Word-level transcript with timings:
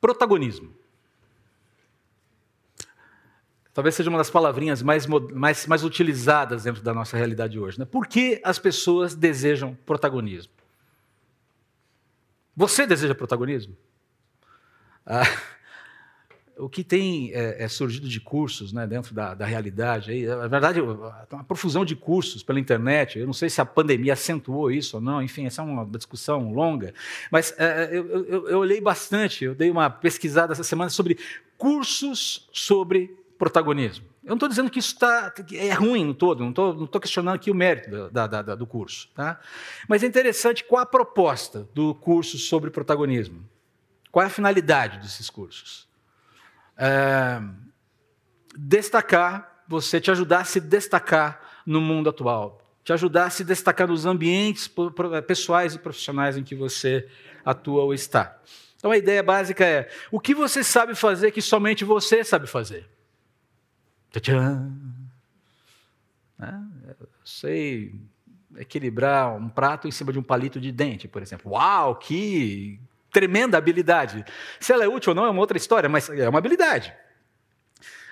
Protagonismo. 0.00 0.74
Talvez 3.72 3.94
seja 3.94 4.10
uma 4.10 4.18
das 4.18 4.28
palavrinhas 4.28 4.82
mais, 4.82 5.06
mais, 5.06 5.66
mais 5.66 5.84
utilizadas 5.84 6.64
dentro 6.64 6.82
da 6.82 6.92
nossa 6.92 7.16
realidade 7.16 7.60
hoje. 7.60 7.78
Né? 7.78 7.84
Por 7.84 8.08
que 8.08 8.40
as 8.44 8.58
pessoas 8.58 9.14
desejam 9.14 9.78
protagonismo? 9.86 10.52
Você 12.56 12.84
deseja 12.86 13.14
protagonismo? 13.14 13.76
Ah, 15.06 15.22
o 16.58 16.68
que 16.68 16.82
tem 16.82 17.32
é, 17.32 17.64
é, 17.64 17.68
surgido 17.68 18.08
de 18.08 18.20
cursos 18.20 18.72
né, 18.72 18.86
dentro 18.86 19.14
da, 19.14 19.34
da 19.34 19.46
realidade, 19.46 20.10
aí, 20.10 20.26
na 20.26 20.48
verdade, 20.48 20.80
uma 20.80 21.44
profusão 21.44 21.84
de 21.84 21.94
cursos 21.94 22.42
pela 22.42 22.58
internet, 22.58 23.18
eu 23.18 23.26
não 23.26 23.32
sei 23.32 23.48
se 23.48 23.60
a 23.60 23.64
pandemia 23.64 24.12
acentuou 24.12 24.70
isso 24.70 24.96
ou 24.96 25.02
não, 25.02 25.22
enfim, 25.22 25.46
essa 25.46 25.62
é 25.62 25.64
uma 25.64 25.86
discussão 25.86 26.52
longa, 26.52 26.92
mas 27.30 27.54
é, 27.56 27.88
eu, 27.92 28.26
eu, 28.26 28.48
eu 28.48 28.58
olhei 28.58 28.80
bastante, 28.80 29.44
eu 29.44 29.54
dei 29.54 29.70
uma 29.70 29.88
pesquisada 29.88 30.52
essa 30.52 30.64
semana 30.64 30.90
sobre 30.90 31.18
cursos 31.56 32.48
sobre 32.52 33.16
protagonismo. 33.38 34.04
Eu 34.24 34.30
não 34.30 34.36
estou 34.36 34.48
dizendo 34.48 34.70
que 34.70 34.78
isso 34.78 34.98
tá, 34.98 35.32
é 35.52 35.72
ruim 35.72 36.04
no 36.04 36.12
todo, 36.12 36.40
não 36.40 36.50
estou 36.50 36.74
não 36.74 36.86
questionando 36.86 37.36
aqui 37.36 37.50
o 37.50 37.54
mérito 37.54 38.10
da, 38.10 38.26
da, 38.26 38.42
da, 38.42 38.54
do 38.54 38.66
curso. 38.66 39.08
Tá? 39.14 39.40
Mas 39.88 40.02
é 40.02 40.06
interessante 40.06 40.64
qual 40.64 40.82
a 40.82 40.86
proposta 40.86 41.66
do 41.72 41.94
curso 41.94 42.36
sobre 42.36 42.70
protagonismo. 42.70 43.42
Qual 44.12 44.22
é 44.22 44.26
a 44.26 44.30
finalidade 44.30 44.98
desses 44.98 45.30
cursos? 45.30 45.87
É, 46.78 47.42
destacar, 48.56 49.64
você 49.66 50.00
te 50.00 50.10
ajudar 50.10 50.40
a 50.40 50.44
se 50.44 50.60
destacar 50.60 51.40
no 51.66 51.80
mundo 51.80 52.08
atual, 52.08 52.62
te 52.84 52.92
ajudar 52.92 53.26
a 53.26 53.30
se 53.30 53.44
destacar 53.44 53.88
nos 53.88 54.06
ambientes 54.06 54.70
pessoais 55.26 55.74
e 55.74 55.78
profissionais 55.78 56.36
em 56.36 56.44
que 56.44 56.54
você 56.54 57.06
atua 57.44 57.82
ou 57.82 57.92
está. 57.92 58.40
Então 58.76 58.92
a 58.92 58.96
ideia 58.96 59.22
básica 59.22 59.64
é: 59.64 59.90
o 60.10 60.20
que 60.20 60.34
você 60.34 60.62
sabe 60.62 60.94
fazer 60.94 61.32
que 61.32 61.42
somente 61.42 61.84
você 61.84 62.24
sabe 62.24 62.46
fazer? 62.46 62.88
Tchan. 64.12 64.72
Né? 66.38 66.64
sei 67.24 68.00
equilibrar 68.56 69.36
um 69.36 69.48
prato 69.48 69.86
em 69.86 69.90
cima 69.90 70.12
de 70.12 70.18
um 70.18 70.22
palito 70.22 70.60
de 70.60 70.72
dente, 70.72 71.06
por 71.06 71.20
exemplo. 71.20 71.52
Uau, 71.52 71.96
que 71.96 72.80
tremenda 73.10 73.58
habilidade. 73.58 74.24
Se 74.60 74.72
ela 74.72 74.84
é 74.84 74.88
útil 74.88 75.10
ou 75.10 75.14
não 75.14 75.24
é 75.26 75.30
uma 75.30 75.40
outra 75.40 75.56
história, 75.56 75.88
mas 75.88 76.08
é 76.10 76.28
uma 76.28 76.38
habilidade. 76.38 76.92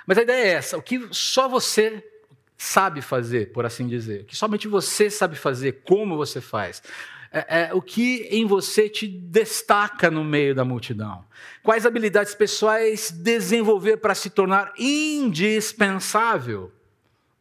Mas 0.06 0.18
a 0.18 0.22
ideia 0.22 0.44
é 0.44 0.52
essa: 0.54 0.76
o 0.78 0.82
que 0.82 1.08
só 1.10 1.48
você 1.48 2.02
sabe 2.56 3.02
fazer, 3.02 3.52
por 3.52 3.66
assim 3.66 3.86
dizer, 3.86 4.22
o 4.22 4.24
que 4.24 4.36
somente 4.36 4.66
você 4.66 5.10
sabe 5.10 5.36
fazer, 5.36 5.82
como 5.84 6.16
você 6.16 6.40
faz. 6.40 6.82
É, 7.30 7.64
é, 7.64 7.74
o 7.74 7.82
que 7.82 8.28
em 8.30 8.46
você 8.46 8.88
te 8.88 9.06
destaca 9.06 10.10
no 10.10 10.24
meio 10.24 10.54
da 10.54 10.64
multidão? 10.64 11.24
Quais 11.62 11.84
habilidades 11.84 12.34
pessoais 12.34 13.10
desenvolver 13.10 13.98
para 13.98 14.14
se 14.14 14.30
tornar 14.30 14.72
indispensável 14.78 16.72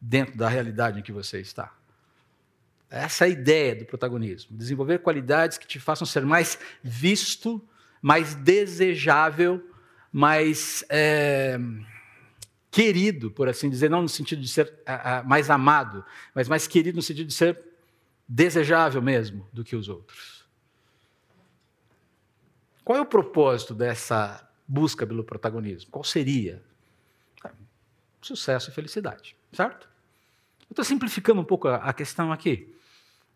dentro 0.00 0.36
da 0.36 0.48
realidade 0.48 0.98
em 0.98 1.02
que 1.02 1.12
você 1.12 1.40
está? 1.40 1.72
Essa 2.90 3.24
é 3.24 3.26
a 3.26 3.30
ideia 3.30 3.74
do 3.74 3.84
protagonismo. 3.84 4.56
Desenvolver 4.56 4.98
qualidades 4.98 5.58
que 5.58 5.66
te 5.66 5.80
façam 5.80 6.06
ser 6.06 6.24
mais 6.24 6.58
visto, 6.82 7.62
mais 8.00 8.34
desejável, 8.34 9.62
mais 10.12 10.84
é, 10.88 11.58
querido, 12.70 13.30
por 13.30 13.48
assim 13.48 13.68
dizer, 13.68 13.90
não 13.90 14.02
no 14.02 14.08
sentido 14.08 14.40
de 14.40 14.48
ser 14.48 14.72
mais 15.24 15.50
amado, 15.50 16.04
mas 16.34 16.48
mais 16.48 16.66
querido 16.66 16.96
no 16.96 17.02
sentido 17.02 17.26
de 17.26 17.34
ser 17.34 17.58
desejável 18.28 19.02
mesmo 19.02 19.48
do 19.52 19.64
que 19.64 19.74
os 19.74 19.88
outros. 19.88 20.44
Qual 22.84 22.96
é 22.96 23.00
o 23.00 23.06
propósito 23.06 23.74
dessa 23.74 24.48
busca 24.66 25.06
pelo 25.06 25.24
protagonismo? 25.24 25.90
Qual 25.90 26.04
seria? 26.04 26.62
Sucesso 28.22 28.70
e 28.70 28.72
felicidade, 28.72 29.36
certo? 29.52 29.88
Eu 30.68 30.72
estou 30.72 30.84
simplificando 30.84 31.40
um 31.40 31.44
pouco 31.44 31.68
a 31.68 31.92
questão 31.92 32.32
aqui. 32.32 32.75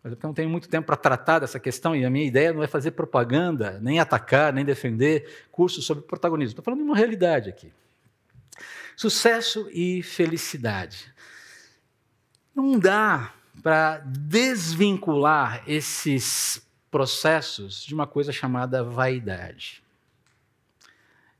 Mas 0.03 0.13
eu 0.13 0.19
não 0.23 0.33
tenho 0.33 0.49
muito 0.49 0.67
tempo 0.67 0.87
para 0.87 0.95
tratar 0.95 1.39
dessa 1.39 1.59
questão 1.59 1.95
e 1.95 2.03
a 2.03 2.09
minha 2.09 2.25
ideia 2.25 2.51
não 2.51 2.63
é 2.63 2.67
fazer 2.67 2.91
propaganda, 2.91 3.79
nem 3.81 3.99
atacar, 3.99 4.51
nem 4.51 4.65
defender 4.65 5.45
cursos 5.51 5.85
sobre 5.85 6.03
protagonismo. 6.03 6.51
Estou 6.51 6.63
falando 6.65 6.79
de 6.79 6.85
uma 6.85 6.95
realidade 6.95 7.49
aqui. 7.49 7.71
Sucesso 8.95 9.69
e 9.71 10.01
felicidade. 10.01 11.13
Não 12.55 12.79
dá 12.79 13.31
para 13.61 13.99
desvincular 13.99 15.63
esses 15.67 16.67
processos 16.89 17.83
de 17.83 17.93
uma 17.93 18.07
coisa 18.07 18.31
chamada 18.31 18.83
vaidade. 18.83 19.83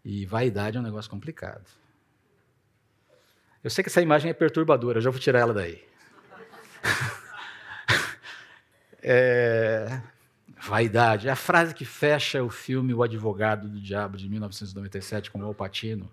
E 0.05 0.25
vaidade 0.25 0.77
é 0.77 0.79
um 0.79 0.83
negócio 0.83 1.09
complicado. 1.09 1.65
Eu 3.63 3.69
sei 3.69 3.83
que 3.83 3.89
essa 3.89 4.01
imagem 4.01 4.31
é 4.31 4.33
perturbadora, 4.33 5.01
já 5.01 5.09
vou 5.09 5.19
tirar 5.19 5.39
ela 5.39 5.53
daí. 5.53 5.83
É, 9.01 10.01
vaidade. 10.61 11.27
É 11.27 11.31
a 11.31 11.35
frase 11.35 11.73
que 11.73 11.85
fecha 11.85 12.43
o 12.43 12.49
filme 12.49 12.93
O 12.93 13.01
Advogado 13.01 13.67
do 13.67 13.79
Diabo, 13.79 14.17
de 14.17 14.29
1997, 14.29 15.31
com 15.31 15.39
o 15.39 15.45
Al 15.45 15.53
Pacino, 15.53 16.09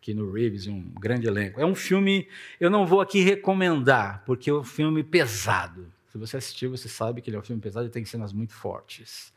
aqui 0.00 0.14
no 0.14 0.30
Reeves, 0.30 0.66
um 0.66 0.82
grande 0.82 1.26
elenco. 1.26 1.60
É 1.60 1.66
um 1.66 1.74
filme, 1.74 2.28
eu 2.60 2.70
não 2.70 2.86
vou 2.86 3.00
aqui 3.00 3.20
recomendar, 3.20 4.22
porque 4.24 4.50
é 4.50 4.54
um 4.54 4.64
filme 4.64 5.02
pesado. 5.02 5.92
Se 6.08 6.16
você 6.16 6.36
assistiu, 6.36 6.70
você 6.70 6.88
sabe 6.88 7.20
que 7.20 7.28
ele 7.28 7.36
é 7.36 7.40
um 7.40 7.42
filme 7.42 7.60
pesado 7.60 7.86
e 7.86 7.90
tem 7.90 8.04
cenas 8.04 8.32
muito 8.32 8.54
fortes. 8.54 9.32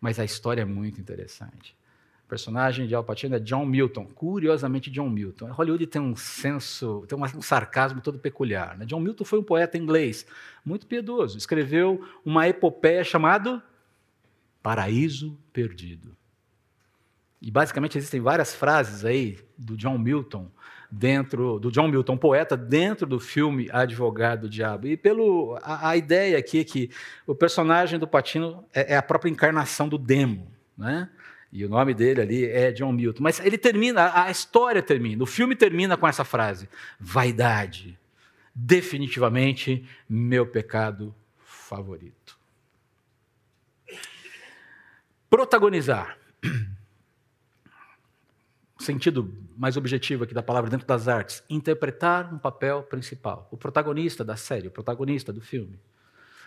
Mas 0.00 0.18
a 0.18 0.24
história 0.24 0.62
é 0.62 0.64
muito 0.66 1.00
interessante. 1.00 1.74
O 2.24 2.28
personagem 2.28 2.86
de 2.86 2.94
Al 2.94 3.04
Pacino 3.04 3.36
é 3.36 3.38
John 3.38 3.66
Milton, 3.66 4.06
curiosamente 4.06 4.90
John 4.90 5.10
Milton. 5.10 5.52
Hollywood 5.52 5.86
tem 5.86 6.00
um 6.00 6.16
senso, 6.16 7.04
tem 7.06 7.18
um 7.18 7.42
sarcasmo 7.42 8.00
todo 8.00 8.18
peculiar. 8.18 8.78
Né? 8.78 8.86
John 8.86 9.00
Milton 9.00 9.24
foi 9.24 9.38
um 9.38 9.42
poeta 9.42 9.76
inglês 9.76 10.26
muito 10.64 10.86
piedoso. 10.86 11.36
Escreveu 11.36 12.02
uma 12.24 12.48
epopeia 12.48 13.04
chamada 13.04 13.62
Paraíso 14.62 15.38
Perdido. 15.52 16.16
E 17.42 17.50
basicamente 17.50 17.98
existem 17.98 18.22
várias 18.22 18.54
frases 18.54 19.04
aí 19.04 19.38
do 19.58 19.76
John 19.76 19.98
Milton 19.98 20.50
dentro 20.90 21.58
do 21.58 21.70
John 21.70 21.88
Milton 21.88 22.16
poeta 22.16 22.56
dentro 22.56 23.06
do 23.06 23.20
filme 23.20 23.68
Advogado 23.70 24.42
do 24.42 24.48
Diabo 24.48 24.86
e 24.86 24.96
pelo 24.96 25.58
a, 25.60 25.90
a 25.90 25.96
ideia 25.96 26.38
aqui 26.38 26.60
é 26.60 26.64
que 26.64 26.90
o 27.26 27.34
personagem 27.34 27.98
do 27.98 28.08
Patino 28.08 28.64
é, 28.72 28.94
é 28.94 28.96
a 28.96 29.02
própria 29.02 29.28
encarnação 29.28 29.90
do 29.90 29.98
demo, 29.98 30.50
né? 30.78 31.10
E 31.54 31.64
o 31.64 31.68
nome 31.68 31.94
dele 31.94 32.20
ali 32.20 32.44
é 32.44 32.72
John 32.72 32.90
Milton. 32.90 33.22
Mas 33.22 33.38
ele 33.38 33.56
termina, 33.56 34.10
a 34.24 34.28
história 34.28 34.82
termina, 34.82 35.22
o 35.22 35.26
filme 35.26 35.54
termina 35.54 35.96
com 35.96 36.08
essa 36.08 36.24
frase: 36.24 36.68
vaidade, 36.98 37.96
definitivamente 38.52 39.88
meu 40.08 40.44
pecado 40.44 41.14
favorito. 41.38 42.36
Protagonizar. 45.30 46.18
Sentido 48.80 49.32
mais 49.56 49.76
objetivo 49.76 50.24
aqui 50.24 50.34
da 50.34 50.42
palavra 50.42 50.68
dentro 50.68 50.88
das 50.88 51.06
artes. 51.06 51.44
Interpretar 51.48 52.34
um 52.34 52.38
papel 52.38 52.82
principal. 52.82 53.48
O 53.52 53.56
protagonista 53.56 54.24
da 54.24 54.34
série, 54.34 54.66
o 54.66 54.72
protagonista 54.72 55.32
do 55.32 55.40
filme. 55.40 55.78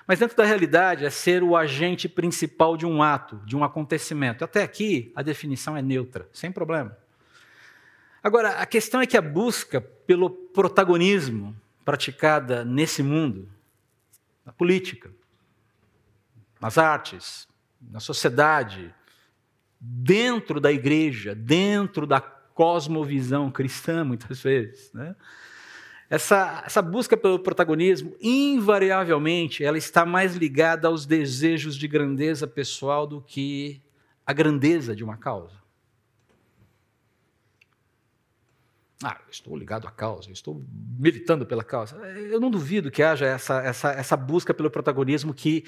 Mas 0.08 0.20
dentro 0.20 0.38
da 0.38 0.46
realidade 0.46 1.06
é 1.06 1.10
ser 1.10 1.44
o 1.44 1.58
agente 1.58 2.08
principal 2.08 2.78
de 2.78 2.86
um 2.86 3.04
ato, 3.04 3.42
de 3.46 3.58
um 3.58 3.64
acontecimento. 3.64 4.46
Até 4.46 4.64
aqui 4.64 5.12
a 5.14 5.22
definição 5.22 5.76
é 5.76 5.82
neutra, 5.82 6.30
sem 6.32 6.50
problema. 6.50 6.98
Agora, 8.24 8.52
a 8.52 8.66
questão 8.66 9.02
é 9.02 9.06
que 9.06 9.18
a 9.18 9.22
busca 9.22 9.82
pelo 9.82 10.30
protagonismo 10.30 11.56
praticada 11.84 12.64
nesse 12.64 13.04
mundo, 13.04 13.50
na 14.46 14.54
política, 14.54 15.12
nas 16.60 16.78
artes, 16.78 17.48
na 17.82 18.00
sociedade, 18.00 18.94
dentro 19.80 20.60
da 20.60 20.72
igreja, 20.72 21.36
dentro 21.36 22.08
da 22.08 22.20
cosmovisão 22.20 23.52
cristã, 23.52 24.04
muitas 24.04 24.42
vezes, 24.42 24.92
né? 24.94 25.16
Essa, 26.10 26.64
essa 26.66 26.82
busca 26.82 27.18
pelo 27.18 27.40
protagonismo, 27.40 28.16
invariavelmente, 28.22 29.64
ela 29.64 29.78
está 29.78 30.06
mais 30.06 30.36
ligada 30.36 30.88
aos 30.88 31.06
desejos 31.06 31.76
de 31.76 31.88
grandeza 31.88 32.48
pessoal 32.48 33.06
do 33.06 33.22
que 33.22 33.82
a 34.26 34.32
grandeza 34.32 34.96
de 34.96 35.04
uma 35.04 35.18
causa. 35.18 35.56
Ah, 39.04 39.20
estou 39.30 39.56
ligado 39.56 39.88
à 39.88 39.92
causa, 39.92 40.32
estou 40.32 40.66
militando 40.98 41.46
pela 41.46 41.64
causa. 41.64 41.98
Eu 41.98 42.40
não 42.40 42.50
duvido 42.50 42.90
que 42.90 43.04
haja 43.04 43.26
essa, 43.26 43.62
essa, 43.62 43.92
essa 43.92 44.18
busca 44.18 44.54
pelo 44.54 44.72
protagonismo 44.72 45.34
que 45.34 45.66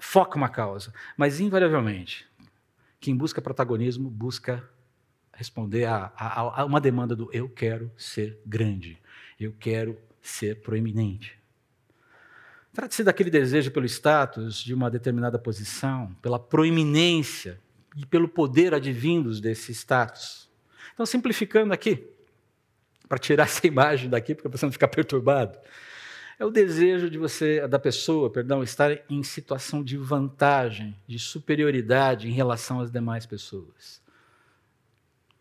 foca 0.00 0.36
uma 0.36 0.48
causa, 0.48 0.94
mas 1.16 1.40
invariavelmente, 1.40 2.26
quem 2.98 3.14
busca 3.14 3.42
protagonismo 3.42 4.08
busca 4.08 4.66
responder 5.32 5.84
a, 5.86 6.12
a, 6.16 6.60
a 6.60 6.64
uma 6.64 6.80
demanda 6.80 7.16
do 7.16 7.30
eu 7.32 7.48
quero 7.48 7.90
ser 7.96 8.38
grande. 8.44 8.98
Eu 9.38 9.54
quero 9.58 9.98
ser 10.20 10.60
proeminente. 10.60 11.38
Trata-se 12.72 13.02
daquele 13.02 13.30
desejo 13.30 13.70
pelo 13.70 13.86
status 13.86 14.62
de 14.62 14.72
uma 14.72 14.90
determinada 14.90 15.38
posição, 15.38 16.14
pela 16.22 16.38
proeminência 16.38 17.58
e 17.96 18.06
pelo 18.06 18.28
poder 18.28 18.74
advindos 18.74 19.40
desse 19.40 19.72
status. 19.72 20.48
Então, 20.94 21.04
simplificando 21.04 21.72
aqui, 21.72 22.06
para 23.08 23.18
tirar 23.18 23.44
essa 23.48 23.66
imagem 23.66 24.08
daqui, 24.08 24.34
porque 24.34 24.46
a 24.46 24.50
pessoa 24.50 24.68
não 24.68 24.72
ficar 24.72 24.88
perturbado, 24.88 25.58
é 26.38 26.44
o 26.44 26.50
desejo 26.50 27.10
de 27.10 27.18
você, 27.18 27.66
da 27.68 27.78
pessoa, 27.78 28.30
perdão, 28.30 28.62
estar 28.62 28.98
em 29.10 29.22
situação 29.22 29.82
de 29.82 29.96
vantagem, 29.98 30.96
de 31.06 31.18
superioridade 31.18 32.28
em 32.28 32.32
relação 32.32 32.80
às 32.80 32.90
demais 32.90 33.26
pessoas. 33.26 34.00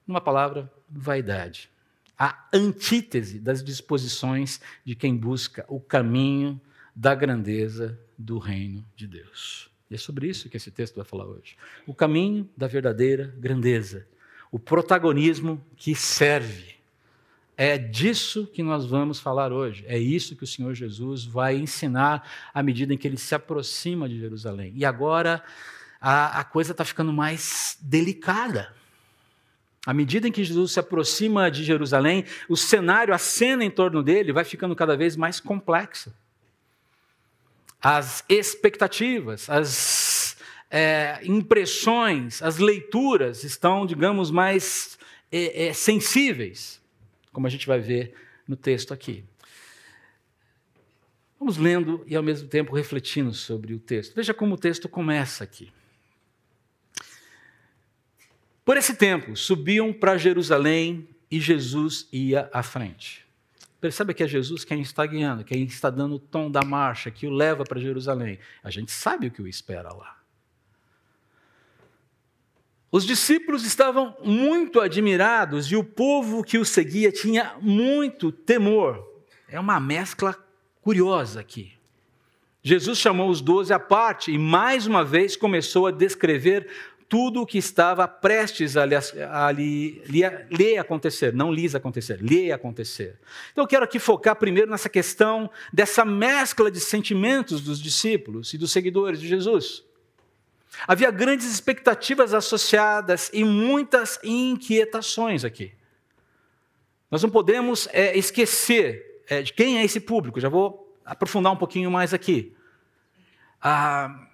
Uma 0.10 0.20
palavra, 0.20 0.68
vaidade. 0.90 1.70
A 2.18 2.48
antítese 2.52 3.38
das 3.38 3.64
disposições 3.64 4.60
de 4.84 4.96
quem 4.96 5.16
busca 5.16 5.64
o 5.68 5.80
caminho 5.80 6.60
da 6.96 7.14
grandeza 7.14 7.96
do 8.18 8.40
reino 8.40 8.84
de 8.96 9.06
Deus. 9.06 9.70
E 9.88 9.94
é 9.94 9.98
sobre 10.00 10.28
isso 10.28 10.50
que 10.50 10.58
esse 10.58 10.72
texto 10.72 10.96
vai 10.96 11.06
falar 11.06 11.28
hoje. 11.28 11.56
O 11.86 11.94
caminho 11.94 12.50
da 12.58 12.66
verdadeira 12.66 13.32
grandeza. 13.38 14.08
O 14.52 14.58
protagonismo 14.58 15.64
que 15.78 15.94
serve 15.94 16.78
é 17.56 17.78
disso 17.78 18.48
que 18.48 18.64
nós 18.64 18.88
vamos 18.88 19.20
falar 19.20 19.54
hoje. 19.54 19.86
É 19.88 20.00
isso 20.00 20.36
que 20.36 20.44
o 20.44 20.48
Senhor 20.48 20.74
Jesus 20.74 21.24
vai 21.24 21.56
ensinar 21.56 22.28
à 22.52 22.64
medida 22.64 22.92
em 22.92 22.98
que 22.98 23.08
ele 23.08 23.18
se 23.18 23.36
aproxima 23.36 24.10
de 24.10 24.18
Jerusalém. 24.18 24.74
E 24.76 24.84
agora 24.84 25.44
a, 26.02 26.40
a 26.40 26.44
coisa 26.44 26.72
está 26.72 26.84
ficando 26.84 27.14
mais 27.14 27.78
delicada. 27.80 28.79
À 29.86 29.94
medida 29.94 30.28
em 30.28 30.32
que 30.32 30.44
Jesus 30.44 30.74
se 30.74 30.80
aproxima 30.80 31.50
de 31.50 31.64
Jerusalém, 31.64 32.26
o 32.48 32.58
cenário, 32.58 33.14
a 33.14 33.18
cena 33.18 33.64
em 33.64 33.72
torno 33.72 34.04
dele 34.04 34.34
vai 34.34 34.44
ficando 34.44 34.76
cada 34.76 34.96
vez 34.96 35.16
mais 35.16 35.40
complexa. 35.40 36.14
As 37.82 38.24
expectativas, 38.28 39.50
as 39.50 40.38
é, 40.70 41.20
impressões, 41.24 42.42
as 42.42 42.58
leituras 42.58 43.44
estão, 43.44 43.86
digamos, 43.86 44.30
mais 44.30 45.00
é, 45.32 45.68
é, 45.68 45.74
sensíveis 45.74 46.80
como 47.32 47.48
a 47.48 47.50
gente 47.50 47.68
vai 47.68 47.80
ver 47.80 48.14
no 48.48 48.56
texto 48.56 48.94
aqui. 48.94 49.24
Vamos 51.40 51.58
lendo 51.58 52.04
e 52.06 52.16
ao 52.16 52.24
mesmo 52.24 52.50
tempo 52.50 52.76
refletindo 52.76 53.34
sobre 53.34 53.74
o 53.74 53.80
texto. 53.80 54.14
Veja 54.14 54.34
como 54.34 54.56
o 54.56 54.58
texto 54.58 54.90
começa 54.90 55.44
aqui. 55.44 55.72
Por 58.70 58.78
esse 58.78 58.94
tempo, 58.94 59.36
subiam 59.36 59.92
para 59.92 60.16
Jerusalém 60.16 61.10
e 61.32 61.40
Jesus 61.40 62.08
ia 62.14 62.48
à 62.54 62.62
frente. 62.62 63.26
Perceba 63.82 64.14
que 64.14 64.22
é 64.22 64.28
Jesus 64.28 64.64
quem 64.64 64.80
está 64.80 65.04
guiando, 65.08 65.44
quem 65.44 65.64
está 65.64 65.90
dando 65.90 66.18
o 66.18 66.20
tom 66.20 66.52
da 66.52 66.62
marcha, 66.62 67.10
que 67.10 67.26
o 67.26 67.32
leva 67.32 67.64
para 67.64 67.80
Jerusalém. 67.80 68.38
A 68.64 68.70
gente 68.70 68.92
sabe 68.92 69.26
o 69.26 69.32
que 69.32 69.42
o 69.42 69.48
espera 69.48 69.92
lá. 69.92 70.20
Os 72.92 73.08
discípulos 73.08 73.66
estavam 73.66 74.16
muito 74.24 74.80
admirados 74.80 75.72
e 75.72 75.76
o 75.76 75.84
povo 75.84 76.44
que 76.44 76.60
o 76.60 76.64
seguia 76.64 77.12
tinha 77.12 77.56
muito 77.60 78.32
temor. 78.32 79.04
É 79.48 79.60
uma 79.60 79.80
mescla 79.80 80.38
curiosa 80.80 81.40
aqui. 81.40 81.74
Jesus 82.62 83.00
chamou 83.00 83.32
os 83.32 83.42
doze 83.42 83.74
à 83.74 83.80
parte 83.80 84.32
e 84.32 84.38
mais 84.38 84.86
uma 84.86 85.04
vez 85.04 85.36
começou 85.36 85.88
a 85.88 85.92
descrever 85.92 86.70
tudo 87.10 87.42
o 87.42 87.46
que 87.46 87.58
estava 87.58 88.08
prestes 88.08 88.78
a, 88.78 88.86
lhe, 88.86 88.96
a 88.96 89.52
lhe, 89.52 90.02
lhe, 90.52 90.78
acontecer, 90.78 91.34
não 91.34 91.52
lhes 91.52 91.74
acontecer, 91.74 92.22
lhe 92.22 92.52
acontecer. 92.52 93.20
Então 93.52 93.64
eu 93.64 93.68
quero 93.68 93.84
aqui 93.84 93.98
focar 93.98 94.36
primeiro 94.36 94.70
nessa 94.70 94.88
questão 94.88 95.50
dessa 95.74 96.06
mescla 96.06 96.70
de 96.70 96.80
sentimentos 96.80 97.62
dos 97.62 97.82
discípulos 97.82 98.54
e 98.54 98.60
dos 98.60 98.72
seguidores 98.72 99.20
de 99.20 99.28
Jesus. 99.28 99.84
Havia 100.88 101.10
grandes 101.10 101.52
expectativas 101.52 102.32
associadas 102.32 103.32
e 103.34 103.44
muitas 103.44 104.20
inquietações 104.24 105.44
aqui. 105.44 105.74
Nós 107.10 107.24
não 107.24 107.30
podemos 107.32 107.90
é, 107.92 108.16
esquecer 108.16 109.24
é, 109.28 109.42
de 109.42 109.52
quem 109.52 109.80
é 109.80 109.84
esse 109.84 110.00
público, 110.00 110.40
já 110.40 110.48
vou 110.48 110.96
aprofundar 111.04 111.52
um 111.52 111.58
pouquinho 111.58 111.90
mais 111.90 112.14
aqui. 112.14 112.56
Ah, 113.60 114.28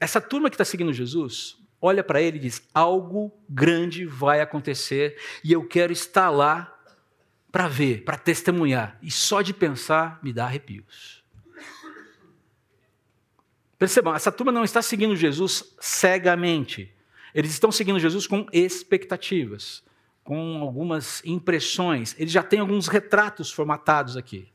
essa 0.00 0.22
turma 0.22 0.48
que 0.48 0.54
está 0.54 0.64
seguindo 0.64 0.90
Jesus 0.90 1.61
olha 1.82 2.04
para 2.04 2.22
ele 2.22 2.36
e 2.36 2.40
diz: 2.40 2.62
algo 2.72 3.32
grande 3.48 4.06
vai 4.06 4.40
acontecer 4.40 5.18
e 5.42 5.52
eu 5.52 5.66
quero 5.66 5.92
estar 5.92 6.30
lá 6.30 6.72
para 7.50 7.66
ver, 7.68 8.04
para 8.04 8.16
testemunhar. 8.16 8.96
E 9.02 9.10
só 9.10 9.42
de 9.42 9.52
pensar 9.52 10.20
me 10.22 10.32
dá 10.32 10.44
arrepios. 10.44 11.22
Percebam, 13.78 14.14
essa 14.14 14.30
turma 14.30 14.52
não 14.52 14.62
está 14.62 14.80
seguindo 14.80 15.16
Jesus 15.16 15.74
cegamente. 15.80 16.94
Eles 17.34 17.50
estão 17.50 17.72
seguindo 17.72 17.98
Jesus 17.98 18.28
com 18.28 18.46
expectativas, 18.52 19.82
com 20.22 20.58
algumas 20.62 21.20
impressões. 21.24 22.14
Eles 22.16 22.32
já 22.32 22.44
têm 22.44 22.60
alguns 22.60 22.86
retratos 22.86 23.50
formatados 23.50 24.16
aqui. 24.16 24.48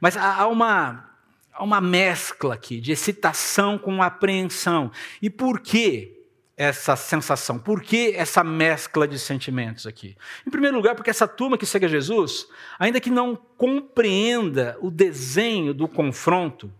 Mas 0.00 0.16
há 0.16 0.46
uma, 0.46 1.10
há 1.52 1.62
uma 1.62 1.80
mescla 1.80 2.54
aqui 2.54 2.80
de 2.80 2.92
excitação 2.92 3.76
com 3.76 4.02
apreensão. 4.02 4.90
E 5.20 5.28
por 5.28 5.60
que 5.60 6.15
essa 6.56 6.96
sensação? 6.96 7.58
Por 7.58 7.82
que 7.82 8.14
essa 8.14 8.42
mescla 8.42 9.06
de 9.06 9.18
sentimentos 9.18 9.86
aqui? 9.86 10.16
Em 10.46 10.50
primeiro 10.50 10.76
lugar, 10.76 10.94
porque 10.94 11.10
essa 11.10 11.28
turma 11.28 11.58
que 11.58 11.66
segue 11.66 11.84
a 11.84 11.88
Jesus, 11.88 12.48
ainda 12.78 13.00
que 13.00 13.10
não 13.10 13.36
compreenda 13.36 14.76
o 14.80 14.90
desenho 14.90 15.74
do 15.74 15.86
confronto, 15.86 16.72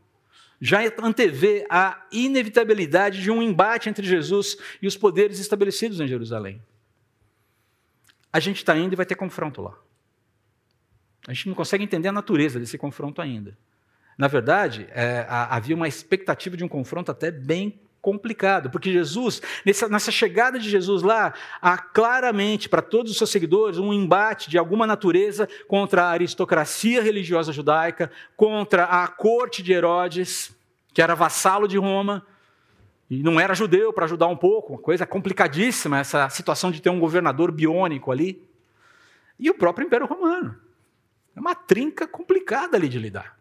já 0.59 0.81
antevê 1.03 1.67
a 1.69 2.07
inevitabilidade 2.11 3.23
de 3.23 3.31
um 3.31 3.43
embate 3.43 3.91
entre 3.91 4.07
Jesus 4.07 4.57
e 4.81 4.87
os 4.87 4.97
poderes 4.97 5.39
estabelecidos 5.39 6.01
em 6.01 6.09
Jerusalém. 6.09 6.63
A 8.33 8.41
gente 8.41 8.57
está 8.57 8.77
indo 8.77 8.95
e 8.95 8.97
vai 8.97 9.05
ter 9.05 9.15
confronto 9.15 9.61
lá. 9.61 9.75
A 11.29 11.35
gente 11.35 11.49
não 11.49 11.55
consegue 11.55 11.85
entender 11.85 12.09
a 12.09 12.13
natureza 12.13 12.59
desse 12.59 12.79
confronto 12.79 13.21
ainda. 13.21 13.57
Na 14.17 14.29
verdade, 14.29 14.87
é, 14.91 15.27
havia 15.29 15.77
uma 15.77 15.89
expectativa 15.89 16.57
de 16.57 16.65
um 16.65 16.69
confronto 16.69 17.11
até 17.11 17.31
bem 17.31 17.79
complicado, 18.07 18.71
porque 18.71 18.93
Jesus, 18.93 19.43
nessa, 19.65 19.89
nessa 19.89 20.13
chegada 20.13 20.61
de 20.61 20.71
Jesus 20.71 21.03
lá, 21.03 21.35
há 21.61 21.77
claramente 21.77 22.69
para 22.69 22.81
todos 22.81 23.11
os 23.11 23.19
seus 23.19 23.31
seguidores 23.31 23.79
um 23.79 23.93
embate 23.93 24.49
de 24.49 24.57
alguma 24.57 24.87
natureza 24.87 25.49
contra 25.67 26.05
a 26.05 26.11
aristocracia 26.11 27.03
religiosa 27.03 27.53
judaica, 27.53 28.09
contra 28.37 28.85
a 28.85 29.09
corte 29.09 29.61
de 29.61 29.73
Herodes, 29.73 30.57
que 30.95 31.03
era 31.03 31.17
vassalo 31.17 31.67
de 31.67 31.77
Roma, 31.79 32.25
e 33.11 33.25
não 33.25 33.41
era 33.41 33.55
judeu 33.55 33.93
para 33.93 34.05
ajudar 34.05 34.29
um 34.29 34.37
pouco, 34.37 34.75
uma 34.75 34.81
coisa 34.81 35.05
complicadíssima 35.05 35.99
essa 35.99 36.29
situação 36.29 36.71
de 36.71 36.81
ter 36.81 36.91
um 36.91 37.01
governador 37.01 37.51
biônico 37.51 38.13
ali. 38.13 38.41
E 39.37 39.51
o 39.51 39.55
próprio 39.55 39.85
Império 39.85 40.07
Romano. 40.07 40.57
É 41.35 41.41
uma 41.41 41.57
trinca 41.57 42.07
complicada 42.07 42.77
ali 42.77 42.89
de 42.89 43.01
lidar. 43.01 43.37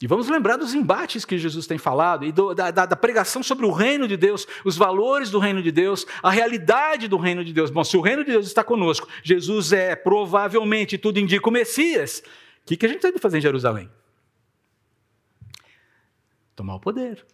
E 0.00 0.06
vamos 0.06 0.28
lembrar 0.28 0.56
dos 0.56 0.74
embates 0.74 1.24
que 1.24 1.36
Jesus 1.36 1.66
tem 1.66 1.76
falado 1.76 2.24
e 2.24 2.30
do, 2.30 2.54
da, 2.54 2.70
da, 2.70 2.96
pregação 2.96 3.42
sobre 3.42 3.66
o 3.66 3.72
reino 3.72 4.06
de 4.06 4.16
Deus, 4.16 4.46
os 4.64 4.76
valores 4.76 5.28
do 5.28 5.40
reino 5.40 5.60
de 5.60 5.72
Deus, 5.72 6.06
a 6.22 6.30
realidade 6.30 7.08
do 7.08 7.16
reino 7.16 7.44
de 7.44 7.52
Deus. 7.52 7.68
Bom, 7.68 7.82
se 7.82 7.96
o 7.96 8.00
reino 8.00 8.24
de 8.24 8.30
Deus 8.30 8.46
está 8.46 8.62
conosco, 8.62 9.08
Jesus 9.24 9.72
é 9.72 9.96
provavelmente, 9.96 10.96
tudo 10.96 11.18
indica, 11.18 11.48
o 11.48 11.52
Messias, 11.52 12.22
o 12.62 12.66
que, 12.66 12.76
que 12.76 12.86
a 12.86 12.88
gente 12.88 13.00
tem 13.00 13.12
de 13.12 13.18
fazer 13.18 13.38
em 13.38 13.40
Jerusalém? 13.40 13.90
Tomar 16.54 16.76
o 16.76 16.80
poder. 16.80 17.26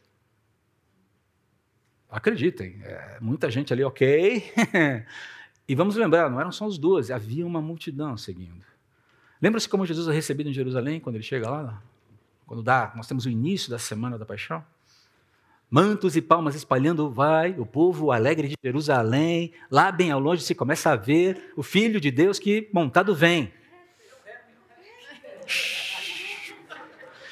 Acreditem, 2.08 2.80
é, 2.82 3.18
muita 3.20 3.50
gente 3.50 3.74
ali, 3.74 3.84
ok. 3.84 4.42
e 5.68 5.74
vamos 5.74 5.96
lembrar, 5.96 6.30
não 6.30 6.40
eram 6.40 6.52
só 6.52 6.64
os 6.64 6.78
doze, 6.78 7.12
havia 7.12 7.46
uma 7.46 7.60
multidão 7.60 8.16
seguindo. 8.16 8.64
Lembra-se 9.42 9.68
como 9.68 9.84
Jesus 9.84 10.08
é 10.08 10.12
recebido 10.12 10.48
em 10.48 10.52
Jerusalém 10.54 10.98
quando 10.98 11.16
ele 11.16 11.24
chega 11.24 11.50
lá? 11.50 11.82
Quando 12.54 12.62
dá, 12.62 12.92
nós 12.94 13.08
temos 13.08 13.26
o 13.26 13.28
início 13.30 13.68
da 13.68 13.80
semana 13.80 14.16
da 14.16 14.24
paixão. 14.24 14.64
Mantos 15.68 16.14
e 16.14 16.22
palmas 16.22 16.54
espalhando 16.54 17.10
vai 17.10 17.52
o 17.58 17.66
povo 17.66 18.12
alegre 18.12 18.46
de 18.46 18.54
Jerusalém. 18.62 19.52
Lá 19.68 19.90
bem 19.90 20.12
ao 20.12 20.20
longe 20.20 20.42
se 20.42 20.54
começa 20.54 20.92
a 20.92 20.96
ver 20.96 21.52
o 21.56 21.64
Filho 21.64 22.00
de 22.00 22.12
Deus 22.12 22.38
que 22.38 22.68
montado 22.72 23.12
vem. 23.12 23.52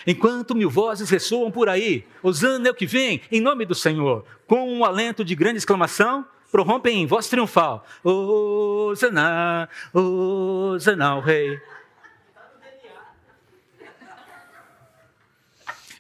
Enquanto 0.05 0.57
mil 0.57 0.69
vozes 0.69 1.09
ressoam 1.09 1.53
por 1.53 1.69
aí, 1.69 2.05
Osana 2.21 2.67
é 2.67 2.71
o 2.73 2.75
que 2.75 2.87
vem, 2.87 3.21
em 3.31 3.41
nome 3.41 3.65
do 3.65 3.77
Senhor, 3.77 4.25
com 4.49 4.69
um 4.77 4.85
alento 4.85 5.25
de 5.25 5.37
grande 5.37 5.59
exclamação, 5.59 6.27
prorrompem 6.51 7.01
em 7.01 7.07
voz 7.07 7.29
triunfal. 7.29 7.87
Osana, 8.03 9.69
Osana, 9.95 11.15
o 11.15 11.21
rei. 11.21 11.61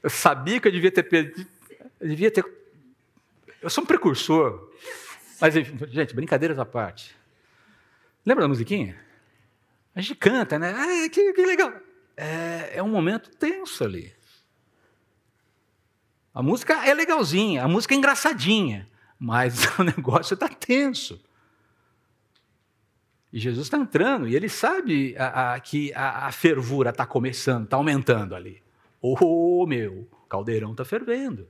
Eu 0.03 0.11
sabia 0.11 0.61
que 0.61 0.69
eu 0.69 0.73
devia 0.73 0.91
ter 0.91 1.03
perdido. 1.05 1.47
Eu 2.01 2.09
devia 2.09 2.31
ter. 2.31 2.45
Eu 3.61 3.71
sou 3.71 3.85
um 3.85 3.87
precursor. 3.87 4.71
Mas, 5.41 5.55
gente, 5.55 6.15
brincadeiras 6.15 6.59
à 6.59 6.65
parte. 6.65 7.15
Lembra 8.25 8.45
da 8.45 8.49
musiquinha? 8.49 8.99
A 9.95 10.01
gente 10.01 10.15
canta, 10.15 10.59
né? 10.59 10.75
Ah, 10.75 11.09
que, 11.09 11.33
que 11.33 11.47
legal. 11.47 11.73
É, 12.17 12.73
é 12.75 12.83
um 12.83 12.89
momento 12.89 13.31
tenso 13.31 13.85
ali. 13.85 14.13
A 16.35 16.43
música 16.43 16.87
é 16.87 16.95
legalzinha, 16.95 17.63
a 17.63 17.69
música 17.69 17.95
é 17.95 17.99
engraçadinha, 17.99 18.89
mas 19.19 19.67
o 19.79 19.83
negócio 19.83 20.35
está 20.35 20.49
tenso. 20.49 21.21
E 23.33 23.39
Jesus 23.39 23.67
está 23.67 23.79
entrando 23.79 24.29
e 24.29 24.37
ele 24.37 24.49
sabe 24.49 25.17
a, 25.17 25.55
a, 25.55 25.61
que 25.61 25.93
a, 25.95 26.27
a 26.27 26.33
fervura 26.33 26.91
está 26.91 27.07
começando, 27.07 27.65
está 27.65 27.77
aumentando 27.77 28.35
ali. 28.35 28.63
Oh, 29.03 29.67
meu, 29.67 30.09
o 30.13 30.27
caldeirão 30.29 30.71
está 30.71 30.85
fervendo. 30.85 31.49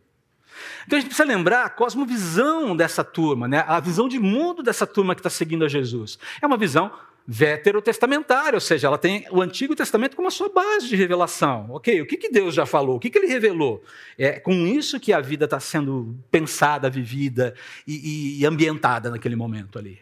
Então 0.86 0.98
a 0.98 1.00
gente 1.00 1.10
precisa 1.10 1.28
lembrar 1.28 1.64
a 1.64 1.70
cosmovisão 1.70 2.76
dessa 2.76 3.04
turma, 3.04 3.46
né? 3.46 3.64
a 3.66 3.78
visão 3.78 4.08
de 4.08 4.18
mundo 4.18 4.62
dessa 4.62 4.86
turma 4.86 5.14
que 5.14 5.20
está 5.20 5.30
seguindo 5.30 5.64
a 5.64 5.68
Jesus. 5.68 6.18
É 6.40 6.46
uma 6.46 6.56
visão 6.56 6.90
veterotestamentária, 7.26 8.56
ou 8.56 8.60
seja, 8.60 8.88
ela 8.88 8.98
tem 8.98 9.26
o 9.30 9.40
Antigo 9.40 9.76
Testamento 9.76 10.16
como 10.16 10.26
a 10.26 10.30
sua 10.30 10.48
base 10.48 10.88
de 10.88 10.96
revelação. 10.96 11.68
Ok, 11.70 12.00
o 12.00 12.06
que, 12.06 12.16
que 12.16 12.28
Deus 12.28 12.54
já 12.54 12.66
falou? 12.66 12.96
O 12.96 13.00
que, 13.00 13.10
que 13.10 13.18
ele 13.18 13.28
revelou? 13.28 13.82
É 14.18 14.40
com 14.40 14.66
isso 14.66 14.98
que 14.98 15.12
a 15.12 15.20
vida 15.20 15.44
está 15.44 15.60
sendo 15.60 16.16
pensada, 16.30 16.90
vivida 16.90 17.54
e, 17.86 18.40
e 18.40 18.46
ambientada 18.46 19.10
naquele 19.10 19.36
momento 19.36 19.78
ali. 19.78 20.00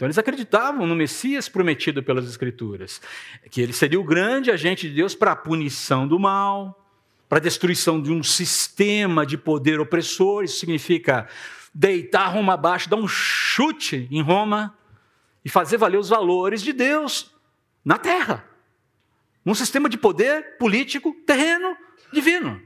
Então 0.00 0.06
eles 0.06 0.16
acreditavam 0.16 0.86
no 0.86 0.96
Messias 0.96 1.46
prometido 1.46 2.02
pelas 2.02 2.24
Escrituras, 2.24 3.02
que 3.50 3.60
ele 3.60 3.74
seria 3.74 4.00
o 4.00 4.02
grande 4.02 4.50
agente 4.50 4.88
de 4.88 4.94
Deus 4.94 5.14
para 5.14 5.32
a 5.32 5.36
punição 5.36 6.08
do 6.08 6.18
mal, 6.18 6.88
para 7.28 7.36
a 7.36 7.42
destruição 7.42 8.00
de 8.00 8.10
um 8.10 8.22
sistema 8.22 9.26
de 9.26 9.36
poder 9.36 9.78
opressor. 9.78 10.42
Isso 10.42 10.58
significa 10.58 11.28
deitar 11.74 12.28
Roma 12.28 12.54
abaixo, 12.54 12.88
dar 12.88 12.96
um 12.96 13.06
chute 13.06 14.08
em 14.10 14.22
Roma 14.22 14.74
e 15.44 15.50
fazer 15.50 15.76
valer 15.76 15.98
os 15.98 16.08
valores 16.08 16.62
de 16.62 16.72
Deus 16.72 17.30
na 17.84 17.98
terra. 17.98 18.42
Num 19.44 19.54
sistema 19.54 19.86
de 19.86 19.98
poder 19.98 20.56
político, 20.56 21.14
terreno, 21.26 21.76
divino. 22.10 22.58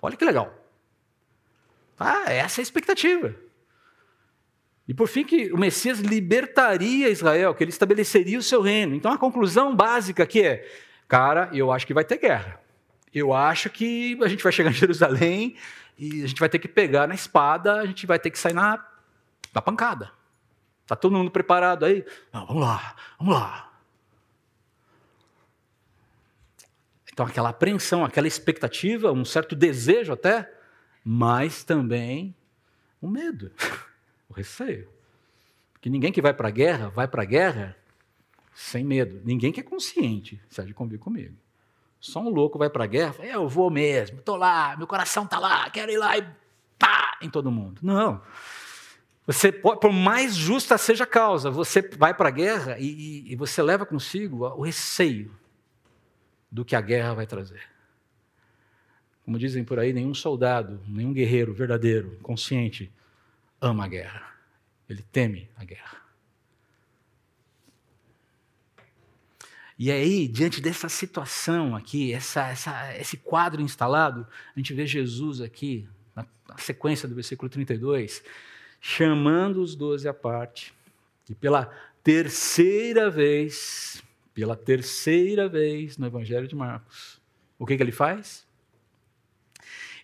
Olha 0.00 0.16
que 0.16 0.24
legal. 0.24 0.54
Ah, 1.98 2.32
essa 2.32 2.60
é 2.60 2.62
a 2.62 2.62
expectativa. 2.62 3.45
E 4.88 4.94
por 4.94 5.08
fim, 5.08 5.24
que 5.24 5.52
o 5.52 5.58
Messias 5.58 5.98
libertaria 5.98 7.08
Israel, 7.08 7.54
que 7.54 7.64
ele 7.64 7.70
estabeleceria 7.70 8.38
o 8.38 8.42
seu 8.42 8.60
reino. 8.60 8.94
Então 8.94 9.12
a 9.12 9.18
conclusão 9.18 9.74
básica 9.74 10.22
aqui 10.22 10.42
é: 10.42 10.68
cara, 11.08 11.50
eu 11.52 11.72
acho 11.72 11.86
que 11.86 11.94
vai 11.94 12.04
ter 12.04 12.18
guerra. 12.18 12.60
Eu 13.12 13.32
acho 13.32 13.70
que 13.70 14.18
a 14.22 14.28
gente 14.28 14.42
vai 14.42 14.52
chegar 14.52 14.70
em 14.70 14.74
Jerusalém 14.74 15.56
e 15.98 16.22
a 16.22 16.26
gente 16.26 16.38
vai 16.38 16.48
ter 16.48 16.58
que 16.58 16.68
pegar 16.68 17.06
na 17.06 17.14
espada, 17.14 17.80
a 17.80 17.86
gente 17.86 18.06
vai 18.06 18.18
ter 18.18 18.30
que 18.30 18.38
sair 18.38 18.52
na, 18.52 18.84
na 19.54 19.62
pancada. 19.62 20.12
Está 20.82 20.94
todo 20.94 21.16
mundo 21.16 21.30
preparado 21.30 21.84
aí? 21.84 22.04
Não, 22.32 22.46
vamos 22.46 22.62
lá, 22.62 22.94
vamos 23.18 23.34
lá. 23.34 23.72
Então, 27.12 27.24
aquela 27.26 27.48
apreensão, 27.48 28.04
aquela 28.04 28.28
expectativa, 28.28 29.10
um 29.10 29.24
certo 29.24 29.56
desejo 29.56 30.12
até, 30.12 30.52
mas 31.02 31.64
também 31.64 32.36
o 33.00 33.08
medo. 33.08 33.50
o 34.28 34.32
receio. 34.32 34.88
Porque 35.72 35.90
ninguém 35.90 36.12
que 36.12 36.22
vai 36.22 36.34
para 36.34 36.48
a 36.48 36.50
guerra, 36.50 36.88
vai 36.88 37.06
para 37.06 37.22
a 37.22 37.26
guerra 37.26 37.76
sem 38.54 38.84
medo. 38.84 39.20
Ninguém 39.24 39.52
que 39.52 39.60
é 39.60 39.62
consciente, 39.62 40.40
de 40.64 40.74
convir 40.74 40.98
comigo. 40.98 41.36
Só 42.00 42.20
um 42.20 42.28
louco 42.28 42.58
vai 42.58 42.70
para 42.70 42.84
a 42.84 42.86
guerra, 42.86 43.24
eu 43.24 43.48
vou 43.48 43.70
mesmo, 43.70 44.18
estou 44.18 44.36
lá, 44.36 44.76
meu 44.76 44.86
coração 44.86 45.24
está 45.24 45.38
lá, 45.38 45.68
quero 45.70 45.90
ir 45.90 45.98
lá 45.98 46.16
e 46.16 46.26
pá 46.78 47.18
em 47.20 47.28
todo 47.28 47.50
mundo. 47.50 47.80
Não. 47.82 48.22
Você 49.26 49.50
por 49.50 49.92
mais 49.92 50.36
justa 50.36 50.78
seja 50.78 51.04
a 51.04 51.06
causa, 51.06 51.50
você 51.50 51.82
vai 51.82 52.14
para 52.14 52.28
a 52.28 52.32
guerra 52.32 52.76
e, 52.78 53.24
e 53.32 53.34
você 53.34 53.60
leva 53.60 53.84
consigo 53.84 54.44
o 54.44 54.62
receio 54.62 55.34
do 56.50 56.64
que 56.64 56.76
a 56.76 56.80
guerra 56.80 57.14
vai 57.14 57.26
trazer. 57.26 57.62
Como 59.24 59.38
dizem 59.38 59.64
por 59.64 59.80
aí, 59.80 59.92
nenhum 59.92 60.14
soldado, 60.14 60.80
nenhum 60.86 61.12
guerreiro 61.12 61.52
verdadeiro, 61.52 62.16
consciente, 62.22 62.92
ama 63.60 63.84
a 63.84 63.88
guerra. 63.88 64.22
Ele 64.88 65.02
teme 65.02 65.48
a 65.56 65.64
guerra. 65.64 66.06
E 69.78 69.90
aí, 69.90 70.26
diante 70.26 70.60
dessa 70.60 70.88
situação 70.88 71.76
aqui, 71.76 72.12
essa, 72.12 72.48
essa, 72.48 72.96
esse 72.96 73.18
quadro 73.18 73.60
instalado, 73.60 74.26
a 74.54 74.58
gente 74.58 74.72
vê 74.72 74.86
Jesus 74.86 75.42
aqui, 75.42 75.86
na, 76.14 76.24
na 76.48 76.56
sequência 76.56 77.06
do 77.06 77.14
versículo 77.14 77.50
32, 77.50 78.22
chamando 78.80 79.60
os 79.60 79.74
doze 79.74 80.08
à 80.08 80.14
parte, 80.14 80.72
e 81.28 81.34
pela 81.34 81.66
terceira 82.02 83.10
vez, 83.10 84.02
pela 84.32 84.56
terceira 84.56 85.46
vez 85.46 85.98
no 85.98 86.06
Evangelho 86.06 86.48
de 86.48 86.56
Marcos, 86.56 87.20
o 87.58 87.66
que, 87.66 87.76
que 87.76 87.82
ele 87.82 87.92
faz? 87.92 88.45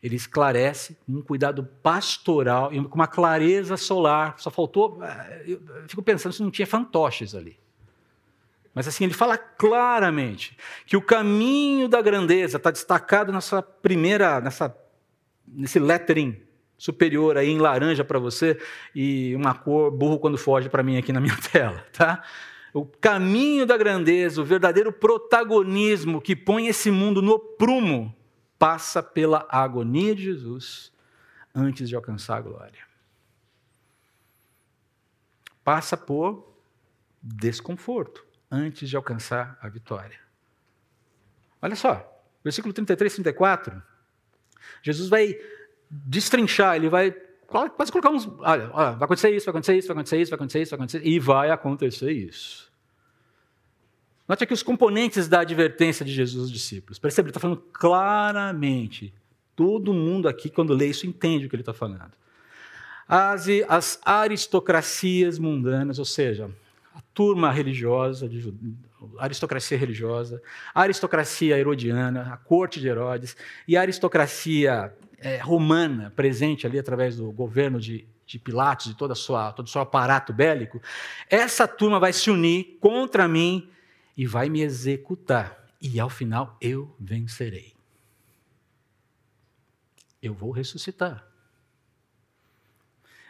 Ele 0.02 0.16
esclarece 0.16 0.96
um 1.08 1.22
cuidado 1.22 1.64
pastoral 1.82 2.72
e 2.72 2.82
com 2.82 2.94
uma 2.96 3.06
clareza 3.06 3.76
solar. 3.76 4.34
Só 4.38 4.50
faltou. 4.50 4.98
Eh, 5.02 5.44
eu 5.46 5.60
fico 5.86 6.02
pensando 6.02 6.32
se 6.32 6.42
não 6.42 6.50
tinha 6.50 6.66
fantoches 6.66 7.34
ali. 7.34 7.56
Mas 8.74 8.88
assim, 8.88 9.04
ele 9.04 9.14
fala 9.14 9.38
claramente 9.38 10.56
que 10.86 10.96
o 10.96 11.02
caminho 11.02 11.88
da 11.88 12.02
grandeza 12.02 12.56
está 12.56 12.70
destacado 12.70 13.30
nessa 13.32 13.62
primeira, 13.62 14.40
nessa, 14.40 14.76
nesse 15.46 15.78
lettering 15.78 16.40
superior 16.76 17.36
aí 17.36 17.50
em 17.50 17.58
laranja 17.58 18.02
para 18.02 18.18
você 18.18 18.58
e 18.92 19.36
uma 19.36 19.54
cor 19.54 19.90
burro 19.90 20.18
quando 20.18 20.36
foge 20.36 20.68
para 20.68 20.82
mim 20.82 20.96
aqui 20.96 21.12
na 21.12 21.20
minha 21.20 21.36
tela, 21.52 21.84
tá? 21.92 22.24
O 22.74 22.86
caminho 22.86 23.66
da 23.66 23.76
grandeza, 23.76 24.40
o 24.40 24.44
verdadeiro 24.44 24.90
protagonismo 24.90 26.20
que 26.20 26.34
põe 26.34 26.66
esse 26.66 26.90
mundo 26.90 27.22
no 27.22 27.38
prumo 27.38 28.12
passa 28.62 29.02
pela 29.02 29.44
agonia 29.48 30.14
de 30.14 30.22
Jesus 30.22 30.92
antes 31.52 31.88
de 31.88 31.96
alcançar 31.96 32.36
a 32.36 32.40
glória. 32.40 32.86
Passa 35.64 35.96
por 35.96 36.56
desconforto 37.20 38.24
antes 38.48 38.88
de 38.88 38.96
alcançar 38.96 39.58
a 39.60 39.68
vitória. 39.68 40.20
Olha 41.60 41.74
só, 41.74 42.24
versículo 42.44 42.72
33, 42.72 43.14
34. 43.14 43.82
Jesus 44.80 45.08
vai 45.08 45.36
destrinchar, 45.90 46.76
ele 46.76 46.88
vai 46.88 47.10
quase 47.48 47.90
colocar 47.90 48.10
uns. 48.10 48.28
Olha, 48.28 48.70
olha, 48.72 48.92
vai 48.92 49.04
acontecer 49.06 49.34
isso, 49.34 49.46
vai 49.46 49.50
acontecer 49.50 49.76
isso, 49.76 49.88
vai 49.88 49.94
acontecer 49.96 50.20
isso, 50.20 50.30
vai 50.30 50.36
acontecer 50.36 50.62
isso, 50.62 50.70
vai 50.70 50.76
acontecer 50.76 50.98
isso, 50.98 51.08
e 51.08 51.18
vai 51.18 51.50
acontecer 51.50 52.12
isso. 52.12 52.71
Note 54.32 54.44
aqui 54.44 54.54
os 54.54 54.62
componentes 54.62 55.28
da 55.28 55.40
advertência 55.40 56.06
de 56.06 56.10
Jesus 56.10 56.44
aos 56.44 56.50
discípulos. 56.50 56.98
Percebe? 56.98 57.26
Ele 57.26 57.32
está 57.32 57.40
falando 57.40 57.62
claramente. 57.70 59.12
Todo 59.54 59.92
mundo 59.92 60.26
aqui, 60.26 60.48
quando 60.48 60.72
lê 60.72 60.86
isso, 60.86 61.06
entende 61.06 61.44
o 61.44 61.50
que 61.50 61.54
ele 61.54 61.60
está 61.60 61.74
falando. 61.74 62.12
As, 63.06 63.46
as, 63.68 64.00
aristocracias 64.02 65.38
mundanas, 65.38 65.98
ou 65.98 66.06
seja, 66.06 66.50
a 66.94 67.02
turma 67.12 67.52
religiosa, 67.52 68.26
a 69.18 69.24
aristocracia 69.24 69.76
religiosa, 69.76 70.42
a 70.74 70.80
aristocracia 70.80 71.58
herodiana, 71.58 72.32
a 72.32 72.38
corte 72.38 72.80
de 72.80 72.88
Herodes 72.88 73.36
e 73.68 73.76
a 73.76 73.82
aristocracia 73.82 74.94
é, 75.18 75.36
romana 75.36 76.10
presente 76.16 76.66
ali 76.66 76.78
através 76.78 77.16
do 77.18 77.30
governo 77.32 77.78
de, 77.78 78.06
de 78.24 78.38
Pilatos 78.38 78.86
e 78.86 78.94
toda 78.94 79.14
sua, 79.14 79.52
todo 79.52 79.66
o 79.66 79.70
seu 79.70 79.82
aparato 79.82 80.32
bélico, 80.32 80.80
essa 81.28 81.68
turma 81.68 82.00
vai 82.00 82.14
se 82.14 82.30
unir 82.30 82.78
contra 82.80 83.28
mim 83.28 83.68
e 84.16 84.26
vai 84.26 84.48
me 84.48 84.62
executar. 84.62 85.68
E 85.80 85.98
ao 85.98 86.08
final 86.08 86.56
eu 86.60 86.94
vencerei. 86.98 87.72
Eu 90.22 90.32
vou 90.32 90.50
ressuscitar. 90.50 91.26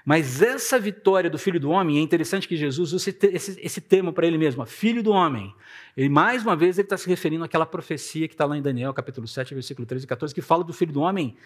Mas 0.04 0.42
essa 0.42 0.78
vitória 0.80 1.30
do 1.30 1.38
Filho 1.38 1.60
do 1.60 1.70
Homem, 1.70 1.98
é 1.98 2.00
interessante 2.00 2.48
que 2.48 2.56
Jesus 2.56 2.92
use 2.92 3.16
esse, 3.20 3.60
esse 3.60 3.80
termo 3.80 4.12
para 4.12 4.26
ele 4.26 4.36
mesmo, 4.36 4.64
Filho 4.66 5.02
do 5.02 5.12
Homem. 5.12 5.54
E 5.96 6.08
mais 6.08 6.42
uma 6.42 6.56
vez 6.56 6.76
ele 6.76 6.86
está 6.86 6.96
se 6.96 7.08
referindo 7.08 7.44
àquela 7.44 7.64
profecia 7.64 8.26
que 8.26 8.34
está 8.34 8.44
lá 8.44 8.58
em 8.58 8.62
Daniel, 8.62 8.92
capítulo 8.92 9.28
7, 9.28 9.54
versículo 9.54 9.86
13 9.86 10.04
e 10.04 10.08
14, 10.08 10.34
que 10.34 10.42
fala 10.42 10.64
do 10.64 10.72
Filho 10.72 10.92
do 10.92 11.00
Homem 11.00 11.36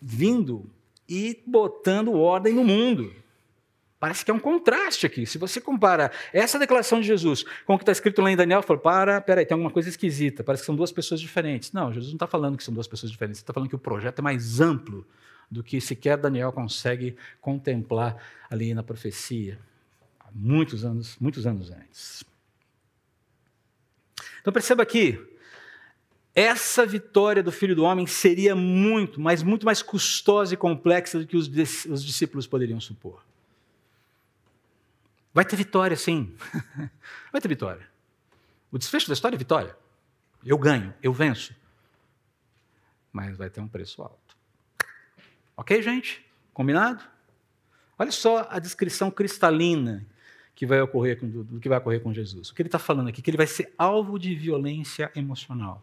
vindo 0.00 0.70
e 1.08 1.42
botando 1.46 2.12
ordem 2.12 2.54
no 2.54 2.64
mundo. 2.64 3.12
Parece 4.00 4.24
que 4.24 4.30
é 4.30 4.34
um 4.34 4.40
contraste 4.40 5.04
aqui. 5.04 5.26
Se 5.26 5.36
você 5.36 5.60
compara 5.60 6.10
essa 6.32 6.58
declaração 6.58 7.02
de 7.02 7.06
Jesus 7.06 7.44
com 7.66 7.74
o 7.74 7.76
que 7.76 7.82
está 7.82 7.92
escrito 7.92 8.22
lá 8.22 8.30
em 8.30 8.36
Daniel, 8.36 8.62
fala, 8.62 8.80
para, 8.80 9.20
peraí, 9.20 9.44
tem 9.44 9.54
alguma 9.54 9.70
coisa 9.70 9.90
esquisita, 9.90 10.42
parece 10.42 10.62
que 10.62 10.66
são 10.66 10.74
duas 10.74 10.90
pessoas 10.90 11.20
diferentes. 11.20 11.70
Não, 11.70 11.92
Jesus 11.92 12.10
não 12.10 12.16
está 12.16 12.26
falando 12.26 12.56
que 12.56 12.64
são 12.64 12.72
duas 12.72 12.88
pessoas 12.88 13.12
diferentes, 13.12 13.40
ele 13.40 13.42
está 13.42 13.52
falando 13.52 13.68
que 13.68 13.74
o 13.76 13.78
projeto 13.78 14.20
é 14.20 14.22
mais 14.22 14.58
amplo 14.58 15.06
do 15.50 15.62
que 15.62 15.78
sequer 15.82 16.16
Daniel 16.16 16.50
consegue 16.50 17.14
contemplar 17.42 18.16
ali 18.48 18.72
na 18.72 18.82
profecia, 18.82 19.58
há 20.18 20.28
muitos 20.32 20.82
anos, 20.82 21.18
muitos 21.20 21.46
anos 21.46 21.70
antes. 21.70 22.24
Então 24.40 24.50
perceba 24.50 24.82
aqui, 24.82 25.20
essa 26.34 26.86
vitória 26.86 27.42
do 27.42 27.52
Filho 27.52 27.76
do 27.76 27.84
Homem 27.84 28.06
seria 28.06 28.56
muito, 28.56 29.20
mas 29.20 29.42
muito 29.42 29.66
mais 29.66 29.82
custosa 29.82 30.54
e 30.54 30.56
complexa 30.56 31.18
do 31.18 31.26
que 31.26 31.36
os, 31.36 31.50
os 31.86 32.02
discípulos 32.02 32.46
poderiam 32.46 32.80
supor. 32.80 33.28
Vai 35.32 35.44
ter 35.44 35.56
vitória, 35.56 35.96
sim. 35.96 36.34
Vai 37.32 37.40
ter 37.40 37.48
vitória. 37.48 37.88
O 38.70 38.78
desfecho 38.78 39.08
da 39.08 39.14
história 39.14 39.36
é 39.36 39.38
vitória. 39.38 39.76
Eu 40.44 40.58
ganho, 40.58 40.94
eu 41.02 41.12
venço. 41.12 41.54
Mas 43.12 43.36
vai 43.36 43.50
ter 43.50 43.60
um 43.60 43.68
preço 43.68 44.02
alto. 44.02 44.36
Ok, 45.56 45.82
gente? 45.82 46.24
Combinado? 46.54 47.04
Olha 47.98 48.12
só 48.12 48.46
a 48.48 48.58
descrição 48.58 49.10
cristalina 49.10 50.06
que 50.54 50.64
vai 50.64 50.80
ocorrer 50.80 51.18
com, 51.18 51.28
do, 51.28 51.60
que 51.60 51.68
vai 51.68 51.78
ocorrer 51.78 52.00
com 52.02 52.14
Jesus. 52.14 52.50
O 52.50 52.54
que 52.54 52.62
ele 52.62 52.68
está 52.68 52.78
falando 52.78 53.08
aqui? 53.08 53.20
Que 53.20 53.30
ele 53.30 53.36
vai 53.36 53.46
ser 53.46 53.74
alvo 53.76 54.18
de 54.18 54.34
violência 54.34 55.10
emocional 55.14 55.82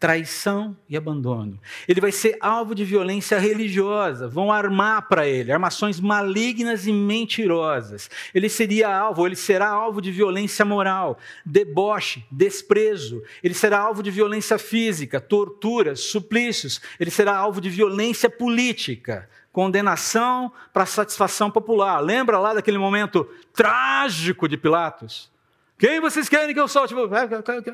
traição 0.00 0.74
e 0.88 0.96
abandono. 0.96 1.60
Ele 1.86 2.00
vai 2.00 2.10
ser 2.10 2.38
alvo 2.40 2.74
de 2.74 2.86
violência 2.86 3.38
religiosa, 3.38 4.26
vão 4.26 4.50
armar 4.50 5.06
para 5.08 5.28
ele 5.28 5.52
armações 5.52 6.00
malignas 6.00 6.86
e 6.86 6.92
mentirosas. 6.92 8.08
Ele 8.34 8.48
seria 8.48 8.88
alvo, 8.88 9.26
ele 9.26 9.36
será 9.36 9.68
alvo 9.68 10.00
de 10.00 10.10
violência 10.10 10.64
moral, 10.64 11.18
deboche, 11.44 12.24
desprezo. 12.32 13.22
Ele 13.44 13.52
será 13.52 13.78
alvo 13.78 14.02
de 14.02 14.10
violência 14.10 14.58
física, 14.58 15.20
torturas, 15.20 16.00
suplícios. 16.00 16.80
Ele 16.98 17.10
será 17.10 17.36
alvo 17.36 17.60
de 17.60 17.68
violência 17.68 18.30
política, 18.30 19.28
condenação 19.52 20.50
para 20.72 20.86
satisfação 20.86 21.50
popular. 21.50 22.00
Lembra 22.00 22.38
lá 22.38 22.54
daquele 22.54 22.78
momento 22.78 23.28
trágico 23.52 24.48
de 24.48 24.56
Pilatos? 24.56 25.30
Quem 25.78 26.00
vocês 26.00 26.26
querem 26.26 26.54
que 26.54 26.60
eu 26.60 26.68
solte? 26.68 26.94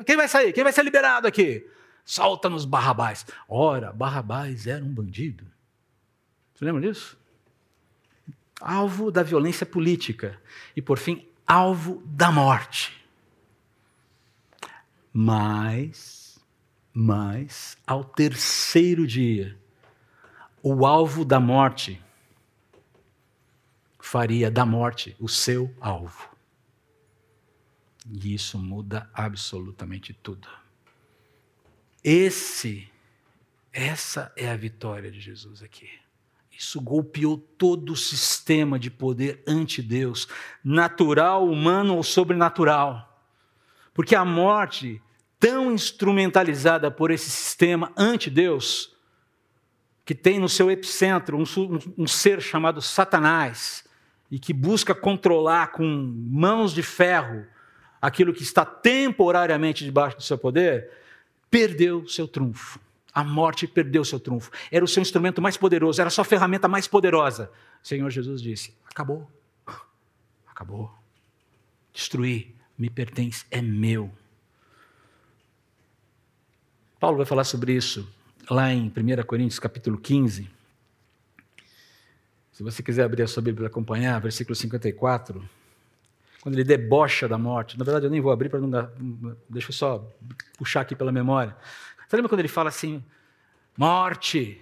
Quem 0.05 0.17
vai 0.17 0.27
sair? 0.27 0.51
Quem 0.51 0.63
vai 0.65 0.73
ser 0.73 0.83
liberado 0.83 1.25
aqui? 1.25 1.65
Solta-nos 2.07 2.63
Barrabás. 2.63 3.25
Ora, 3.49 3.91
Barrabás 3.91 4.65
era 4.65 4.83
um 4.83 4.93
bandido. 4.93 5.45
Você 6.55 6.63
lembra 6.63 6.81
disso? 6.81 7.17
Alvo 8.61 9.11
da 9.11 9.21
violência 9.21 9.65
política. 9.65 10.41
E, 10.73 10.81
por 10.81 10.97
fim, 10.97 11.27
alvo 11.45 12.01
da 12.05 12.31
morte. 12.31 13.05
Mas, 15.11 16.39
mas, 16.93 17.77
ao 17.85 18.05
terceiro 18.05 19.05
dia, 19.05 19.59
o 20.63 20.85
alvo 20.85 21.25
da 21.25 21.41
morte 21.41 22.01
faria 23.99 24.49
da 24.49 24.65
morte 24.65 25.13
o 25.19 25.27
seu 25.27 25.75
alvo. 25.81 26.29
E 28.09 28.33
isso 28.33 28.57
muda 28.57 29.09
absolutamente 29.13 30.13
tudo. 30.13 30.47
Esse, 32.03 32.89
essa 33.73 34.31
é 34.35 34.49
a 34.49 34.55
vitória 34.55 35.11
de 35.11 35.19
Jesus 35.19 35.61
aqui. 35.61 35.89
Isso 36.57 36.81
golpeou 36.81 37.37
todo 37.37 37.93
o 37.93 37.95
sistema 37.95 38.79
de 38.79 38.89
poder 38.89 39.43
ante-Deus, 39.47 40.27
natural, 40.63 41.47
humano 41.47 41.95
ou 41.95 42.03
sobrenatural. 42.03 43.21
Porque 43.93 44.15
a 44.15 44.25
morte, 44.25 45.01
tão 45.39 45.71
instrumentalizada 45.71 46.89
por 46.89 47.11
esse 47.11 47.29
sistema 47.29 47.91
ante-Deus, 47.95 48.95
que 50.03 50.15
tem 50.15 50.39
no 50.39 50.49
seu 50.49 50.71
epicentro 50.71 51.37
um, 51.37 51.43
um, 51.43 52.03
um 52.03 52.07
ser 52.07 52.41
chamado 52.41 52.81
Satanás, 52.81 53.87
e 54.29 54.39
que 54.39 54.53
busca 54.53 54.93
controlar 54.93 55.71
com 55.71 55.85
mãos 55.85 56.73
de 56.73 56.83
ferro 56.83 57.45
aquilo 58.01 58.33
que 58.33 58.43
está 58.43 58.65
temporariamente 58.65 59.83
debaixo 59.83 60.17
do 60.17 60.23
seu 60.23 60.37
poder, 60.37 60.91
perdeu 61.49 62.07
seu 62.07 62.27
trunfo. 62.27 62.79
A 63.13 63.23
morte 63.23 63.65
perdeu 63.67 64.05
seu 64.05 64.19
trunfo. 64.19 64.51
Era 64.71 64.85
o 64.85 64.87
seu 64.87 65.01
instrumento 65.01 65.41
mais 65.41 65.57
poderoso, 65.57 65.99
era 65.99 66.07
a 66.07 66.11
sua 66.11 66.23
ferramenta 66.23 66.67
mais 66.67 66.87
poderosa. 66.87 67.51
O 67.83 67.87
Senhor 67.87 68.09
Jesus 68.09 68.41
disse: 68.41 68.75
acabou. 68.89 69.29
Acabou. 70.47 70.93
Destruir 71.93 72.53
me 72.77 72.89
pertence, 72.89 73.45
é 73.49 73.61
meu. 73.61 74.11
Paulo 76.99 77.17
vai 77.17 77.25
falar 77.25 77.43
sobre 77.43 77.73
isso 77.73 78.07
lá 78.49 78.71
em 78.71 78.87
1 78.87 79.23
Coríntios 79.25 79.59
capítulo 79.59 79.97
15. 79.97 80.49
Se 82.51 82.63
você 82.63 82.81
quiser 82.81 83.03
abrir 83.03 83.23
a 83.23 83.27
sua 83.27 83.41
Bíblia 83.41 83.67
para 83.67 83.67
acompanhar, 83.67 84.19
versículo 84.19 84.55
54 84.55 85.56
quando 86.41 86.55
ele 86.55 86.63
debocha 86.63 87.27
da 87.27 87.37
morte. 87.37 87.77
Na 87.77 87.83
verdade, 87.83 88.05
eu 88.05 88.09
nem 88.09 88.21
vou 88.21 88.31
abrir 88.31 88.49
para 88.49 88.59
não. 88.59 88.89
Deixa 89.49 89.69
eu 89.69 89.73
só 89.73 90.07
puxar 90.57 90.81
aqui 90.81 90.95
pela 90.95 91.11
memória. 91.11 91.55
Você 92.07 92.15
lembra 92.15 92.29
quando 92.29 92.39
ele 92.39 92.47
fala 92.47 92.69
assim: 92.69 93.03
morte, 93.77 94.61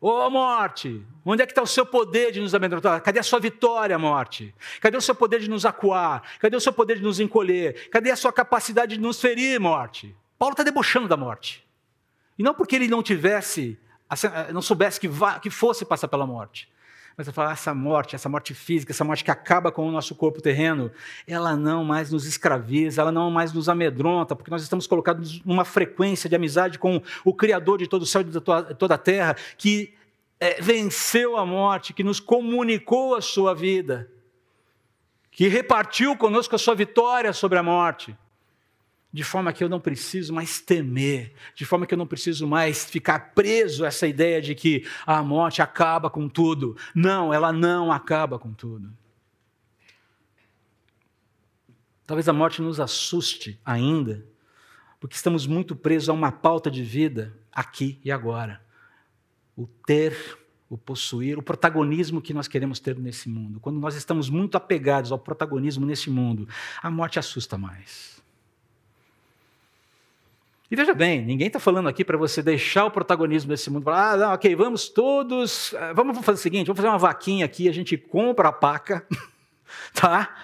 ô 0.00 0.08
oh, 0.08 0.30
morte, 0.30 1.04
onde 1.24 1.42
é 1.42 1.46
que 1.46 1.52
está 1.52 1.62
o 1.62 1.66
seu 1.66 1.84
poder 1.84 2.32
de 2.32 2.40
nos 2.40 2.54
amedrontar? 2.54 3.00
Cadê 3.02 3.18
a 3.18 3.22
sua 3.22 3.40
vitória, 3.40 3.98
morte? 3.98 4.54
Cadê 4.80 4.96
o 4.96 5.00
seu 5.00 5.14
poder 5.14 5.40
de 5.40 5.50
nos 5.50 5.66
acuar? 5.66 6.22
Cadê 6.38 6.56
o 6.56 6.60
seu 6.60 6.72
poder 6.72 6.96
de 6.96 7.02
nos 7.02 7.18
encolher? 7.18 7.88
Cadê 7.90 8.10
a 8.10 8.16
sua 8.16 8.32
capacidade 8.32 8.96
de 8.96 9.00
nos 9.00 9.20
ferir, 9.20 9.58
morte? 9.58 10.14
Paulo 10.38 10.52
está 10.52 10.62
debochando 10.62 11.08
da 11.08 11.16
morte. 11.16 11.66
E 12.38 12.42
não 12.42 12.54
porque 12.54 12.76
ele 12.76 12.88
não 12.88 13.02
tivesse, 13.02 13.78
não 14.52 14.60
soubesse 14.60 15.00
que, 15.00 15.08
que 15.42 15.50
fosse 15.50 15.84
passar 15.84 16.08
pela 16.08 16.26
morte, 16.26 16.70
mas 17.16 17.26
eu 17.26 17.32
falo, 17.32 17.50
essa 17.50 17.72
morte, 17.72 18.14
essa 18.14 18.28
morte 18.28 18.52
física, 18.52 18.92
essa 18.92 19.02
morte 19.04 19.24
que 19.24 19.30
acaba 19.30 19.72
com 19.72 19.88
o 19.88 19.90
nosso 19.90 20.14
corpo 20.14 20.42
terreno, 20.42 20.90
ela 21.26 21.56
não 21.56 21.82
mais 21.82 22.10
nos 22.12 22.26
escraviza, 22.26 23.00
ela 23.00 23.10
não 23.10 23.30
mais 23.30 23.54
nos 23.54 23.70
amedronta, 23.70 24.36
porque 24.36 24.50
nós 24.50 24.62
estamos 24.62 24.86
colocados 24.86 25.42
numa 25.42 25.64
frequência 25.64 26.28
de 26.28 26.36
amizade 26.36 26.78
com 26.78 27.00
o 27.24 27.32
Criador 27.32 27.78
de 27.78 27.86
todo 27.86 28.02
o 28.02 28.06
céu 28.06 28.20
e 28.20 28.24
de 28.24 28.40
toda 28.40 28.94
a 28.94 28.98
terra, 28.98 29.34
que 29.56 29.94
é, 30.38 30.60
venceu 30.60 31.38
a 31.38 31.46
morte, 31.46 31.94
que 31.94 32.04
nos 32.04 32.20
comunicou 32.20 33.14
a 33.14 33.22
sua 33.22 33.54
vida, 33.54 34.10
que 35.30 35.48
repartiu 35.48 36.16
conosco 36.16 36.54
a 36.54 36.58
sua 36.58 36.74
vitória 36.74 37.32
sobre 37.32 37.58
a 37.58 37.62
morte 37.62 38.14
de 39.12 39.24
forma 39.24 39.52
que 39.52 39.64
eu 39.64 39.68
não 39.68 39.80
preciso 39.80 40.34
mais 40.34 40.60
temer, 40.60 41.32
de 41.54 41.64
forma 41.64 41.86
que 41.86 41.94
eu 41.94 41.98
não 41.98 42.06
preciso 42.06 42.46
mais 42.46 42.84
ficar 42.84 43.32
preso 43.34 43.84
a 43.84 43.88
essa 43.88 44.06
ideia 44.06 44.42
de 44.42 44.54
que 44.54 44.86
a 45.06 45.22
morte 45.22 45.62
acaba 45.62 46.10
com 46.10 46.28
tudo. 46.28 46.76
Não, 46.94 47.32
ela 47.32 47.52
não 47.52 47.90
acaba 47.90 48.38
com 48.38 48.52
tudo. 48.52 48.92
Talvez 52.06 52.28
a 52.28 52.32
morte 52.32 52.62
nos 52.62 52.78
assuste 52.78 53.58
ainda, 53.64 54.24
porque 55.00 55.16
estamos 55.16 55.46
muito 55.46 55.74
presos 55.74 56.08
a 56.08 56.12
uma 56.12 56.30
pauta 56.30 56.70
de 56.70 56.82
vida 56.82 57.36
aqui 57.50 58.00
e 58.04 58.12
agora. 58.12 58.60
O 59.56 59.66
ter, 59.66 60.38
o 60.68 60.76
possuir, 60.76 61.38
o 61.38 61.42
protagonismo 61.42 62.20
que 62.20 62.34
nós 62.34 62.46
queremos 62.46 62.78
ter 62.78 62.96
nesse 62.98 63.28
mundo. 63.28 63.58
Quando 63.58 63.80
nós 63.80 63.96
estamos 63.96 64.28
muito 64.28 64.56
apegados 64.56 65.10
ao 65.10 65.18
protagonismo 65.18 65.84
nesse 65.84 66.10
mundo, 66.10 66.46
a 66.82 66.90
morte 66.90 67.18
assusta 67.18 67.56
mais. 67.58 68.15
E 70.68 70.74
veja 70.74 70.92
bem, 70.94 71.22
ninguém 71.24 71.46
está 71.46 71.60
falando 71.60 71.88
aqui 71.88 72.04
para 72.04 72.18
você 72.18 72.42
deixar 72.42 72.86
o 72.86 72.90
protagonismo 72.90 73.50
desse 73.50 73.70
mundo. 73.70 73.84
Falar, 73.84 74.12
ah, 74.12 74.16
não, 74.16 74.32
ok, 74.32 74.54
vamos 74.56 74.88
todos. 74.88 75.72
Eh, 75.74 75.94
vamos 75.94 76.18
fazer 76.18 76.38
o 76.38 76.42
seguinte: 76.42 76.66
vamos 76.66 76.78
fazer 76.78 76.88
uma 76.88 76.98
vaquinha 76.98 77.44
aqui, 77.44 77.68
a 77.68 77.72
gente 77.72 77.96
compra 77.96 78.48
a 78.48 78.52
paca, 78.52 79.06
tá? 79.94 80.34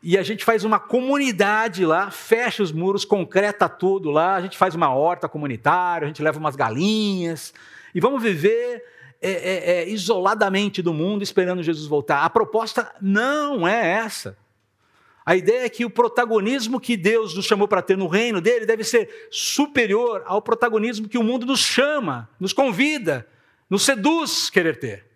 E 0.00 0.16
a 0.16 0.22
gente 0.22 0.44
faz 0.44 0.62
uma 0.64 0.78
comunidade 0.78 1.84
lá, 1.84 2.10
fecha 2.10 2.62
os 2.62 2.70
muros, 2.70 3.04
concreta 3.04 3.68
tudo 3.68 4.10
lá, 4.10 4.36
a 4.36 4.40
gente 4.42 4.56
faz 4.56 4.74
uma 4.74 4.94
horta 4.94 5.28
comunitária, 5.28 6.04
a 6.04 6.08
gente 6.08 6.22
leva 6.22 6.38
umas 6.38 6.54
galinhas, 6.54 7.52
e 7.94 8.00
vamos 8.00 8.22
viver 8.22 8.84
é, 9.20 9.30
é, 9.30 9.70
é, 9.70 9.88
isoladamente 9.88 10.82
do 10.82 10.92
mundo 10.92 11.22
esperando 11.22 11.62
Jesus 11.62 11.86
voltar. 11.86 12.22
A 12.22 12.30
proposta 12.30 12.94
não 13.00 13.66
é 13.66 13.92
essa. 13.92 14.36
A 15.26 15.34
ideia 15.34 15.64
é 15.64 15.68
que 15.70 15.84
o 15.84 15.90
protagonismo 15.90 16.78
que 16.78 16.96
Deus 16.96 17.34
nos 17.34 17.46
chamou 17.46 17.66
para 17.66 17.80
ter 17.80 17.96
no 17.96 18.06
reino 18.06 18.42
dele 18.42 18.66
deve 18.66 18.84
ser 18.84 19.28
superior 19.30 20.22
ao 20.26 20.42
protagonismo 20.42 21.08
que 21.08 21.16
o 21.16 21.22
mundo 21.22 21.46
nos 21.46 21.60
chama, 21.60 22.28
nos 22.38 22.52
convida, 22.52 23.26
nos 23.70 23.84
seduz 23.84 24.50
querer 24.50 24.78
ter. 24.78 25.06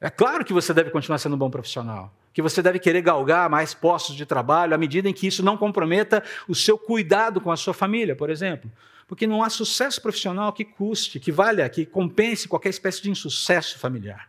É 0.00 0.10
claro 0.10 0.44
que 0.44 0.52
você 0.52 0.74
deve 0.74 0.90
continuar 0.90 1.18
sendo 1.18 1.36
um 1.36 1.38
bom 1.38 1.48
profissional, 1.48 2.12
que 2.32 2.42
você 2.42 2.60
deve 2.60 2.80
querer 2.80 3.02
galgar 3.02 3.48
mais 3.48 3.72
postos 3.72 4.16
de 4.16 4.26
trabalho 4.26 4.74
à 4.74 4.78
medida 4.78 5.08
em 5.08 5.14
que 5.14 5.28
isso 5.28 5.42
não 5.42 5.56
comprometa 5.56 6.22
o 6.48 6.56
seu 6.56 6.76
cuidado 6.76 7.40
com 7.40 7.52
a 7.52 7.56
sua 7.56 7.72
família, 7.72 8.16
por 8.16 8.30
exemplo. 8.30 8.70
Porque 9.06 9.28
não 9.28 9.44
há 9.44 9.48
sucesso 9.48 10.02
profissional 10.02 10.52
que 10.52 10.64
custe, 10.64 11.20
que 11.20 11.30
valha, 11.30 11.68
que 11.68 11.86
compense 11.86 12.48
qualquer 12.48 12.70
espécie 12.70 13.00
de 13.00 13.10
insucesso 13.10 13.78
familiar. 13.78 14.28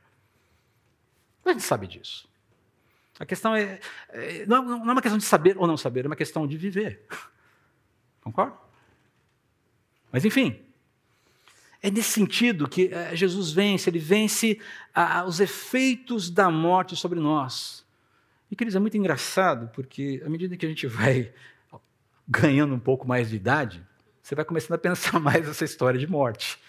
A 1.43 1.51
gente 1.51 1.63
sabe 1.63 1.87
disso. 1.87 2.27
A 3.19 3.25
questão 3.25 3.55
é, 3.55 3.79
é 4.09 4.45
não, 4.45 4.63
não 4.63 4.89
é 4.89 4.91
uma 4.93 5.01
questão 5.01 5.17
de 5.17 5.23
saber 5.23 5.57
ou 5.57 5.67
não 5.67 5.77
saber, 5.77 6.05
é 6.05 6.07
uma 6.07 6.15
questão 6.15 6.45
de 6.45 6.57
viver. 6.57 7.05
Concorda? 8.21 8.55
Mas 10.11 10.25
enfim, 10.25 10.59
é 11.81 11.91
nesse 11.91 12.11
sentido 12.11 12.67
que 12.67 12.87
é, 12.91 13.15
Jesus 13.15 13.51
vence, 13.51 13.89
ele 13.89 13.99
vence 13.99 14.59
os 15.27 15.39
efeitos 15.39 16.29
da 16.29 16.49
morte 16.49 16.95
sobre 16.95 17.19
nós. 17.19 17.85
E, 18.49 18.55
queridos, 18.55 18.75
é 18.75 18.79
muito 18.79 18.97
engraçado, 18.97 19.69
porque 19.73 20.21
à 20.25 20.29
medida 20.29 20.55
que 20.57 20.65
a 20.65 20.69
gente 20.69 20.87
vai 20.87 21.33
ganhando 22.27 22.73
um 22.73 22.79
pouco 22.79 23.07
mais 23.07 23.29
de 23.29 23.35
idade, 23.35 23.85
você 24.21 24.33
vai 24.33 24.43
começando 24.43 24.73
a 24.73 24.77
pensar 24.77 25.19
mais 25.21 25.45
nessa 25.45 25.63
história 25.63 25.99
de 25.99 26.07
morte. 26.07 26.59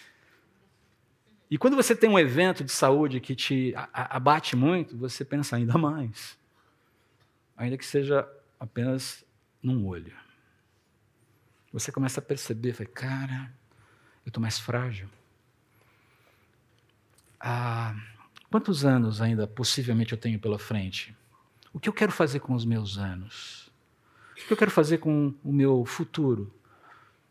E 1.51 1.57
quando 1.57 1.77
você 1.77 1.95
tem 1.95 2.11
um 2.11 2.19
evento 2.19 2.65
de 2.65 2.73
saúde 2.73 3.21
que 3.21 3.35
te 3.35 3.73
abate 3.93 4.57
muito, 4.57 4.97
você 4.97 5.25
pensa 5.25 5.57
ainda 5.57 5.77
mais. 5.79 6.37
Ainda 7.57 7.79
que 7.79 7.87
seja 7.87 8.29
apenas 8.59 9.25
num 9.63 9.87
olho. 9.87 10.13
Você 11.73 11.93
começa 11.93 12.21
a 12.21 12.23
perceber, 12.23 12.73
vai, 12.73 12.87
cara, 12.87 13.53
eu 14.25 14.31
estou 14.31 14.41
mais 14.41 14.59
frágil. 14.59 15.09
ah, 17.41 17.95
quantos 18.51 18.85
anos 18.85 19.21
ainda 19.21 19.47
possivelmente 19.47 20.13
eu 20.13 20.19
tenho 20.19 20.41
pela 20.41 20.59
frente? 20.59 21.15
O 21.73 21.79
que 21.79 21.89
eu 21.89 21.93
quero 21.93 22.11
fazer 22.11 22.41
com 22.41 22.55
os 22.55 22.65
meus 22.65 22.97
anos? 22.97 23.71
O 24.33 24.47
que 24.47 24.53
eu 24.53 24.57
quero 24.57 24.71
fazer 24.71 24.99
com 24.99 25.35
o 25.45 25.53
meu 25.53 25.85
futuro? 25.85 26.53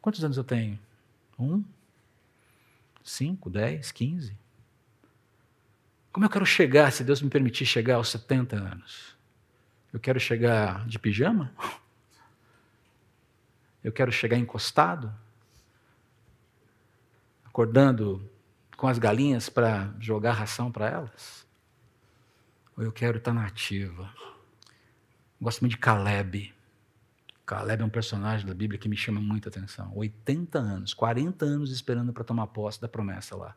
Quantos 0.02 0.24
anos 0.24 0.38
eu 0.38 0.44
tenho? 0.44 0.80
Um? 1.38 1.64
Cinco? 3.06 3.52
Dez? 3.52 3.92
Quinze? 3.92 4.36
Como 6.12 6.26
eu 6.26 6.30
quero 6.30 6.46
chegar, 6.46 6.92
se 6.92 7.04
Deus 7.04 7.22
me 7.22 7.30
permitir 7.30 7.66
chegar 7.66 7.96
aos 7.96 8.10
70 8.10 8.56
anos? 8.56 9.16
Eu 9.94 10.00
quero 10.00 10.20
chegar 10.20 10.86
de 10.88 10.98
pijama? 10.98 11.54
Eu 13.84 13.92
quero 13.92 14.12
chegar 14.12 14.38
encostado? 14.38 15.14
Acordando 17.46 18.28
com 18.76 18.88
as 18.88 18.98
galinhas 18.98 19.50
para 19.50 19.94
jogar 20.00 20.34
ração 20.34 20.72
para 20.72 20.90
elas? 20.90 21.46
Ou 22.76 22.84
eu 22.84 22.92
quero 22.92 23.20
estar 23.20 23.34
na 23.34 23.46
ativa? 23.46 24.12
Gosto 25.40 25.62
muito 25.62 25.74
de 25.74 25.78
Caleb. 25.78 26.55
Caleb 27.46 27.84
é 27.84 27.86
um 27.86 27.90
personagem 27.90 28.46
da 28.46 28.54
Bíblia 28.54 28.80
que 28.80 28.90
me 28.90 28.98
chama 28.98 29.22
muita 29.22 29.50
atenção. 29.50 29.92
80 29.96 30.58
anos, 30.58 30.94
40 30.94 31.46
anos 31.46 31.72
esperando 31.72 32.12
para 32.12 32.24
tomar 32.24 32.48
posse 32.48 32.82
da 32.82 32.88
promessa 32.88 33.36
lá. 33.36 33.56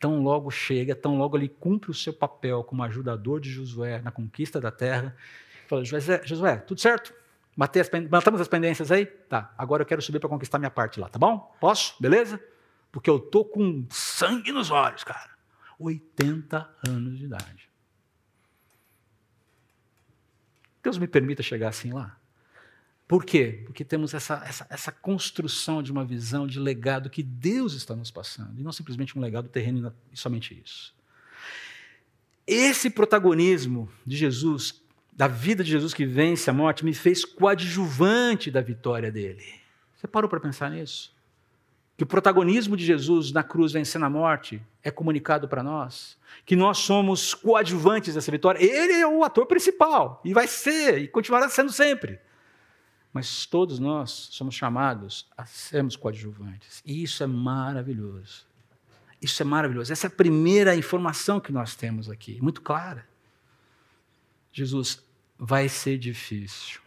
Tão 0.00 0.22
logo 0.22 0.50
chega, 0.50 0.94
tão 0.94 1.18
logo 1.18 1.36
ele 1.36 1.48
cumpre 1.48 1.90
o 1.90 1.94
seu 1.94 2.12
papel 2.12 2.64
como 2.64 2.82
ajudador 2.82 3.38
de 3.40 3.50
Josué 3.50 4.00
na 4.00 4.10
conquista 4.10 4.58
da 4.58 4.70
terra. 4.70 5.14
Fala, 5.68 5.84
Josué, 5.84 6.22
Josué 6.24 6.56
tudo 6.56 6.80
certo? 6.80 7.12
Matei 7.54 7.82
as, 7.82 7.90
matamos 8.08 8.40
as 8.40 8.48
pendências 8.48 8.90
aí? 8.90 9.04
Tá, 9.04 9.52
agora 9.58 9.82
eu 9.82 9.86
quero 9.86 10.00
subir 10.00 10.18
para 10.18 10.28
conquistar 10.28 10.58
minha 10.58 10.70
parte 10.70 10.98
lá, 10.98 11.08
tá 11.08 11.18
bom? 11.18 11.54
Posso? 11.60 11.94
Beleza? 12.00 12.40
Porque 12.90 13.10
eu 13.10 13.18
tô 13.18 13.44
com 13.44 13.86
sangue 13.90 14.50
nos 14.50 14.70
olhos, 14.70 15.04
cara. 15.04 15.30
80 15.78 16.70
anos 16.88 17.18
de 17.18 17.24
idade. 17.26 17.70
Deus 20.82 20.96
me 20.96 21.06
permita 21.06 21.42
chegar 21.42 21.68
assim 21.68 21.92
lá. 21.92 22.19
Por 23.10 23.24
quê? 23.24 23.64
Porque 23.66 23.84
temos 23.84 24.14
essa, 24.14 24.40
essa, 24.46 24.64
essa 24.70 24.92
construção 24.92 25.82
de 25.82 25.90
uma 25.90 26.04
visão 26.04 26.46
de 26.46 26.60
legado 26.60 27.10
que 27.10 27.24
Deus 27.24 27.72
está 27.72 27.96
nos 27.96 28.08
passando, 28.08 28.60
e 28.60 28.62
não 28.62 28.70
simplesmente 28.70 29.18
um 29.18 29.20
legado 29.20 29.48
terreno 29.48 29.92
e 30.12 30.16
somente 30.16 30.56
isso. 30.64 30.94
Esse 32.46 32.88
protagonismo 32.88 33.90
de 34.06 34.16
Jesus, 34.16 34.80
da 35.12 35.26
vida 35.26 35.64
de 35.64 35.72
Jesus 35.72 35.92
que 35.92 36.06
vence 36.06 36.48
a 36.48 36.52
morte, 36.52 36.84
me 36.84 36.94
fez 36.94 37.24
coadjuvante 37.24 38.48
da 38.48 38.60
vitória 38.60 39.10
dele. 39.10 39.54
Você 39.96 40.06
parou 40.06 40.30
para 40.30 40.38
pensar 40.38 40.70
nisso? 40.70 41.12
Que 41.96 42.04
o 42.04 42.06
protagonismo 42.06 42.76
de 42.76 42.86
Jesus 42.86 43.32
na 43.32 43.42
cruz 43.42 43.72
vencendo 43.72 44.04
a 44.04 44.08
morte 44.08 44.62
é 44.84 44.90
comunicado 44.92 45.48
para 45.48 45.64
nós, 45.64 46.16
que 46.46 46.54
nós 46.54 46.78
somos 46.78 47.34
coadjuvantes 47.34 48.14
dessa 48.14 48.30
vitória. 48.30 48.62
Ele 48.64 48.92
é 48.92 49.06
o 49.08 49.24
ator 49.24 49.46
principal, 49.46 50.20
e 50.24 50.32
vai 50.32 50.46
ser, 50.46 50.98
e 50.98 51.08
continuará 51.08 51.48
sendo 51.48 51.72
sempre. 51.72 52.20
Mas 53.12 53.44
todos 53.44 53.78
nós 53.78 54.10
somos 54.30 54.54
chamados 54.54 55.28
a 55.36 55.44
sermos 55.44 55.96
coadjuvantes. 55.96 56.82
E 56.86 57.02
isso 57.02 57.22
é 57.22 57.26
maravilhoso. 57.26 58.46
Isso 59.20 59.42
é 59.42 59.44
maravilhoso. 59.44 59.92
Essa 59.92 60.06
é 60.06 60.08
a 60.08 60.12
primeira 60.12 60.74
informação 60.76 61.40
que 61.40 61.52
nós 61.52 61.74
temos 61.74 62.08
aqui, 62.08 62.40
muito 62.40 62.62
clara. 62.62 63.06
Jesus, 64.52 65.02
vai 65.38 65.68
ser 65.68 65.98
difícil, 65.98 66.80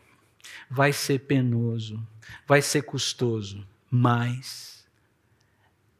vai 0.70 0.92
ser 0.94 1.20
penoso, 1.20 2.06
vai 2.46 2.62
ser 2.62 2.84
custoso, 2.84 3.68
mas 3.90 4.88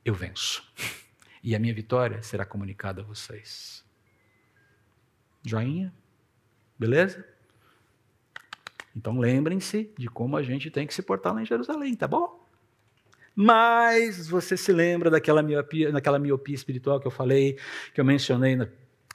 eu 0.04 0.14
venço. 0.14 0.64
E 1.42 1.56
a 1.56 1.60
minha 1.60 1.74
vitória 1.74 2.22
será 2.22 2.46
comunicada 2.46 3.02
a 3.02 3.04
vocês. 3.04 3.84
Joinha? 5.46 5.94
Beleza? 6.80 7.28
Então 8.96 9.20
lembrem-se 9.20 9.92
de 9.98 10.08
como 10.08 10.38
a 10.38 10.44
gente 10.44 10.70
tem 10.70 10.86
que 10.86 10.94
se 10.94 11.02
portar 11.02 11.34
lá 11.34 11.42
em 11.42 11.46
Jerusalém, 11.46 11.96
tá 11.96 12.08
bom? 12.08 12.44
Mas 13.36 14.28
você 14.28 14.56
se 14.56 14.72
lembra 14.72 15.10
daquela 15.10 15.42
miopia, 15.42 15.92
daquela 15.92 16.20
miopia 16.20 16.54
espiritual 16.54 17.00
que 17.00 17.08
eu 17.08 17.12
falei, 17.12 17.58
que 17.94 18.00
eu 18.00 18.06
mencionei 18.06 18.56
na, 18.56 18.68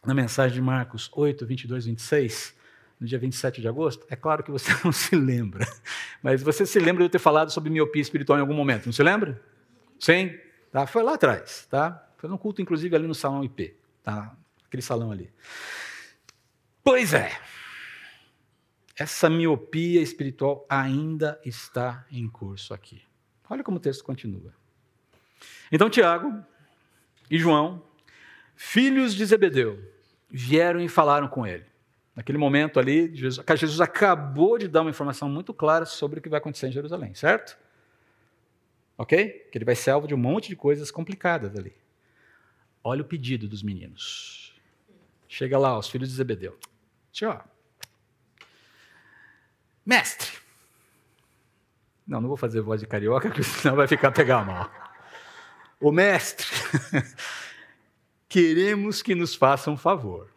na 0.04 0.12
mensagem 0.12 0.56
de 0.56 0.60
Marcos 0.60 1.08
8, 1.14 1.46
22, 1.46 1.86
26, 1.86 2.54
no 2.98 3.06
dia 3.06 3.18
27 3.18 3.60
de 3.60 3.68
agosto? 3.68 4.04
É 4.10 4.16
claro 4.16 4.42
que 4.42 4.50
você 4.50 4.72
não 4.84 4.90
se 4.90 5.14
lembra, 5.14 5.64
mas 6.20 6.42
você 6.42 6.66
se 6.66 6.80
lembra 6.80 7.02
de 7.02 7.06
eu 7.06 7.10
ter 7.10 7.20
falado 7.20 7.50
sobre 7.50 7.70
miopia 7.70 8.02
espiritual 8.02 8.38
em 8.38 8.40
algum 8.40 8.54
momento, 8.54 8.86
não 8.86 8.92
se 8.92 9.02
lembra? 9.02 9.40
Sim? 10.00 10.36
Tá? 10.72 10.86
Foi 10.86 11.02
lá 11.02 11.14
atrás, 11.14 11.66
tá? 11.70 12.04
Foi 12.16 12.28
num 12.28 12.36
culto, 12.36 12.60
inclusive, 12.60 12.94
ali 12.96 13.06
no 13.06 13.14
salão 13.14 13.44
IP, 13.44 13.76
tá? 14.02 14.36
Aquele 14.66 14.82
salão 14.82 15.12
ali. 15.12 15.30
Pois 16.82 17.14
é, 17.14 17.30
essa 18.98 19.30
miopia 19.30 20.02
espiritual 20.02 20.66
ainda 20.68 21.40
está 21.44 22.04
em 22.10 22.28
curso 22.28 22.74
aqui. 22.74 23.02
Olha 23.48 23.62
como 23.62 23.76
o 23.76 23.80
texto 23.80 24.02
continua. 24.02 24.52
Então 25.70 25.88
Tiago 25.88 26.44
e 27.30 27.38
João, 27.38 27.82
filhos 28.56 29.14
de 29.14 29.24
Zebedeu, 29.24 29.78
vieram 30.28 30.80
e 30.80 30.88
falaram 30.88 31.28
com 31.28 31.46
ele. 31.46 31.64
Naquele 32.14 32.38
momento 32.38 32.80
ali, 32.80 33.14
Jesus, 33.14 33.46
Jesus 33.56 33.80
acabou 33.80 34.58
de 34.58 34.66
dar 34.66 34.80
uma 34.80 34.90
informação 34.90 35.28
muito 35.28 35.54
clara 35.54 35.84
sobre 35.84 36.18
o 36.18 36.22
que 36.22 36.28
vai 36.28 36.38
acontecer 36.38 36.66
em 36.66 36.72
Jerusalém, 36.72 37.14
certo? 37.14 37.56
Ok? 38.98 39.48
Que 39.52 39.58
ele 39.58 39.64
vai 39.64 39.76
ser 39.76 39.92
alvo 39.92 40.08
de 40.08 40.14
um 40.14 40.18
monte 40.18 40.48
de 40.48 40.56
coisas 40.56 40.90
complicadas 40.90 41.56
ali. 41.56 41.72
Olha 42.82 43.02
o 43.02 43.04
pedido 43.04 43.46
dos 43.46 43.62
meninos. 43.62 44.60
Chega 45.28 45.56
lá, 45.56 45.78
os 45.78 45.88
filhos 45.88 46.08
de 46.08 46.16
Zebedeu. 46.16 46.58
Tchau. 47.12 47.57
Mestre. 49.88 50.30
Não, 52.06 52.20
não 52.20 52.28
vou 52.28 52.36
fazer 52.36 52.60
voz 52.60 52.78
de 52.78 52.86
carioca, 52.86 53.26
porque 53.32 53.42
senão 53.42 53.74
vai 53.74 53.88
ficar 53.88 54.12
pegar 54.12 54.44
mal. 54.44 54.70
O 55.80 55.90
mestre, 55.90 56.46
queremos 58.28 59.00
que 59.00 59.14
nos 59.14 59.34
faça 59.34 59.70
um 59.70 59.78
favor. 59.78 60.28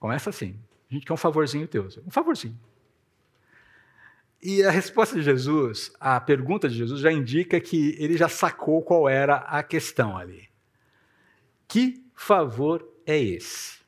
Começa 0.00 0.30
assim. 0.30 0.58
A 0.90 0.94
gente 0.94 1.06
quer 1.06 1.12
um 1.12 1.16
favorzinho 1.16 1.68
teu. 1.68 1.86
Um 2.04 2.10
favorzinho. 2.10 2.58
E 4.42 4.64
a 4.64 4.70
resposta 4.72 5.14
de 5.14 5.22
Jesus, 5.22 5.92
a 6.00 6.18
pergunta 6.18 6.68
de 6.68 6.74
Jesus, 6.74 7.00
já 7.00 7.12
indica 7.12 7.60
que 7.60 7.94
ele 8.00 8.16
já 8.16 8.28
sacou 8.28 8.82
qual 8.82 9.08
era 9.08 9.36
a 9.36 9.62
questão 9.62 10.16
ali. 10.16 10.48
Que 11.68 12.04
favor 12.12 12.84
é 13.06 13.16
esse? 13.16 13.79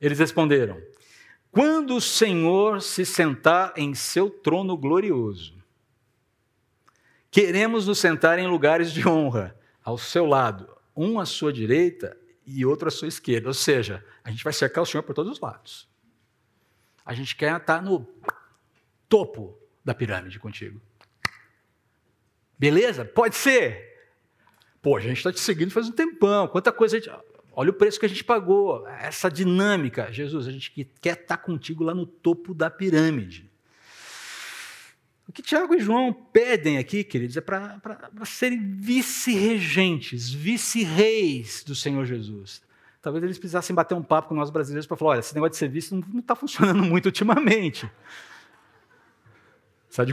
Eles 0.00 0.18
responderam: 0.18 0.80
Quando 1.50 1.96
o 1.96 2.00
Senhor 2.00 2.82
se 2.82 3.04
sentar 3.04 3.72
em 3.76 3.94
seu 3.94 4.30
trono 4.30 4.76
glorioso, 4.76 5.54
queremos 7.30 7.86
nos 7.86 7.98
sentar 7.98 8.38
em 8.38 8.46
lugares 8.46 8.92
de 8.92 9.06
honra, 9.06 9.58
ao 9.82 9.98
seu 9.98 10.26
lado, 10.26 10.68
um 10.96 11.18
à 11.18 11.24
sua 11.24 11.52
direita 11.52 12.16
e 12.46 12.64
outro 12.64 12.88
à 12.88 12.90
sua 12.90 13.08
esquerda. 13.08 13.48
Ou 13.48 13.54
seja, 13.54 14.04
a 14.22 14.30
gente 14.30 14.44
vai 14.44 14.52
cercar 14.52 14.82
o 14.82 14.86
Senhor 14.86 15.02
por 15.02 15.14
todos 15.14 15.32
os 15.32 15.40
lados. 15.40 15.88
A 17.04 17.14
gente 17.14 17.34
quer 17.34 17.56
estar 17.56 17.82
no 17.82 18.06
topo 19.08 19.58
da 19.84 19.94
pirâmide 19.94 20.38
contigo. 20.38 20.80
Beleza? 22.58 23.04
Pode 23.04 23.36
ser. 23.36 23.88
Pô, 24.82 24.96
a 24.96 25.00
gente 25.00 25.18
está 25.18 25.32
te 25.32 25.40
seguindo 25.40 25.70
faz 25.70 25.88
um 25.88 25.92
tempão. 25.92 26.48
Quanta 26.48 26.70
coisa 26.70 26.96
a 26.96 27.00
gente. 27.00 27.10
Olha 27.60 27.70
o 27.70 27.72
preço 27.72 27.98
que 27.98 28.06
a 28.06 28.08
gente 28.08 28.22
pagou, 28.22 28.86
essa 28.86 29.28
dinâmica. 29.28 30.12
Jesus, 30.12 30.46
a 30.46 30.52
gente 30.52 30.70
quer 31.00 31.14
estar 31.14 31.38
contigo 31.38 31.82
lá 31.82 31.92
no 31.92 32.06
topo 32.06 32.54
da 32.54 32.70
pirâmide. 32.70 33.50
O 35.26 35.32
que 35.32 35.42
Tiago 35.42 35.74
e 35.74 35.80
João 35.80 36.12
pedem 36.12 36.78
aqui, 36.78 37.02
queridos, 37.02 37.36
é 37.36 37.40
para 37.40 37.80
serem 38.24 38.76
vice-regentes, 38.78 40.30
vice-reis 40.30 41.64
do 41.64 41.74
Senhor 41.74 42.04
Jesus. 42.04 42.62
Talvez 43.02 43.24
eles 43.24 43.38
precisassem 43.40 43.74
bater 43.74 43.96
um 43.96 44.04
papo 44.04 44.28
com 44.28 44.36
nós 44.36 44.50
brasileiros 44.50 44.86
para 44.86 44.96
falar: 44.96 45.10
olha, 45.10 45.18
esse 45.18 45.34
negócio 45.34 45.68
de 45.68 45.82
ser 45.82 45.96
não 45.96 46.20
está 46.20 46.36
funcionando 46.36 46.84
muito 46.86 47.06
ultimamente. 47.06 47.90
Você 49.90 50.02
há, 50.02 50.04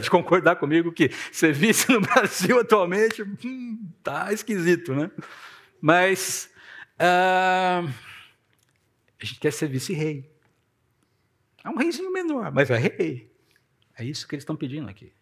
de 0.00 0.10
concordar, 0.10 0.56
comigo 0.56 0.90
que 0.90 1.08
ser 1.30 1.56
no 1.88 2.00
Brasil 2.02 2.58
atualmente 2.58 3.22
está 3.22 4.26
hum, 4.26 4.32
esquisito, 4.32 4.92
né? 4.92 5.08
Mas 5.80 6.52
Uh, 6.96 7.88
a 9.20 9.24
gente 9.24 9.40
quer 9.40 9.52
ser 9.52 9.68
vice-rei. 9.68 10.30
É 11.64 11.68
um 11.68 11.76
reizinho 11.76 12.12
menor, 12.12 12.52
mas 12.52 12.70
é 12.70 12.76
rei. 12.76 13.32
É 13.96 14.04
isso 14.04 14.28
que 14.28 14.34
eles 14.34 14.42
estão 14.42 14.56
pedindo 14.56 14.88
aqui. 14.88 15.12